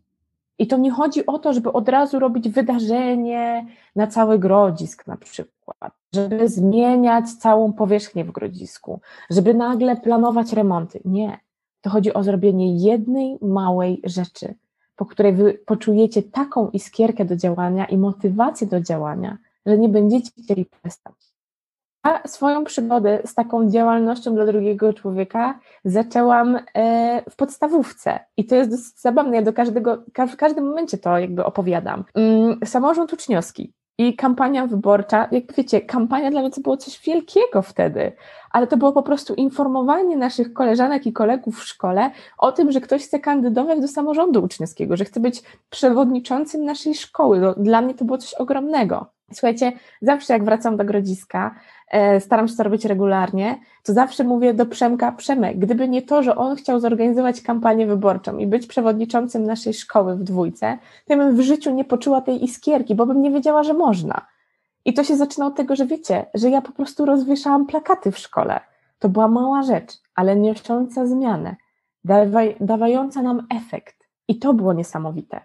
I 0.60 0.68
to 0.68 0.78
nie 0.78 0.92
chodzi 0.92 1.26
o 1.26 1.39
to, 1.39 1.54
żeby 1.54 1.72
od 1.72 1.89
razu 1.89 2.20
robić 2.20 2.50
wydarzenie 2.50 3.68
na 3.96 4.08
cały 4.08 4.39
grodzisk 4.39 5.08
na 5.08 5.18
przykład, 5.18 5.94
żeby 6.13 6.50
zmieniać 6.50 7.34
całą 7.34 7.74
powierzchnię 7.74 8.26
w 8.26 8.32
grodzisku, 8.32 9.02
żeby 9.30 9.54
nagle 9.54 9.96
planować 9.96 10.54
remonty. 10.54 11.02
Nie. 11.06 11.39
To 11.82 11.89
chodzi 11.89 12.13
o 12.13 12.24
zrobienie 12.24 12.78
jednej 12.78 13.38
małej 13.42 14.02
rzeczy, 14.04 14.56
po 14.96 15.06
której 15.06 15.34
wy 15.34 15.54
poczujecie 15.65 16.24
taką 16.24 16.70
iskierkę 16.70 17.26
do 17.26 17.36
działania 17.36 17.86
i 17.86 17.98
motywację 17.98 18.68
do 18.68 18.82
działania, 18.82 19.38
że 19.65 19.78
nie 19.78 19.89
będziecie 19.89 20.32
chcieli 20.44 20.65
przestać. 20.65 21.29
Ja 22.06 22.22
swoją 22.28 22.64
przygodę 22.64 23.22
z 23.26 23.36
taką 23.36 23.70
działalnością 23.70 24.36
dla 24.36 24.46
drugiego 24.46 24.94
człowieka 24.94 25.60
zaczęłam 25.86 26.60
e, 26.74 27.32
w 27.32 27.36
podstawówce 27.36 28.20
i 28.38 28.46
to 28.46 28.56
jest 28.56 28.70
dosyć 28.70 29.00
zabawne. 29.00 29.36
Ja 29.36 29.41
do 29.41 29.54
każdego, 29.54 30.04
w 30.32 30.36
każdym 30.36 30.68
momencie 30.68 30.97
to 30.97 31.18
jakby 31.18 31.45
opowiadam. 31.45 32.04
Mm, 32.16 32.60
samorząd 32.66 33.14
uczniowski 33.14 33.74
i 33.97 34.16
kampania 34.16 34.68
wyborcza, 34.68 35.28
jak 35.32 35.54
wiecie, 35.54 35.82
kampania 35.82 36.32
dla 36.32 36.41
mnie 36.41 36.52
to 36.52 36.62
było 36.62 36.78
coś 36.78 37.02
wielkiego 37.02 37.62
wtedy, 37.62 38.12
ale 38.52 38.68
to 38.68 38.78
było 38.78 38.91
po 38.91 39.04
prostu 39.04 39.34
informowanie 39.34 40.18
naszych 40.18 40.54
koleżanek 40.54 41.06
i 41.06 41.14
kolegów 41.14 41.60
w 41.60 41.64
szkole 41.64 42.12
o 42.38 42.52
tym, 42.52 42.72
że 42.72 42.82
ktoś 42.82 43.04
chce 43.04 43.20
kandydować 43.20 43.80
do 43.80 43.88
samorządu 43.88 44.43
uczniowskiego, 44.43 44.97
że 44.97 45.06
chce 45.06 45.20
być 45.20 45.43
przewodniczącym 45.70 46.66
naszej 46.66 46.95
szkoły. 46.95 47.39
No, 47.39 47.54
dla 47.58 47.82
mnie 47.82 47.93
to 47.93 48.06
było 48.06 48.18
coś 48.18 48.34
ogromnego. 48.34 49.18
Słuchajcie, 49.34 49.71
zawsze 50.01 50.34
jak 50.34 50.43
wracam 50.43 50.77
do 50.77 50.86
grodziska, 50.86 51.55
e, 51.91 52.19
staram 52.19 52.47
się 52.47 52.55
to 52.55 52.63
robić 52.63 52.86
regularnie, 52.86 53.59
to 53.84 53.93
zawsze 53.93 54.23
mówię 54.23 54.53
do 54.53 54.65
Przemka, 54.65 55.11
Przemek, 55.11 55.59
gdyby 55.59 55.89
nie 55.89 56.01
to, 56.01 56.23
że 56.23 56.36
on 56.36 56.55
chciał 56.55 56.80
zorganizować 56.80 57.41
kampanię 57.41 57.88
wyborczą 57.88 58.38
i 58.38 58.47
być 58.47 58.67
przewodniczącym 58.67 59.43
naszej 59.43 59.73
szkoły 59.73 60.15
w 60.15 60.23
dwójce, 60.23 60.77
to 61.05 61.13
ja 61.13 61.17
bym 61.17 61.36
w 61.36 61.41
życiu 61.41 61.71
nie 61.71 61.86
poczuła 61.86 62.21
tej 62.21 62.43
iskierki, 62.43 62.95
bo 62.95 63.05
bym 63.05 63.21
nie 63.21 63.32
wiedziała, 63.32 63.63
że 63.63 63.73
można. 63.73 64.25
I 64.86 64.93
to 64.93 65.03
się 65.03 65.15
zaczyna 65.15 65.45
od 65.45 65.55
tego, 65.55 65.75
że 65.75 65.86
wiecie, 65.86 66.25
że 66.34 66.49
ja 66.49 66.61
po 66.61 66.71
prostu 66.71 67.05
rozwieszałam 67.05 67.65
plakaty 67.65 68.11
w 68.11 68.17
szkole. 68.17 68.59
To 68.99 69.09
była 69.09 69.27
mała 69.27 69.63
rzecz, 69.63 69.93
ale 70.15 70.36
niosąca 70.36 71.07
zmianę, 71.07 71.55
dawaj, 72.05 72.55
dawająca 72.59 73.21
nam 73.21 73.47
efekt. 73.55 74.09
I 74.27 74.39
to 74.39 74.53
było 74.53 74.73
niesamowite. 74.73 75.41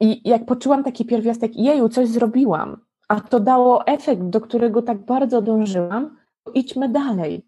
I 0.00 0.28
jak 0.28 0.46
poczułam 0.46 0.84
taki 0.84 1.04
pierwiastek, 1.04 1.56
jeju, 1.56 1.88
coś 1.88 2.08
zrobiłam, 2.08 2.80
a 3.08 3.20
to 3.20 3.40
dało 3.40 3.86
efekt, 3.86 4.22
do 4.22 4.40
którego 4.40 4.82
tak 4.82 4.98
bardzo 4.98 5.42
dążyłam, 5.42 6.16
to 6.44 6.52
idźmy 6.52 6.88
dalej. 6.88 7.46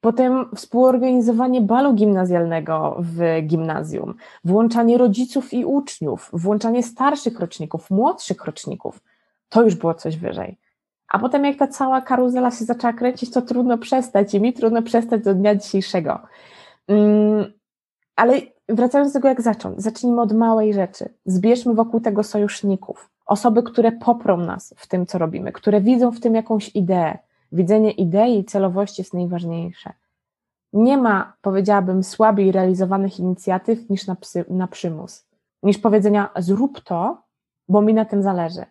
Potem 0.00 0.46
współorganizowanie 0.56 1.60
balu 1.60 1.94
gimnazjalnego 1.94 2.96
w 2.98 3.46
gimnazjum, 3.46 4.14
włączanie 4.44 4.98
rodziców 4.98 5.52
i 5.52 5.64
uczniów, 5.64 6.30
włączanie 6.32 6.82
starszych 6.82 7.40
roczników, 7.40 7.90
młodszych 7.90 8.44
roczników. 8.44 9.00
To 9.48 9.62
już 9.62 9.74
było 9.74 9.94
coś 9.94 10.16
wyżej. 10.16 10.58
A 11.08 11.18
potem, 11.18 11.44
jak 11.44 11.56
ta 11.56 11.66
cała 11.66 12.00
karuzela 12.00 12.50
się 12.50 12.64
zaczęła 12.64 12.92
kręcić, 12.92 13.30
to 13.30 13.42
trudno 13.42 13.78
przestać 13.78 14.34
i 14.34 14.40
mi 14.40 14.52
trudno 14.52 14.82
przestać 14.82 15.24
do 15.24 15.34
dnia 15.34 15.54
dzisiejszego. 15.54 16.20
Mm, 16.88 17.52
ale 18.16 18.40
wracając 18.68 19.12
do 19.12 19.18
tego, 19.18 19.28
jak 19.28 19.42
zacząć, 19.42 19.82
zacznijmy 19.82 20.20
od 20.20 20.32
małej 20.32 20.74
rzeczy. 20.74 21.08
Zbierzmy 21.24 21.74
wokół 21.74 22.00
tego 22.00 22.22
sojuszników, 22.22 23.10
osoby, 23.26 23.62
które 23.62 23.92
poprą 23.92 24.36
nas 24.36 24.74
w 24.76 24.86
tym, 24.86 25.06
co 25.06 25.18
robimy, 25.18 25.52
które 25.52 25.80
widzą 25.80 26.12
w 26.12 26.20
tym 26.20 26.34
jakąś 26.34 26.76
ideę. 26.76 27.18
Widzenie 27.52 27.90
idei 27.90 28.38
i 28.38 28.44
celowości 28.44 29.00
jest 29.00 29.14
najważniejsze. 29.14 29.92
Nie 30.72 30.98
ma, 30.98 31.32
powiedziałabym, 31.42 32.04
słabiej 32.04 32.52
realizowanych 32.52 33.18
inicjatyw 33.18 33.90
niż 33.90 34.06
na, 34.06 34.16
psy, 34.16 34.44
na 34.48 34.68
przymus, 34.68 35.26
niż 35.62 35.78
powiedzenia 35.78 36.30
zrób 36.36 36.80
to, 36.80 37.22
bo 37.68 37.82
mi 37.82 37.94
na 37.94 38.04
tym 38.04 38.22
zależy. 38.22 38.64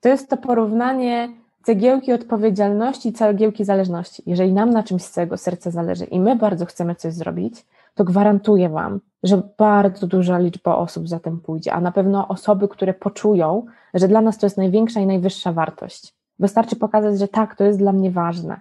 To 0.00 0.08
jest 0.08 0.30
to 0.30 0.36
porównanie 0.36 1.28
cegiełki 1.62 2.12
odpowiedzialności 2.12 3.08
i 3.08 3.12
cegiełki 3.12 3.64
zależności. 3.64 4.22
Jeżeli 4.26 4.52
nam 4.52 4.70
na 4.70 4.82
czymś 4.82 5.02
z 5.02 5.10
całego 5.10 5.36
serca 5.36 5.70
zależy 5.70 6.04
i 6.04 6.20
my 6.20 6.36
bardzo 6.36 6.66
chcemy 6.66 6.94
coś 6.94 7.14
zrobić, 7.14 7.66
to 7.94 8.04
gwarantuję 8.04 8.68
Wam, 8.68 9.00
że 9.22 9.42
bardzo 9.58 10.06
duża 10.06 10.38
liczba 10.38 10.76
osób 10.76 11.08
za 11.08 11.20
tym 11.20 11.40
pójdzie, 11.40 11.72
a 11.72 11.80
na 11.80 11.92
pewno 11.92 12.28
osoby, 12.28 12.68
które 12.68 12.94
poczują, 12.94 13.66
że 13.94 14.08
dla 14.08 14.20
nas 14.20 14.38
to 14.38 14.46
jest 14.46 14.56
największa 14.56 15.00
i 15.00 15.06
najwyższa 15.06 15.52
wartość. 15.52 16.14
Wystarczy 16.38 16.76
pokazać, 16.76 17.18
że 17.18 17.28
tak, 17.28 17.56
to 17.56 17.64
jest 17.64 17.78
dla 17.78 17.92
mnie 17.92 18.10
ważne. 18.10 18.60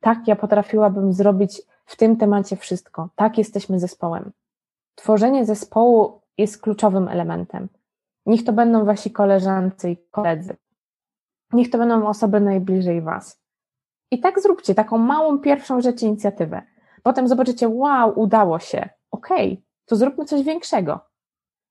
Tak, 0.00 0.28
ja 0.28 0.36
potrafiłabym 0.36 1.12
zrobić 1.12 1.62
w 1.84 1.96
tym 1.96 2.16
temacie 2.16 2.56
wszystko. 2.56 3.08
Tak, 3.16 3.38
jesteśmy 3.38 3.78
zespołem. 3.78 4.32
Tworzenie 4.94 5.44
zespołu 5.44 6.20
jest 6.38 6.62
kluczowym 6.62 7.08
elementem. 7.08 7.68
Niech 8.26 8.44
to 8.44 8.52
będą 8.52 8.84
wasi 8.84 9.10
koleżancy 9.10 9.90
i 9.90 9.96
koledzy. 10.10 10.56
Niech 11.52 11.70
to 11.70 11.78
będą 11.78 12.06
osoby 12.06 12.40
najbliżej 12.40 13.02
Was. 13.02 13.40
I 14.10 14.20
tak 14.20 14.40
zróbcie 14.40 14.74
taką 14.74 14.98
małą 14.98 15.38
pierwszą 15.38 15.80
rzecz, 15.80 16.02
inicjatywę. 16.02 16.62
Potem 17.02 17.28
zobaczycie, 17.28 17.68
wow, 17.68 18.20
udało 18.20 18.58
się. 18.58 18.88
Okej, 19.10 19.52
okay, 19.52 19.62
to 19.86 19.96
zróbmy 19.96 20.24
coś 20.24 20.42
większego. 20.42 21.00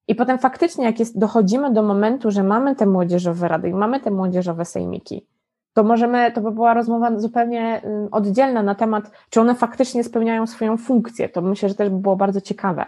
I 0.07 0.15
potem 0.15 0.37
faktycznie, 0.37 0.85
jak 0.85 0.99
jest, 0.99 1.19
dochodzimy 1.19 1.73
do 1.73 1.83
momentu, 1.83 2.31
że 2.31 2.43
mamy 2.43 2.75
te 2.75 2.85
młodzieżowe 2.85 3.47
rady 3.47 3.69
i 3.69 3.73
mamy 3.73 3.99
te 3.99 4.11
młodzieżowe 4.11 4.65
sejmiki, 4.65 5.27
to 5.73 5.83
możemy, 5.83 6.31
to 6.31 6.41
by 6.41 6.51
była 6.51 6.73
rozmowa 6.73 7.19
zupełnie 7.19 7.81
oddzielna 8.11 8.63
na 8.63 8.75
temat, 8.75 9.11
czy 9.29 9.41
one 9.41 9.55
faktycznie 9.55 10.03
spełniają 10.03 10.47
swoją 10.47 10.77
funkcję. 10.77 11.29
To 11.29 11.41
myślę, 11.41 11.69
że 11.69 11.75
też 11.75 11.89
by 11.89 11.97
było 11.97 12.15
bardzo 12.15 12.41
ciekawe. 12.41 12.85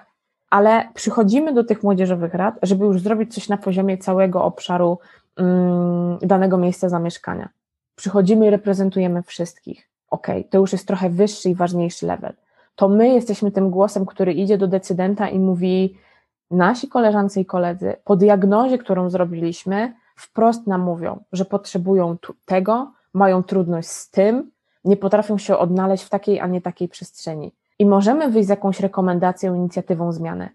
Ale 0.50 0.90
przychodzimy 0.94 1.54
do 1.54 1.64
tych 1.64 1.84
młodzieżowych 1.84 2.34
rad, 2.34 2.56
żeby 2.62 2.86
już 2.86 3.02
zrobić 3.02 3.34
coś 3.34 3.50
na 3.50 3.58
poziomie 3.58 3.98
całego 3.98 4.44
obszaru 4.44 4.98
Mm, 5.40 6.18
danego 6.22 6.58
miejsca 6.58 6.90
zamieszkania. 6.90 7.50
Przychodzimy 7.96 8.48
i 8.48 8.50
reprezentujemy 8.50 9.24
wszystkich. 9.24 9.89
Ok, 10.10 10.28
to 10.50 10.58
już 10.58 10.72
jest 10.72 10.88
trochę 10.88 11.10
wyższy 11.10 11.50
i 11.50 11.56
ważniejszy 11.56 12.06
level. 12.08 12.34
To 12.76 12.90
my 12.90 13.10
jesteśmy 13.10 13.52
tym 13.52 13.70
głosem, 13.70 14.06
który 14.06 14.34
idzie 14.34 14.58
do 14.58 14.68
decydenta 14.68 15.30
i 15.30 15.40
mówi: 15.40 15.98
Nasi 16.52 16.88
koleżance 16.88 17.42
i 17.42 17.46
koledzy, 17.46 17.96
po 18.04 18.16
diagnozie, 18.16 18.78
którą 18.78 19.10
zrobiliśmy, 19.10 19.94
wprost 20.16 20.68
nam 20.68 20.82
mówią, 20.82 21.24
że 21.32 21.46
potrzebują 21.46 22.18
tego, 22.46 22.92
mają 23.14 23.44
trudność 23.44 23.88
z 23.88 24.10
tym, 24.10 24.52
nie 24.86 24.98
potrafią 24.98 25.38
się 25.38 25.58
odnaleźć 25.58 26.04
w 26.04 26.10
takiej, 26.10 26.40
a 26.40 26.48
nie 26.48 26.62
takiej 26.62 26.88
przestrzeni. 26.88 27.52
I 27.80 27.86
możemy 27.86 28.32
wyjść 28.32 28.48
z 28.48 28.50
jakąś 28.50 28.80
rekomendacją, 28.80 29.56
inicjatywą 29.56 30.12
zmiany, 30.12 30.50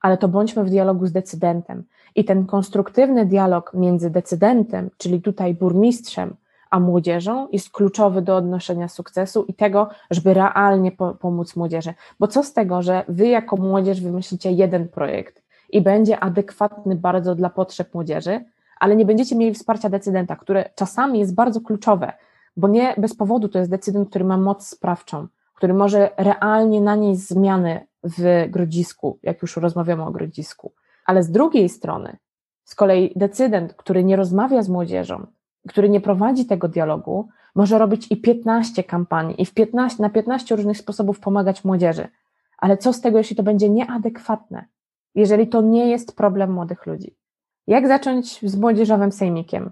ale 0.00 0.18
to 0.18 0.28
bądźmy 0.28 0.64
w 0.64 0.70
dialogu 0.70 1.06
z 1.06 1.12
decydentem. 1.12 1.84
I 2.14 2.24
ten 2.24 2.46
konstruktywny 2.46 3.26
dialog 3.26 3.74
między 3.74 4.10
decydentem, 4.10 4.90
czyli 4.96 5.22
tutaj 5.22 5.54
burmistrzem, 5.54 6.36
a 6.70 6.80
młodzieżą 6.80 7.48
jest 7.52 7.70
kluczowy 7.70 8.22
do 8.22 8.36
odnoszenia 8.36 8.88
sukcesu 8.88 9.44
i 9.48 9.54
tego, 9.54 9.88
żeby 10.10 10.34
realnie 10.34 10.92
po 10.92 11.14
pomóc 11.14 11.56
młodzieży. 11.56 11.94
Bo 12.20 12.26
co 12.26 12.42
z 12.42 12.52
tego, 12.52 12.82
że 12.82 13.04
wy 13.08 13.28
jako 13.28 13.56
młodzież 13.56 14.00
wymyślicie 14.00 14.52
jeden 14.52 14.88
projekt 14.88 15.42
i 15.70 15.80
będzie 15.80 16.20
adekwatny 16.20 16.96
bardzo 16.96 17.34
dla 17.34 17.50
potrzeb 17.50 17.94
młodzieży, 17.94 18.44
ale 18.80 18.96
nie 18.96 19.04
będziecie 19.04 19.36
mieli 19.36 19.54
wsparcia 19.54 19.88
decydenta, 19.88 20.36
które 20.36 20.70
czasami 20.74 21.18
jest 21.18 21.34
bardzo 21.34 21.60
kluczowe, 21.60 22.12
bo 22.56 22.68
nie 22.68 22.94
bez 22.98 23.16
powodu 23.16 23.48
to 23.48 23.58
jest 23.58 23.70
decydent, 23.70 24.08
który 24.08 24.24
ma 24.24 24.36
moc 24.36 24.66
sprawczą, 24.66 25.26
który 25.54 25.74
może 25.74 26.10
realnie 26.16 26.80
nanieść 26.80 27.20
zmiany 27.20 27.86
w 28.02 28.46
grodzisku, 28.48 29.18
jak 29.22 29.42
już 29.42 29.56
rozmawiamy 29.56 30.04
o 30.04 30.10
grodzisku. 30.10 30.72
Ale 31.06 31.22
z 31.22 31.30
drugiej 31.30 31.68
strony, 31.68 32.16
z 32.64 32.74
kolei 32.74 33.12
decydent, 33.16 33.74
który 33.74 34.04
nie 34.04 34.16
rozmawia 34.16 34.62
z 34.62 34.68
młodzieżą, 34.68 35.26
który 35.68 35.88
nie 35.88 36.00
prowadzi 36.00 36.46
tego 36.46 36.68
dialogu, 36.68 37.28
może 37.54 37.78
robić 37.78 38.06
i 38.10 38.16
15 38.16 38.84
kampanii, 38.84 39.42
i 39.42 39.44
w 39.44 39.54
15, 39.54 40.02
na 40.02 40.10
15 40.10 40.56
różnych 40.56 40.78
sposobów 40.78 41.20
pomagać 41.20 41.64
młodzieży. 41.64 42.08
Ale 42.58 42.76
co 42.76 42.92
z 42.92 43.00
tego, 43.00 43.18
jeśli 43.18 43.36
to 43.36 43.42
będzie 43.42 43.68
nieadekwatne? 43.68 44.64
Jeżeli 45.14 45.48
to 45.48 45.60
nie 45.60 45.90
jest 45.90 46.16
problem 46.16 46.52
młodych 46.52 46.86
ludzi? 46.86 47.16
Jak 47.66 47.88
zacząć 47.88 48.40
z 48.50 48.56
młodzieżowym 48.56 49.12
sejmikiem? 49.12 49.70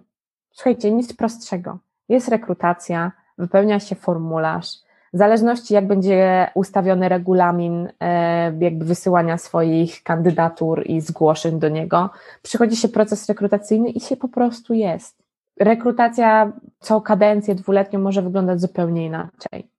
Słuchajcie, 0.53 0.91
nic 0.91 1.17
prostszego. 1.17 1.79
Jest 2.09 2.29
rekrutacja, 2.29 3.13
wypełnia 3.39 3.81
się 3.81 3.95
formularz, 3.95 4.87
w 5.17 5.19
zależności 5.19 5.75
jak 5.75 5.87
będzie 5.87 6.51
ustawiony 6.55 7.09
regulamin 7.09 7.89
e, 8.01 8.65
jakby 8.65 8.85
wysyłania 8.85 9.39
swoich 9.39 10.03
kandydatur 10.03 10.83
i 10.87 11.01
zgłoszeń 11.01 11.59
do 11.59 11.69
niego, 11.69 12.11
przychodzi 12.43 12.77
się 12.77 12.89
proces 12.89 13.29
rekrutacyjny 13.29 13.91
i 13.91 14.01
się 14.01 14.17
po 14.17 14.29
prostu 14.29 14.75
jest. 14.75 15.26
Rekrutacja 15.61 16.53
co 16.79 17.01
kadencję 17.01 17.55
dwuletnią 17.55 17.99
może 17.99 18.23
wyglądać 18.23 18.61
zupełnie 18.61 19.07
inaczej. 19.07 19.71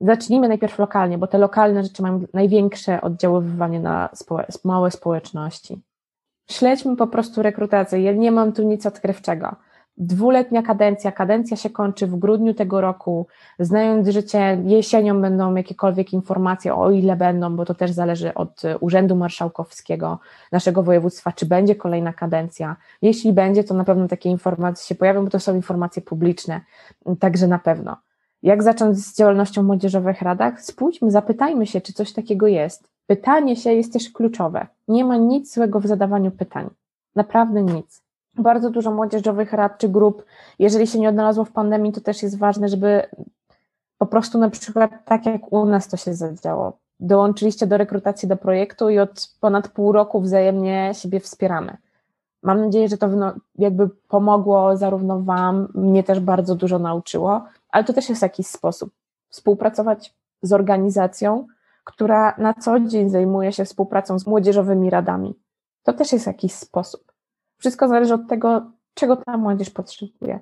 Zacznijmy 0.00 0.48
najpierw 0.48 0.78
lokalnie, 0.78 1.18
bo 1.18 1.26
te 1.26 1.38
lokalne 1.38 1.82
rzeczy 1.82 2.02
mają 2.02 2.24
największe 2.34 3.00
oddziaływanie 3.00 3.80
na 3.80 4.08
małe 4.64 4.90
społeczności. 4.90 5.82
Śledźmy 6.50 6.96
po 6.96 7.06
prostu 7.06 7.42
rekrutację. 7.42 8.02
Ja 8.02 8.12
nie 8.12 8.32
mam 8.32 8.52
tu 8.52 8.62
nic 8.62 8.86
odkrywczego 8.86 9.56
dwuletnia 9.96 10.62
kadencja, 10.62 11.12
kadencja 11.12 11.56
się 11.56 11.70
kończy 11.70 12.06
w 12.06 12.16
grudniu 12.16 12.54
tego 12.54 12.80
roku, 12.80 13.26
znając 13.58 14.08
życie, 14.08 14.62
jesienią 14.64 15.20
będą 15.20 15.54
jakiekolwiek 15.54 16.12
informacje, 16.12 16.74
o 16.74 16.90
ile 16.90 17.16
będą, 17.16 17.56
bo 17.56 17.64
to 17.64 17.74
też 17.74 17.90
zależy 17.90 18.34
od 18.34 18.62
Urzędu 18.80 19.16
Marszałkowskiego 19.16 20.18
naszego 20.52 20.82
województwa, 20.82 21.32
czy 21.32 21.46
będzie 21.46 21.74
kolejna 21.74 22.12
kadencja. 22.12 22.76
Jeśli 23.02 23.32
będzie, 23.32 23.64
to 23.64 23.74
na 23.74 23.84
pewno 23.84 24.08
takie 24.08 24.30
informacje 24.30 24.86
się 24.86 24.94
pojawią, 24.94 25.24
bo 25.24 25.30
to 25.30 25.40
są 25.40 25.54
informacje 25.54 26.02
publiczne, 26.02 26.60
także 27.18 27.46
na 27.46 27.58
pewno. 27.58 27.96
Jak 28.42 28.62
zacząć 28.62 28.98
z 28.98 29.16
działalnością 29.16 29.62
w 29.62 29.66
młodzieżowych 29.66 30.22
radach? 30.22 30.62
Spójrzmy, 30.62 31.10
zapytajmy 31.10 31.66
się, 31.66 31.80
czy 31.80 31.92
coś 31.92 32.12
takiego 32.12 32.46
jest. 32.46 32.88
Pytanie 33.06 33.56
się 33.56 33.72
jest 33.72 33.92
też 33.92 34.10
kluczowe. 34.10 34.66
Nie 34.88 35.04
ma 35.04 35.16
nic 35.16 35.54
złego 35.54 35.80
w 35.80 35.86
zadawaniu 35.86 36.30
pytań. 36.30 36.70
Naprawdę 37.16 37.62
nic 37.62 38.09
bardzo 38.40 38.70
dużo 38.70 38.90
młodzieżowych 38.90 39.52
rad 39.52 39.78
czy 39.78 39.88
grup, 39.88 40.24
jeżeli 40.58 40.86
się 40.86 40.98
nie 40.98 41.08
odnalazło 41.08 41.44
w 41.44 41.52
pandemii, 41.52 41.92
to 41.92 42.00
też 42.00 42.22
jest 42.22 42.38
ważne, 42.38 42.68
żeby 42.68 43.02
po 43.98 44.06
prostu 44.06 44.38
na 44.38 44.50
przykład 44.50 44.90
tak 45.04 45.26
jak 45.26 45.52
u 45.52 45.66
nas 45.66 45.88
to 45.88 45.96
się 45.96 46.14
zadziało. 46.14 46.78
Dołączyliście 47.00 47.66
do 47.66 47.76
rekrutacji 47.76 48.28
do 48.28 48.36
projektu 48.36 48.90
i 48.90 48.98
od 48.98 49.34
ponad 49.40 49.68
pół 49.68 49.92
roku 49.92 50.20
wzajemnie 50.20 50.90
siebie 50.94 51.20
wspieramy. 51.20 51.76
Mam 52.42 52.60
nadzieję, 52.60 52.88
że 52.88 52.98
to 52.98 53.08
jakby 53.58 53.88
pomogło 53.88 54.76
zarówno 54.76 55.20
Wam, 55.20 55.68
mnie 55.74 56.04
też 56.04 56.20
bardzo 56.20 56.54
dużo 56.54 56.78
nauczyło, 56.78 57.44
ale 57.68 57.84
to 57.84 57.92
też 57.92 58.08
jest 58.08 58.22
jakiś 58.22 58.46
sposób. 58.46 58.90
Współpracować 59.28 60.14
z 60.42 60.52
organizacją, 60.52 61.46
która 61.84 62.34
na 62.38 62.54
co 62.54 62.80
dzień 62.80 63.10
zajmuje 63.10 63.52
się 63.52 63.64
współpracą 63.64 64.18
z 64.18 64.26
młodzieżowymi 64.26 64.90
radami. 64.90 65.34
To 65.82 65.92
też 65.92 66.12
jest 66.12 66.26
jakiś 66.26 66.54
sposób. 66.54 67.09
Wszystko 67.60 67.88
zależy 67.88 68.14
od 68.14 68.28
tego, 68.28 68.72
czego 68.94 69.16
ta 69.16 69.36
młodzież 69.36 69.70
potrzebuje. 69.70 70.40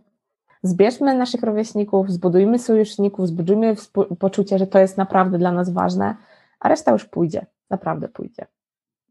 Zbierzmy 0.62 1.14
naszych 1.14 1.42
rówieśników, 1.42 2.10
zbudujmy 2.10 2.58
sojuszników, 2.58 3.28
zbudujmy 3.28 3.74
poczucie, 4.18 4.58
że 4.58 4.66
to 4.66 4.78
jest 4.78 4.98
naprawdę 4.98 5.38
dla 5.38 5.52
nas 5.52 5.70
ważne, 5.72 6.16
a 6.60 6.68
reszta 6.68 6.92
już 6.92 7.04
pójdzie, 7.04 7.46
naprawdę 7.70 8.08
pójdzie. 8.08 8.46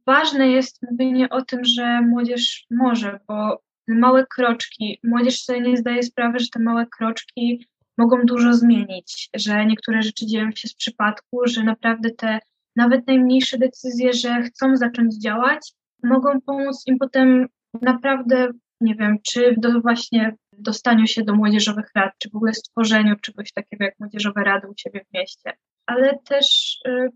Ważne 0.05 0.47
jest 0.47 0.79
mówienie 0.91 1.29
o 1.29 1.41
tym, 1.41 1.65
że 1.65 2.01
młodzież 2.01 2.65
może, 2.71 3.19
bo 3.27 3.61
małe 3.87 4.25
kroczki, 4.25 4.99
młodzież 5.03 5.43
sobie 5.43 5.61
nie 5.61 5.77
zdaje 5.77 6.03
sprawy, 6.03 6.39
że 6.39 6.47
te 6.53 6.59
małe 6.59 6.85
kroczki 6.85 7.67
mogą 7.97 8.17
dużo 8.25 8.53
zmienić, 8.53 9.29
że 9.35 9.65
niektóre 9.65 10.01
rzeczy 10.01 10.25
dzieją 10.25 10.51
się 10.51 10.67
z 10.67 10.75
przypadku, 10.75 11.39
że 11.45 11.63
naprawdę 11.63 12.09
te 12.09 12.39
nawet 12.75 13.07
najmniejsze 13.07 13.57
decyzje, 13.57 14.13
że 14.13 14.41
chcą 14.41 14.77
zacząć 14.77 15.21
działać, 15.21 15.73
mogą 16.03 16.41
pomóc 16.41 16.83
im 16.87 16.97
potem 16.97 17.47
naprawdę, 17.81 18.47
nie 18.81 18.95
wiem, 18.95 19.17
czy 19.23 19.55
do 19.57 19.81
właśnie 19.81 20.35
dostaniu 20.53 21.07
się 21.07 21.23
do 21.23 21.35
młodzieżowych 21.35 21.89
rad, 21.95 22.13
czy 22.17 22.29
w 22.29 22.35
ogóle 22.35 22.53
stworzeniu 22.53 23.15
czegoś 23.21 23.51
takiego 23.51 23.85
jak 23.85 23.99
młodzieżowe 23.99 24.43
rady 24.43 24.67
u 24.67 24.73
siebie 24.77 25.05
w 25.09 25.13
mieście, 25.13 25.53
ale 25.85 26.19
też 26.19 26.77
y, 26.87 27.09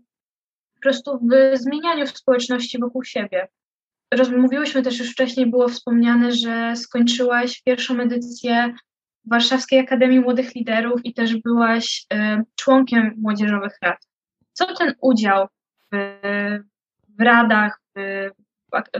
po 0.74 0.80
prostu 0.80 1.18
w 1.18 1.58
zmienianiu 1.58 2.06
społeczności 2.06 2.78
wokół 2.78 3.04
siebie. 3.04 3.48
Rozmówiłyśmy 4.14 4.82
też 4.82 4.98
już 4.98 5.10
wcześniej, 5.12 5.50
było 5.50 5.68
wspomniane, 5.68 6.32
że 6.32 6.76
skończyłaś 6.76 7.62
pierwszą 7.62 8.00
edycję 8.00 8.74
Warszawskiej 9.24 9.78
Akademii 9.78 10.20
Młodych 10.20 10.54
Liderów 10.54 11.04
i 11.04 11.14
też 11.14 11.36
byłaś 11.36 12.06
y, 12.12 12.16
członkiem 12.56 13.14
młodzieżowych 13.18 13.78
rad. 13.82 13.98
Co 14.52 14.74
ten 14.74 14.94
udział 15.00 15.46
w, 15.92 15.96
w 17.18 17.20
radach, 17.20 17.80
w, 17.96 18.30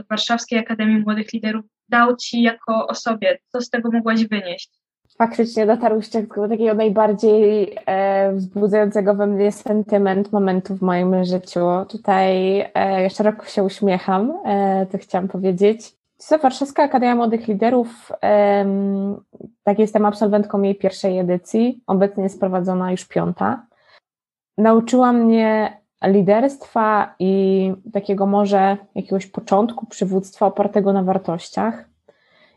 Warszawskiej 0.09 0.59
Akademii 0.59 0.99
Młodych 0.99 1.33
Liderów 1.33 1.65
dał 1.89 2.15
Ci 2.15 2.41
jako 2.41 2.87
osobie? 2.87 3.37
Co 3.47 3.61
z 3.61 3.69
tego 3.69 3.91
mogłaś 3.91 4.25
wynieść? 4.25 4.71
Faktycznie 5.17 5.65
dotarłyście 5.65 6.23
do 6.23 6.47
takiego 6.47 6.73
najbardziej 6.73 7.77
e, 7.85 8.33
wzbudzającego 8.33 9.15
we 9.15 9.27
mnie 9.27 9.51
sentyment 9.51 10.31
momentu 10.31 10.75
w 10.75 10.81
moim 10.81 11.25
życiu. 11.25 11.59
Tutaj 11.89 12.59
e, 12.59 13.09
szeroko 13.09 13.45
się 13.45 13.63
uśmiecham, 13.63 14.33
e, 14.45 14.85
to 14.91 14.97
chciałam 14.97 15.27
powiedzieć. 15.27 15.95
To 16.29 16.39
Warszawska 16.39 16.83
Akademia 16.83 17.15
Młodych 17.15 17.47
Liderów, 17.47 18.11
e, 18.23 18.65
tak 19.63 19.79
jestem 19.79 20.05
absolwentką 20.05 20.61
jej 20.61 20.75
pierwszej 20.75 21.19
edycji, 21.19 21.81
obecnie 21.87 22.23
jest 22.23 22.39
prowadzona 22.39 22.91
już 22.91 23.05
piąta. 23.05 23.65
Nauczyła 24.57 25.13
mnie 25.13 25.77
liderstwa 26.07 27.15
i 27.19 27.73
takiego 27.93 28.25
może 28.25 28.77
jakiegoś 28.95 29.25
początku 29.27 29.85
przywództwa 29.85 30.45
opartego 30.45 30.93
na 30.93 31.03
wartościach 31.03 31.85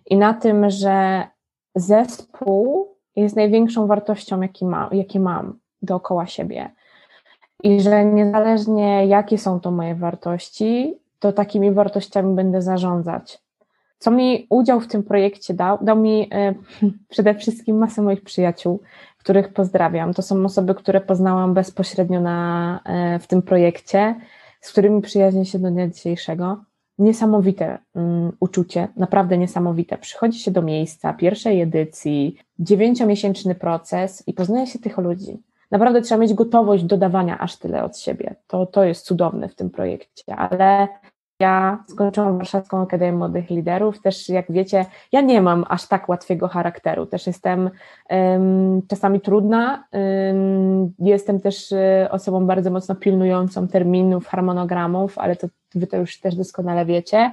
i 0.06 0.16
na 0.16 0.34
tym, 0.34 0.70
że 0.70 1.26
zespół 1.74 2.88
jest 3.16 3.36
największą 3.36 3.86
wartością, 3.86 4.40
jaki 4.40 4.64
mam, 4.64 4.88
jaki 4.92 5.20
mam 5.20 5.58
dookoła 5.82 6.26
siebie. 6.26 6.70
I 7.62 7.80
że 7.80 8.04
niezależnie 8.04 9.06
jakie 9.06 9.38
są 9.38 9.60
to 9.60 9.70
moje 9.70 9.94
wartości, 9.94 10.98
to 11.18 11.32
takimi 11.32 11.72
wartościami 11.72 12.34
będę 12.34 12.62
zarządzać. 12.62 13.38
Co 13.98 14.10
mi 14.10 14.46
udział 14.50 14.80
w 14.80 14.86
tym 14.86 15.02
projekcie 15.02 15.54
dał? 15.54 15.78
Dał 15.82 15.96
mi 15.96 16.28
e, 16.32 16.54
przede 17.08 17.34
wszystkim 17.34 17.78
masę 17.78 18.02
moich 18.02 18.22
przyjaciół, 18.22 18.80
których 19.26 19.52
pozdrawiam. 19.52 20.14
To 20.14 20.22
są 20.22 20.44
osoby, 20.44 20.74
które 20.74 21.00
poznałam 21.00 21.54
bezpośrednio 21.54 22.20
na, 22.20 22.80
e, 22.84 23.18
w 23.18 23.26
tym 23.26 23.42
projekcie, 23.42 24.14
z 24.60 24.72
którymi 24.72 25.02
przyjaźnię 25.02 25.44
się 25.44 25.58
do 25.58 25.70
dnia 25.70 25.88
dzisiejszego. 25.88 26.64
Niesamowite 26.98 27.78
um, 27.94 28.32
uczucie, 28.40 28.88
naprawdę 28.96 29.38
niesamowite. 29.38 29.98
Przychodzi 29.98 30.38
się 30.38 30.50
do 30.50 30.62
miejsca 30.62 31.12
pierwszej 31.12 31.60
edycji, 31.60 32.36
dziewięciomiesięczny 32.58 33.54
proces 33.54 34.22
i 34.26 34.32
poznaje 34.32 34.66
się 34.66 34.78
tych 34.78 34.98
ludzi. 34.98 35.42
Naprawdę 35.70 36.02
trzeba 36.02 36.20
mieć 36.20 36.34
gotowość 36.34 36.84
do 36.84 36.96
dawania 36.96 37.38
aż 37.38 37.56
tyle 37.56 37.84
od 37.84 37.98
siebie. 37.98 38.34
To, 38.46 38.66
to 38.66 38.84
jest 38.84 39.06
cudowne 39.06 39.48
w 39.48 39.54
tym 39.54 39.70
projekcie, 39.70 40.36
ale 40.36 40.88
ja 41.40 41.84
skończyłam 41.88 42.38
Warszawską 42.38 42.82
Akademię 42.82 43.18
Młodych 43.18 43.50
Liderów. 43.50 44.02
Też, 44.02 44.28
jak 44.28 44.52
wiecie, 44.52 44.86
ja 45.12 45.20
nie 45.20 45.42
mam 45.42 45.64
aż 45.68 45.88
tak 45.88 46.08
łatwiego 46.08 46.48
charakteru. 46.48 47.06
Też 47.06 47.26
jestem 47.26 47.70
um, 48.10 48.82
czasami 48.88 49.20
trudna. 49.20 49.84
Um, 49.92 50.92
jestem 50.98 51.40
też 51.40 51.72
e, 51.72 52.08
osobą 52.10 52.46
bardzo 52.46 52.70
mocno 52.70 52.94
pilnującą 52.94 53.68
terminów, 53.68 54.26
harmonogramów, 54.26 55.18
ale 55.18 55.36
to 55.36 55.46
wy 55.74 55.86
to 55.86 55.96
już 55.96 56.20
też 56.20 56.34
doskonale 56.34 56.86
wiecie 56.86 57.32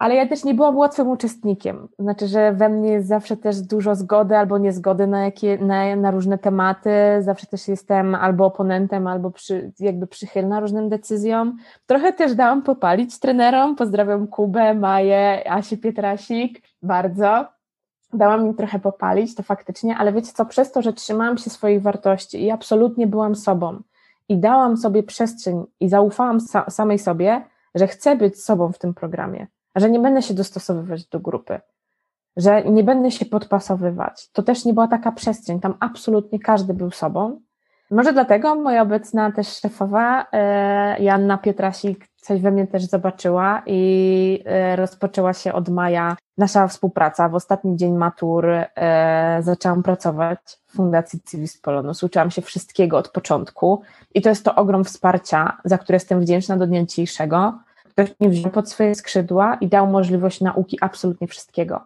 ale 0.00 0.14
ja 0.14 0.26
też 0.26 0.44
nie 0.44 0.54
byłam 0.54 0.76
łatwym 0.76 1.08
uczestnikiem. 1.08 1.88
Znaczy, 1.98 2.28
że 2.28 2.52
we 2.52 2.68
mnie 2.68 2.92
jest 2.92 3.08
zawsze 3.08 3.36
też 3.36 3.60
dużo 3.60 3.94
zgody 3.94 4.36
albo 4.36 4.58
niezgody 4.58 5.06
na, 5.06 5.24
jakie, 5.24 5.58
na, 5.58 5.96
na 5.96 6.10
różne 6.10 6.38
tematy. 6.38 6.90
Zawsze 7.20 7.46
też 7.46 7.68
jestem 7.68 8.14
albo 8.14 8.46
oponentem, 8.46 9.06
albo 9.06 9.30
przy, 9.30 9.72
jakby 9.80 10.06
przychylna 10.06 10.60
różnym 10.60 10.88
decyzjom. 10.88 11.56
Trochę 11.86 12.12
też 12.12 12.34
dałam 12.34 12.62
popalić 12.62 13.18
trenerom. 13.18 13.76
Pozdrawiam 13.76 14.26
Kubę, 14.26 14.74
Maję, 14.74 15.52
Asię 15.52 15.76
Pietrasik. 15.76 16.62
Bardzo. 16.82 17.46
Dałam 18.12 18.46
im 18.46 18.54
trochę 18.54 18.78
popalić, 18.78 19.34
to 19.34 19.42
faktycznie, 19.42 19.96
ale 19.96 20.12
wiecie 20.12 20.32
co, 20.32 20.44
przez 20.46 20.72
to, 20.72 20.82
że 20.82 20.92
trzymałam 20.92 21.38
się 21.38 21.50
swoich 21.50 21.82
wartości 21.82 22.44
i 22.44 22.50
absolutnie 22.50 23.06
byłam 23.06 23.34
sobą 23.34 23.82
i 24.28 24.38
dałam 24.38 24.76
sobie 24.76 25.02
przestrzeń 25.02 25.64
i 25.80 25.88
zaufałam 25.88 26.40
sa 26.40 26.70
samej 26.70 26.98
sobie, 26.98 27.44
że 27.74 27.86
chcę 27.86 28.16
być 28.16 28.44
sobą 28.44 28.72
w 28.72 28.78
tym 28.78 28.94
programie 28.94 29.46
że 29.76 29.90
nie 29.90 29.98
będę 29.98 30.22
się 30.22 30.34
dostosowywać 30.34 31.06
do 31.06 31.20
grupy, 31.20 31.60
że 32.36 32.64
nie 32.64 32.84
będę 32.84 33.10
się 33.10 33.24
podpasowywać. 33.24 34.30
To 34.32 34.42
też 34.42 34.64
nie 34.64 34.74
była 34.74 34.88
taka 34.88 35.12
przestrzeń, 35.12 35.60
tam 35.60 35.74
absolutnie 35.80 36.38
każdy 36.38 36.74
był 36.74 36.90
sobą. 36.90 37.40
Może 37.90 38.12
dlatego 38.12 38.54
moja 38.54 38.82
obecna 38.82 39.32
też 39.32 39.48
szefowa, 39.48 40.26
e, 40.32 41.02
Janna 41.02 41.38
Pietrasik, 41.38 42.08
coś 42.16 42.40
we 42.40 42.50
mnie 42.50 42.66
też 42.66 42.84
zobaczyła 42.84 43.62
i 43.66 44.42
e, 44.44 44.76
rozpoczęła 44.76 45.32
się 45.32 45.52
od 45.52 45.68
maja 45.68 46.16
nasza 46.38 46.68
współpraca. 46.68 47.28
W 47.28 47.34
ostatni 47.34 47.76
dzień 47.76 47.96
matur 47.96 48.46
e, 48.46 49.38
zaczęłam 49.42 49.82
pracować 49.82 50.38
w 50.66 50.76
Fundacji 50.76 51.20
Civis 51.30 51.60
Polonus. 51.60 52.02
Uczyłam 52.02 52.30
się 52.30 52.42
wszystkiego 52.42 52.98
od 52.98 53.08
początku 53.08 53.82
i 54.14 54.22
to 54.22 54.28
jest 54.28 54.44
to 54.44 54.54
ogrom 54.54 54.84
wsparcia, 54.84 55.56
za 55.64 55.78
które 55.78 55.96
jestem 55.96 56.20
wdzięczna 56.20 56.56
do 56.56 56.66
dnia 56.66 56.84
dzisiejszego 56.84 57.58
ktoś 58.04 58.20
mnie 58.20 58.30
wziął 58.30 58.50
pod 58.50 58.70
swoje 58.70 58.94
skrzydła 58.94 59.54
i 59.54 59.68
dał 59.68 59.86
możliwość 59.86 60.40
nauki 60.40 60.78
absolutnie 60.80 61.26
wszystkiego. 61.26 61.80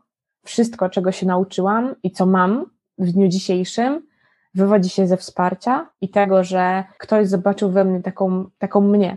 Wszystko, 0.45 0.89
czego 0.89 1.13
się 1.13 1.27
nauczyłam 1.27 1.95
i 2.03 2.11
co 2.11 2.27
mam 2.27 2.67
w 2.99 3.13
dniu 3.13 3.29
dzisiejszym, 3.29 4.07
wywodzi 4.55 4.91
się 4.91 5.07
ze 5.07 5.17
wsparcia 5.17 5.91
i 6.01 6.09
tego, 6.09 6.45
że 6.45 6.85
ktoś 6.99 7.29
zobaczył 7.29 7.71
we 7.71 7.85
mnie 7.85 8.03
taką, 8.03 8.45
taką 8.59 8.81
mnie 8.81 9.17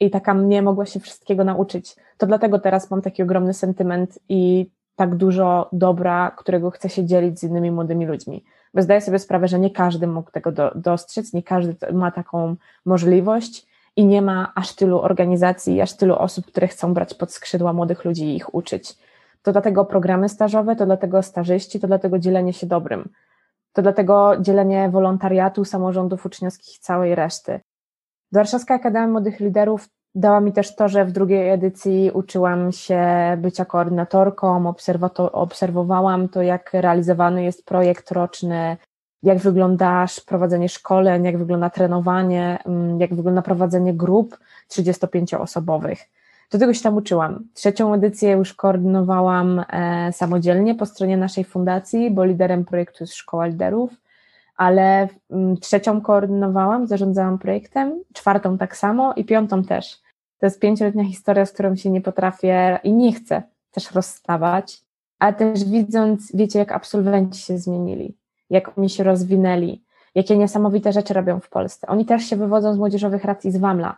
i 0.00 0.10
taka 0.10 0.34
mnie 0.34 0.62
mogła 0.62 0.86
się 0.86 1.00
wszystkiego 1.00 1.44
nauczyć. 1.44 1.96
To 2.18 2.26
dlatego 2.26 2.58
teraz 2.58 2.90
mam 2.90 3.02
taki 3.02 3.22
ogromny 3.22 3.54
sentyment 3.54 4.18
i 4.28 4.70
tak 4.96 5.16
dużo 5.16 5.68
dobra, 5.72 6.30
którego 6.36 6.70
chcę 6.70 6.88
się 6.88 7.04
dzielić 7.04 7.40
z 7.40 7.42
innymi 7.42 7.70
młodymi 7.70 8.06
ludźmi. 8.06 8.44
Bo 8.74 8.82
zdaję 8.82 9.00
sobie 9.00 9.18
sprawę, 9.18 9.48
że 9.48 9.58
nie 9.58 9.70
każdy 9.70 10.06
mógł 10.06 10.30
tego 10.30 10.52
do, 10.52 10.72
dostrzec, 10.74 11.32
nie 11.32 11.42
każdy 11.42 11.92
ma 11.92 12.10
taką 12.10 12.56
możliwość 12.84 13.66
i 13.96 14.06
nie 14.06 14.22
ma 14.22 14.52
aż 14.54 14.74
tylu 14.74 15.00
organizacji, 15.00 15.80
aż 15.80 15.96
tylu 15.96 16.14
osób, 16.14 16.46
które 16.46 16.68
chcą 16.68 16.94
brać 16.94 17.14
pod 17.14 17.32
skrzydła 17.32 17.72
młodych 17.72 18.04
ludzi 18.04 18.24
i 18.24 18.36
ich 18.36 18.54
uczyć. 18.54 18.94
To 19.42 19.52
dlatego 19.52 19.84
programy 19.84 20.28
stażowe, 20.28 20.76
to 20.76 20.86
dlatego 20.86 21.22
stażyści, 21.22 21.80
to 21.80 21.86
dlatego 21.86 22.18
dzielenie 22.18 22.52
się 22.52 22.66
dobrym. 22.66 23.08
To 23.72 23.82
dlatego 23.82 24.36
dzielenie 24.40 24.88
wolontariatu, 24.88 25.64
samorządów 25.64 26.26
uczniowskich 26.26 26.76
i 26.76 26.80
całej 26.80 27.14
reszty. 27.14 27.60
Warszawska 28.32 28.74
Akademia 28.74 29.06
Młodych 29.06 29.40
Liderów 29.40 29.88
dała 30.14 30.40
mi 30.40 30.52
też 30.52 30.76
to, 30.76 30.88
że 30.88 31.04
w 31.04 31.12
drugiej 31.12 31.50
edycji 31.50 32.10
uczyłam 32.14 32.72
się 32.72 33.02
bycia 33.38 33.64
koordynatorką, 33.64 34.72
obserwowałam 35.32 36.28
to, 36.28 36.42
jak 36.42 36.70
realizowany 36.72 37.44
jest 37.44 37.64
projekt 37.64 38.10
roczny 38.10 38.76
jak 39.22 39.38
wygląda 39.38 40.06
prowadzenie 40.26 40.68
szkoleń, 40.68 41.24
jak 41.24 41.38
wygląda 41.38 41.70
trenowanie, 41.70 42.58
mm, 42.66 43.00
jak 43.00 43.14
wygląda 43.14 43.42
prowadzenie 43.42 43.94
grup 43.94 44.38
35-osobowych. 44.68 45.98
Do 46.50 46.58
tego 46.58 46.74
się 46.74 46.82
tam 46.82 46.96
uczyłam. 46.96 47.44
Trzecią 47.54 47.94
edycję 47.94 48.30
już 48.30 48.54
koordynowałam 48.54 49.64
e, 49.70 50.12
samodzielnie 50.12 50.74
po 50.74 50.86
stronie 50.86 51.16
naszej 51.16 51.44
fundacji, 51.44 52.10
bo 52.10 52.24
liderem 52.24 52.64
projektu 52.64 52.96
jest 53.00 53.14
Szkoła 53.14 53.46
Liderów, 53.46 53.90
ale 54.56 55.08
mm, 55.30 55.56
trzecią 55.56 56.00
koordynowałam, 56.00 56.86
zarządzałam 56.86 57.38
projektem, 57.38 58.02
czwartą 58.12 58.58
tak 58.58 58.76
samo 58.76 59.14
i 59.14 59.24
piątą 59.24 59.64
też. 59.64 60.00
To 60.38 60.46
jest 60.46 60.60
pięcioletnia 60.60 61.04
historia, 61.04 61.46
z 61.46 61.52
którą 61.52 61.76
się 61.76 61.90
nie 61.90 62.00
potrafię 62.00 62.80
i 62.84 62.92
nie 62.92 63.12
chcę 63.12 63.42
też 63.70 63.92
rozstawać, 63.92 64.82
ale 65.18 65.32
też 65.32 65.64
widząc, 65.64 66.36
wiecie, 66.36 66.58
jak 66.58 66.72
absolwenci 66.72 67.42
się 67.42 67.58
zmienili 67.58 68.17
jak 68.50 68.78
oni 68.78 68.90
się 68.90 69.04
rozwinęli, 69.04 69.82
jakie 70.14 70.36
niesamowite 70.36 70.92
rzeczy 70.92 71.14
robią 71.14 71.40
w 71.40 71.48
Polsce. 71.48 71.86
Oni 71.86 72.06
też 72.06 72.22
się 72.22 72.36
wywodzą 72.36 72.74
z 72.74 72.78
młodzieżowych 72.78 73.24
rad 73.24 73.44
i 73.44 73.50
z 73.50 73.56
Wamla, 73.56 73.96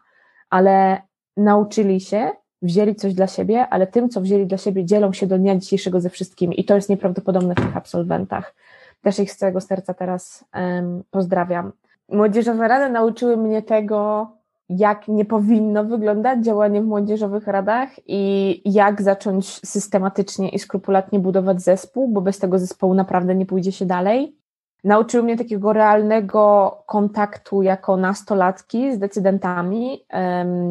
ale 0.51 1.03
nauczyli 1.36 2.01
się, 2.01 2.30
wzięli 2.62 2.94
coś 2.94 3.14
dla 3.14 3.26
siebie, 3.26 3.66
ale 3.68 3.86
tym, 3.86 4.09
co 4.09 4.20
wzięli 4.20 4.46
dla 4.46 4.59
siebie, 4.59 4.84
dzielą 4.84 5.12
się 5.12 5.26
do 5.26 5.38
dnia 5.38 5.57
dzisiejszego 5.57 6.01
ze 6.01 6.11
wszystkimi 6.11 6.61
i 6.61 6.64
to 6.64 6.74
jest 6.74 6.88
nieprawdopodobne 6.88 7.55
w 7.55 7.61
tych 7.61 7.76
absolwentach. 7.76 8.55
Też 9.03 9.18
ich 9.18 9.32
z 9.32 9.36
całego 9.36 9.61
serca 9.61 9.94
teraz 9.94 10.44
um, 10.55 11.03
pozdrawiam. 11.11 11.72
Młodzieżowe 12.09 12.68
rady 12.68 12.92
nauczyły 12.92 13.36
mnie 13.36 13.62
tego, 13.62 14.28
jak 14.68 15.09
nie 15.09 15.24
powinno 15.24 15.84
wyglądać 15.84 16.44
działanie 16.44 16.82
w 16.82 16.86
młodzieżowych 16.86 17.46
radach 17.46 17.88
i 18.07 18.62
jak 18.64 19.03
zacząć 19.03 19.46
systematycznie 19.66 20.48
i 20.48 20.59
skrupulatnie 20.59 21.18
budować 21.18 21.62
zespół, 21.62 22.09
bo 22.09 22.20
bez 22.20 22.38
tego 22.38 22.59
zespołu 22.59 22.94
naprawdę 22.94 23.34
nie 23.34 23.46
pójdzie 23.46 23.72
się 23.72 23.86
dalej. 23.86 24.36
Nauczył 24.85 25.24
mnie 25.24 25.37
takiego 25.37 25.72
realnego 25.72 26.76
kontaktu 26.87 27.62
jako 27.62 27.97
nastolatki 27.97 28.95
z 28.95 28.99
decydentami, 28.99 30.05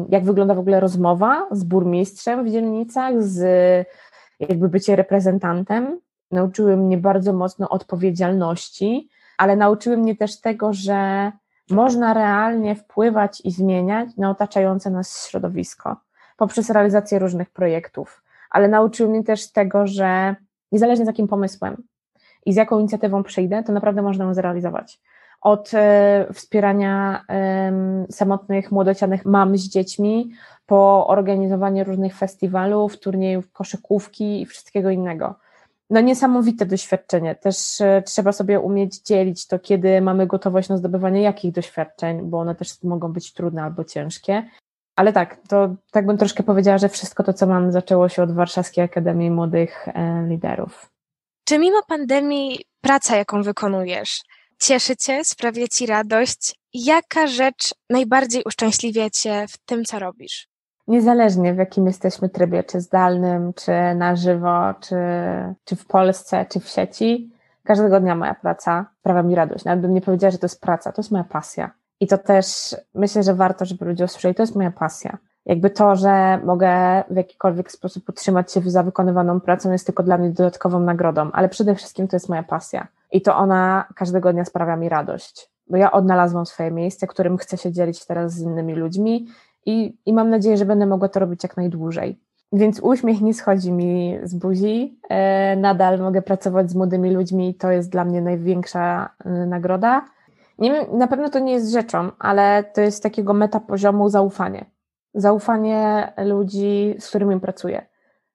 jak 0.08 0.24
wygląda 0.24 0.54
w 0.54 0.58
ogóle 0.58 0.80
rozmowa 0.80 1.46
z 1.50 1.64
burmistrzem 1.64 2.44
w 2.44 2.50
dzielnicach, 2.50 3.22
z 3.22 3.42
jakby 4.40 4.68
bycie 4.68 4.96
reprezentantem. 4.96 6.00
Nauczyły 6.30 6.76
mnie 6.76 6.98
bardzo 6.98 7.32
mocno 7.32 7.68
odpowiedzialności, 7.68 9.08
ale 9.38 9.56
nauczyły 9.56 9.96
mnie 9.96 10.16
też 10.16 10.40
tego, 10.40 10.72
że 10.72 11.32
można 11.70 12.14
realnie 12.14 12.74
wpływać 12.74 13.40
i 13.44 13.50
zmieniać 13.50 14.16
na 14.16 14.30
otaczające 14.30 14.90
nas 14.90 15.28
środowisko 15.28 15.96
poprzez 16.36 16.70
realizację 16.70 17.18
różnych 17.18 17.50
projektów. 17.50 18.22
Ale 18.50 18.68
nauczyły 18.68 19.08
mnie 19.08 19.24
też 19.24 19.52
tego, 19.52 19.86
że 19.86 20.36
niezależnie 20.72 21.04
z 21.04 21.08
jakim 21.08 21.28
pomysłem 21.28 21.82
i 22.46 22.52
z 22.52 22.56
jaką 22.56 22.78
inicjatywą 22.78 23.22
przyjdę, 23.22 23.62
to 23.62 23.72
naprawdę 23.72 24.02
można 24.02 24.24
ją 24.24 24.34
zrealizować. 24.34 25.00
Od 25.40 25.70
e, 25.74 26.26
wspierania 26.32 27.24
samotnych, 28.10 28.72
młodocianych 28.72 29.24
mam 29.24 29.56
z 29.56 29.68
dziećmi, 29.68 30.30
po 30.66 31.06
organizowanie 31.06 31.84
różnych 31.84 32.16
festiwalów, 32.16 32.98
turniejów, 32.98 33.52
koszykówki 33.52 34.42
i 34.42 34.46
wszystkiego 34.46 34.90
innego 34.90 35.34
no 35.90 36.00
niesamowite 36.00 36.66
doświadczenie. 36.66 37.34
Też 37.34 37.80
e, 37.80 38.02
trzeba 38.02 38.32
sobie 38.32 38.60
umieć 38.60 39.00
dzielić 39.02 39.46
to, 39.46 39.58
kiedy 39.58 40.00
mamy 40.00 40.26
gotowość 40.26 40.68
na 40.68 40.76
zdobywanie 40.76 41.22
jakich 41.22 41.52
doświadczeń, 41.52 42.22
bo 42.22 42.38
one 42.38 42.54
też 42.54 42.82
mogą 42.82 43.12
być 43.12 43.32
trudne 43.32 43.62
albo 43.62 43.84
ciężkie. 43.84 44.48
Ale 44.96 45.12
tak, 45.12 45.36
to 45.48 45.74
tak 45.92 46.06
bym 46.06 46.18
troszkę 46.18 46.42
powiedziała, 46.42 46.78
że 46.78 46.88
wszystko 46.88 47.22
to, 47.22 47.32
co 47.32 47.46
mam, 47.46 47.72
zaczęło 47.72 48.08
się 48.08 48.22
od 48.22 48.32
Warszawskiej 48.32 48.84
Akademii 48.84 49.30
Młodych 49.30 49.88
e, 49.88 50.26
Liderów. 50.28 50.90
Czy 51.50 51.58
mimo 51.58 51.82
pandemii 51.88 52.60
praca, 52.80 53.16
jaką 53.16 53.42
wykonujesz, 53.42 54.20
cieszy 54.58 54.96
Cię, 54.96 55.24
sprawia 55.24 55.66
Ci 55.68 55.86
radość? 55.86 56.54
Jaka 56.74 57.26
rzecz 57.26 57.74
najbardziej 57.90 58.42
uszczęśliwia 58.46 59.10
Cię 59.10 59.46
w 59.48 59.58
tym, 59.58 59.84
co 59.84 59.98
robisz? 59.98 60.48
niezależnie 60.88 61.54
w 61.54 61.56
jakim 61.56 61.86
jesteśmy 61.86 62.28
trybie, 62.28 62.64
czy 62.64 62.80
zdalnym, 62.80 63.52
czy 63.54 63.72
na 63.94 64.16
żywo, 64.16 64.74
czy, 64.80 64.96
czy 65.64 65.76
w 65.76 65.86
Polsce, 65.86 66.46
czy 66.50 66.60
w 66.60 66.68
sieci, 66.68 67.32
każdego 67.64 68.00
dnia 68.00 68.14
moja 68.14 68.34
praca 68.34 68.86
sprawia 69.00 69.22
mi 69.22 69.34
radość. 69.34 69.64
Nawet 69.64 69.82
bym 69.82 69.94
nie 69.94 70.00
powiedziała, 70.00 70.30
że 70.30 70.38
to 70.38 70.46
jest 70.46 70.60
praca, 70.60 70.92
to 70.92 71.02
jest 71.02 71.10
moja 71.10 71.24
pasja. 71.24 71.70
I 72.00 72.06
to 72.06 72.18
też 72.18 72.76
myślę, 72.94 73.22
że 73.22 73.34
warto, 73.34 73.64
żeby 73.64 73.84
ludzie 73.84 74.04
usłyszeli, 74.04 74.34
to 74.34 74.42
jest 74.42 74.56
moja 74.56 74.70
pasja. 74.70 75.18
Jakby 75.50 75.70
to, 75.70 75.96
że 75.96 76.40
mogę 76.44 77.04
w 77.10 77.16
jakikolwiek 77.16 77.72
sposób 77.72 78.08
utrzymać 78.08 78.52
się 78.52 78.60
za 78.60 78.82
wykonywaną 78.82 79.40
pracą, 79.40 79.72
jest 79.72 79.86
tylko 79.86 80.02
dla 80.02 80.18
mnie 80.18 80.30
dodatkową 80.30 80.80
nagrodą, 80.80 81.30
ale 81.32 81.48
przede 81.48 81.74
wszystkim 81.74 82.08
to 82.08 82.16
jest 82.16 82.28
moja 82.28 82.42
pasja. 82.42 82.88
I 83.12 83.22
to 83.22 83.36
ona 83.36 83.84
każdego 83.94 84.32
dnia 84.32 84.44
sprawia 84.44 84.76
mi 84.76 84.88
radość. 84.88 85.50
Bo 85.70 85.76
ja 85.76 85.92
odnalazłam 85.92 86.46
swoje 86.46 86.70
miejsce, 86.70 87.06
którym 87.06 87.36
chcę 87.36 87.56
się 87.56 87.72
dzielić 87.72 88.06
teraz 88.06 88.32
z 88.32 88.40
innymi 88.40 88.74
ludźmi 88.74 89.26
i, 89.66 89.96
i 90.06 90.12
mam 90.12 90.30
nadzieję, 90.30 90.56
że 90.56 90.64
będę 90.64 90.86
mogła 90.86 91.08
to 91.08 91.20
robić 91.20 91.42
jak 91.42 91.56
najdłużej. 91.56 92.20
Więc 92.52 92.80
uśmiech 92.80 93.20
nie 93.20 93.34
schodzi 93.34 93.72
mi 93.72 94.18
z 94.22 94.34
buzi. 94.34 94.98
E, 95.08 95.56
nadal 95.56 95.98
mogę 95.98 96.22
pracować 96.22 96.70
z 96.70 96.74
młodymi 96.74 97.10
ludźmi, 97.10 97.54
to 97.54 97.70
jest 97.70 97.90
dla 97.90 98.04
mnie 98.04 98.22
największa 98.22 99.10
e, 99.24 99.30
nagroda. 99.30 100.04
Nie 100.58 100.72
wiem, 100.72 100.98
na 100.98 101.06
pewno 101.06 101.28
to 101.30 101.38
nie 101.38 101.52
jest 101.52 101.72
rzeczą, 101.72 102.10
ale 102.18 102.64
to 102.64 102.80
jest 102.80 103.02
takiego 103.02 103.32
metapoziomu 103.32 104.08
zaufanie. 104.08 104.64
Zaufanie 105.14 106.12
ludzi, 106.16 106.94
z 106.98 107.08
którymi 107.08 107.40
pracuję. 107.40 107.86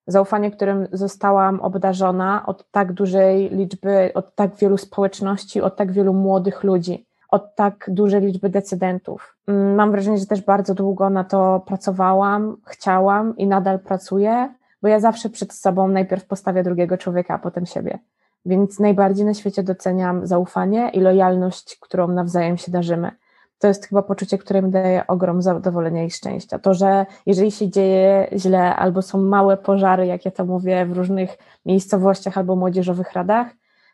Zaufanie, 0.08 0.52
którym 0.52 0.88
zostałam 0.92 1.62
obdarzona 1.62 2.46
od 2.46 2.72
tak 2.72 2.94
dużej 2.94 3.50
liczby, 3.50 4.12
od 4.14 4.36
tak 4.36 4.56
wielu 4.56 4.78
społeczności, 4.78 5.62
od 5.62 5.76
tak 5.76 5.92
wielu 5.92 6.14
młodych 6.14 6.64
ludzi 6.64 7.06
od 7.36 7.56
tak 7.56 7.86
dużej 7.88 8.22
liczby 8.22 8.50
decydentów. 8.50 9.38
Mm, 9.48 9.76
mam 9.76 9.92
wrażenie, 9.92 10.18
że 10.18 10.26
też 10.26 10.42
bardzo 10.42 10.74
długo 10.74 11.10
na 11.10 11.24
to 11.24 11.64
pracowałam, 11.68 12.58
chciałam 12.68 13.38
i 13.38 13.48
nadal 13.48 13.80
pracuję, 13.80 14.54
bo 14.82 14.88
ja 14.88 15.00
zawsze 15.00 15.30
przed 15.30 15.54
sobą 15.54 15.88
najpierw 15.88 16.26
postawię 16.26 16.64
drugiego 16.64 16.98
człowieka, 16.98 17.34
a 17.34 17.40
potem 17.40 17.66
siebie. 17.66 18.00
Więc 18.46 18.80
najbardziej 18.80 19.26
na 19.26 19.34
świecie 19.34 19.64
doceniam 19.64 20.28
zaufanie 20.28 20.90
i 20.90 21.00
lojalność, 21.00 21.78
którą 21.82 22.08
nawzajem 22.08 22.58
się 22.58 22.72
darzymy. 22.72 23.12
To 23.60 23.68
jest 23.68 23.88
chyba 23.88 24.02
poczucie, 24.02 24.38
które 24.38 24.62
mi 24.62 24.72
daje 24.72 25.08
ogrom 25.08 25.42
zadowolenia 25.42 26.04
i 26.04 26.12
szczęścia. 26.12 26.60
To, 26.60 26.74
że 26.74 27.06
jeżeli 27.26 27.52
się 27.52 27.70
dzieje 27.70 28.28
źle 28.36 28.76
albo 28.76 29.02
są 29.02 29.22
małe 29.22 29.58
pożary, 29.58 30.06
jak 30.06 30.26
ja 30.26 30.32
to 30.32 30.46
mówię, 30.46 30.86
w 30.86 30.98
różnych 30.98 31.38
miejscowościach 31.66 32.38
albo 32.38 32.56
młodzieżowych 32.56 33.14
radach, 33.14 33.48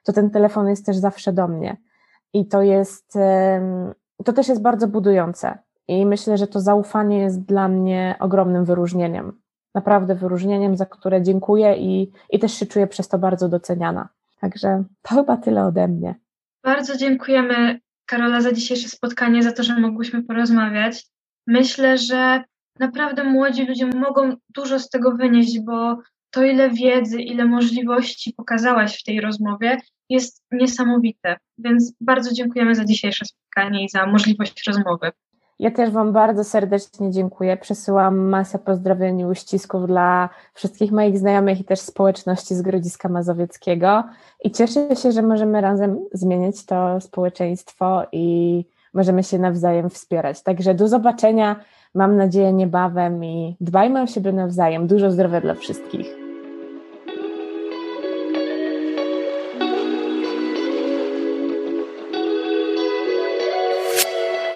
to 0.03 0.13
ten 0.13 0.29
telefon 0.29 0.69
jest 0.69 0.85
też 0.85 0.97
zawsze 0.97 1.33
do 1.33 1.47
mnie 1.47 1.77
i 2.33 2.47
to 2.47 2.61
jest, 2.61 3.17
to 4.25 4.33
też 4.33 4.47
jest 4.47 4.61
bardzo 4.61 4.87
budujące. 4.87 5.57
I 5.87 6.05
myślę, 6.05 6.37
że 6.37 6.47
to 6.47 6.59
zaufanie 6.59 7.19
jest 7.19 7.41
dla 7.41 7.67
mnie 7.67 8.15
ogromnym 8.19 8.65
wyróżnieniem. 8.65 9.41
Naprawdę 9.75 10.15
wyróżnieniem, 10.15 10.77
za 10.77 10.85
które 10.85 11.21
dziękuję 11.21 11.75
i, 11.77 12.11
i 12.29 12.39
też 12.39 12.53
się 12.53 12.65
czuję 12.65 12.87
przez 12.87 13.07
to 13.07 13.17
bardzo 13.17 13.49
doceniana. 13.49 14.09
Także 14.41 14.83
to 15.01 15.15
chyba 15.15 15.37
tyle 15.37 15.65
ode 15.65 15.87
mnie. 15.87 16.15
Bardzo 16.63 16.97
dziękujemy, 16.97 17.79
Karola, 18.11 18.41
za 18.41 18.51
dzisiejsze 18.51 18.89
spotkanie, 18.89 19.43
za 19.43 19.51
to, 19.51 19.63
że 19.63 19.79
mogłyśmy 19.79 20.23
porozmawiać. 20.23 21.03
Myślę, 21.47 21.97
że 21.97 22.43
naprawdę 22.79 23.23
młodzi 23.23 23.65
ludzie 23.65 23.85
mogą 23.85 24.35
dużo 24.49 24.79
z 24.79 24.89
tego 24.89 25.11
wynieść, 25.11 25.59
bo 25.59 25.97
to, 26.31 26.43
ile 26.43 26.69
wiedzy, 26.69 27.21
ile 27.21 27.45
możliwości 27.45 28.33
pokazałaś 28.37 28.99
w 28.99 29.03
tej 29.03 29.21
rozmowie, 29.21 29.77
jest 30.09 30.43
niesamowite. 30.51 31.37
Więc 31.57 31.93
bardzo 32.01 32.33
dziękujemy 32.33 32.75
za 32.75 32.85
dzisiejsze 32.85 33.25
spotkanie 33.25 33.85
i 33.85 33.89
za 33.89 34.05
możliwość 34.05 34.63
rozmowy. 34.67 35.11
Ja 35.61 35.71
też 35.71 35.89
Wam 35.89 36.11
bardzo 36.11 36.43
serdecznie 36.43 37.11
dziękuję. 37.11 37.57
Przesyłam 37.57 38.17
masę 38.17 38.59
pozdrowień 38.59 39.19
i 39.19 39.25
uścisków 39.25 39.87
dla 39.87 40.29
wszystkich 40.53 40.91
moich 40.91 41.17
znajomych 41.17 41.59
i 41.59 41.63
też 41.63 41.79
społeczności 41.79 42.55
z 42.55 42.61
Grodziska 42.61 43.09
Mazowieckiego. 43.09 44.03
I 44.43 44.51
cieszę 44.51 44.95
się, 44.95 45.11
że 45.11 45.21
możemy 45.21 45.61
razem 45.61 45.99
zmienić 46.13 46.65
to 46.65 47.01
społeczeństwo 47.01 48.03
i 48.11 48.65
możemy 48.93 49.23
się 49.23 49.39
nawzajem 49.39 49.89
wspierać. 49.89 50.43
Także 50.43 50.73
do 50.73 50.87
zobaczenia, 50.87 51.55
mam 51.95 52.17
nadzieję, 52.17 52.53
niebawem 52.53 53.25
i 53.25 53.55
dbajmy 53.61 54.01
o 54.01 54.07
siebie 54.07 54.31
nawzajem. 54.33 54.87
Dużo 54.87 55.11
zdrowia 55.11 55.41
dla 55.41 55.53
wszystkich. 55.53 56.20